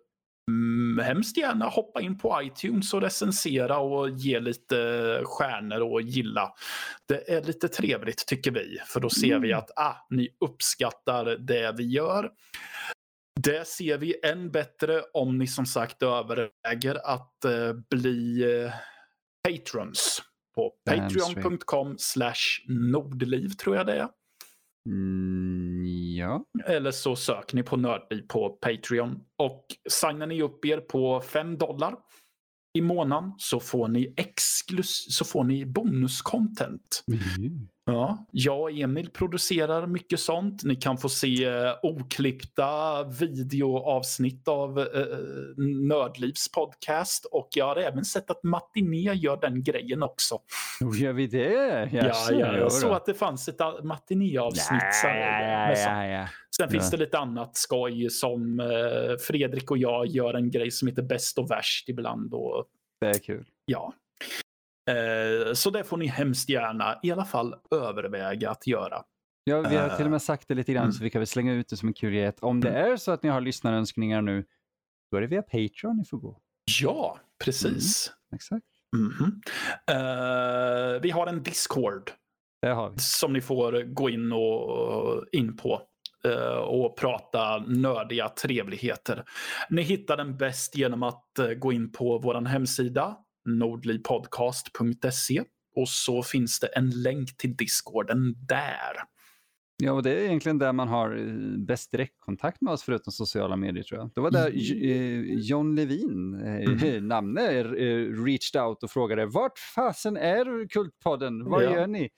[0.51, 4.77] mm, hemskt gärna hoppa in på iTunes och recensera och ge lite
[5.25, 6.53] stjärnor och gilla.
[7.09, 9.43] Det är lite trevligt tycker vi, för då ser mm.
[9.43, 12.31] vi att ah, ni uppskattar det vi gör.
[13.41, 18.73] Det ser vi än bättre om ni som sagt överväger att eh, bli eh,
[19.49, 20.23] patrons
[20.55, 24.09] på patreon.com slash nordliv tror jag det är.
[24.89, 25.85] Mm,
[26.17, 26.45] ja.
[26.67, 29.21] Eller så söker ni på Nördliv på Patreon.
[29.39, 31.95] Och signar ni upp er på 5 dollar
[32.79, 37.05] i månaden så får ni exklus så får ni bonuscontent.
[37.09, 37.69] Mm.
[37.85, 40.65] Ja, jag och Emil producerar mycket sånt.
[40.65, 44.87] Ni kan få se uh, oklippta videoavsnitt av uh,
[45.89, 47.25] Nördlivs podcast.
[47.25, 50.39] Och jag har även sett att Matiné gör den grejen också.
[50.81, 51.89] Hur gör vi det?
[51.93, 54.83] Yes, ja, ja, jag såg att det fanns ett Matiné-avsnitt.
[55.03, 60.07] Ja, ja, ja, ja, Sen finns det lite annat skoj som uh, Fredrik och jag
[60.07, 62.35] gör en grej som heter Bäst och värst ibland.
[62.35, 62.65] Och,
[63.01, 63.45] det är kul.
[63.65, 63.93] Ja.
[64.91, 69.03] Eh, så det får ni hemskt gärna i alla fall överväga att göra.
[69.45, 70.93] Ja, vi har till och med eh, sagt det lite grann mm.
[70.93, 72.43] så vi kan väl slänga ut det som en kuriositet.
[72.43, 74.45] Om det är så att ni har lyssnarönskningar nu,
[75.11, 76.41] då är det via Patreon ni får gå.
[76.81, 78.09] Ja, precis.
[78.09, 78.37] Mm.
[78.37, 78.67] Exakt.
[78.97, 80.95] Mm -hmm.
[80.95, 82.11] uh, vi har en Discord.
[82.67, 82.93] Har.
[82.97, 85.83] Som ni får gå in, och, in på
[86.27, 89.25] uh, och prata nördiga trevligheter.
[89.71, 95.45] Ni hittar den bäst genom att uh, gå in på vår hemsida nordlivpodcast.se
[95.77, 98.97] och så finns det en länk till discorden där.
[99.85, 103.57] Ja, och det är egentligen där man har eh, bäst direktkontakt med oss förutom sociala
[103.57, 104.11] medier tror jag.
[104.15, 105.39] Det var där mm.
[105.39, 107.09] John Levin, mm.
[107.09, 107.67] namnet,
[108.27, 111.45] reached out och frågade vart fasen är Kultpodden?
[111.45, 111.71] Vad ja.
[111.71, 112.11] gör ni?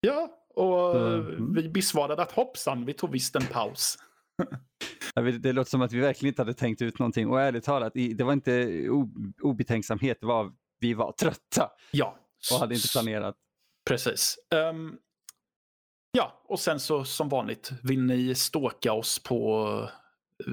[0.00, 1.54] Ja, och mm.
[1.54, 3.98] vi besvarade att hoppsan, vi tog visst en paus.
[5.40, 8.22] det låter som att vi verkligen inte hade tänkt ut någonting och ärligt talat, det
[8.22, 8.86] var inte
[9.42, 10.52] obetänksamhet, det var
[10.82, 11.70] vi var trötta.
[11.90, 12.18] Ja.
[12.52, 13.36] Och hade inte planerat.
[13.88, 14.38] Precis.
[14.54, 14.98] Um,
[16.12, 19.68] ja, och sen så som vanligt, vill ni ståka oss på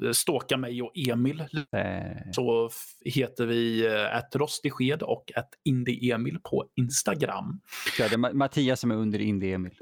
[0.04, 1.40] eh, ståka mig och Emil
[1.72, 2.32] äh.
[2.32, 2.70] så
[3.06, 7.62] heter vi ett eh, rostigsked och ett indie-Emil på Instagram.
[8.00, 9.78] Ja, det är Mattias som är under indie-Emil.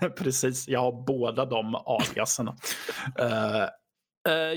[0.16, 2.56] Precis, jag har båda de aliaserna.
[3.20, 3.68] uh,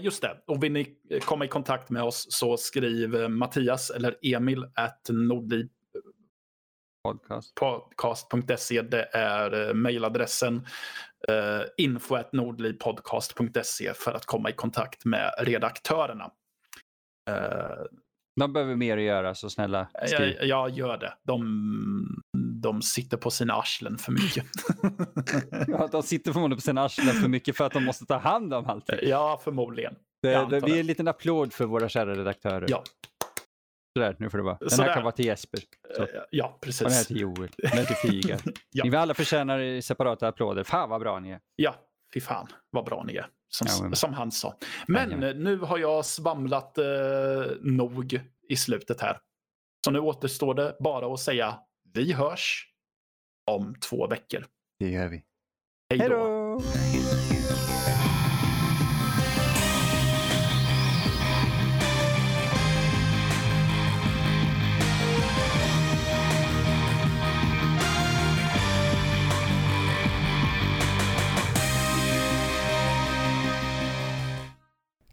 [0.01, 0.95] just det, och vill ni
[1.25, 5.69] komma i kontakt med oss så skriv eh, Mattias eller Emil at nordli
[7.59, 8.81] podcast.se.
[8.81, 10.55] Det är eh, mejladressen
[11.31, 16.31] uh, info at nordlivpodcast.se för att komma i kontakt med redaktörerna.
[17.29, 17.85] Uh,
[18.39, 20.35] de behöver mer att göra, så snälla skriv.
[20.39, 21.13] Ja, ja gör det.
[21.23, 22.23] De,
[22.61, 24.45] de sitter på sina arslen för mycket.
[25.67, 28.53] ja, de sitter förmodligen på sina arslen för mycket för att de måste ta hand
[28.53, 28.99] om allting.
[29.01, 29.95] Ja, förmodligen.
[30.21, 32.65] Det, det, vi är en liten applåd för våra kära redaktörer.
[32.69, 32.83] Ja.
[33.97, 34.57] Sådär, nu får det vara.
[34.59, 34.87] Den Sådär.
[34.87, 35.59] här kan vara till Jesper.
[35.95, 36.01] Så.
[36.01, 36.81] Eh, ja, precis.
[36.81, 37.49] Och den här till Joel.
[37.57, 38.37] Den här till Figa.
[38.71, 38.83] ja.
[38.85, 40.63] Ni alla förtjänar separata applåder.
[40.63, 41.39] Fan vad bra ni är.
[41.55, 41.75] Ja,
[42.13, 43.27] fy fan vad bra ni är.
[43.49, 44.57] Som, ja, som han sa.
[44.87, 46.85] Men ja, nu har jag svamlat eh,
[47.61, 49.19] nog i slutet här.
[49.85, 51.59] Så nu återstår det bara att säga
[51.93, 52.67] vi hörs
[53.51, 54.45] om två veckor.
[54.79, 55.23] Det gör vi.
[55.89, 56.61] Hej då!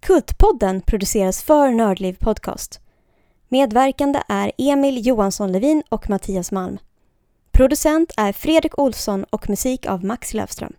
[0.00, 2.83] Kultpodden produceras för Nördliv Podcast.
[3.54, 6.78] Medverkande är Emil Johansson Levin och Mattias Malm.
[7.52, 10.72] Producent är Fredrik Olsson och musik av Max Löfström.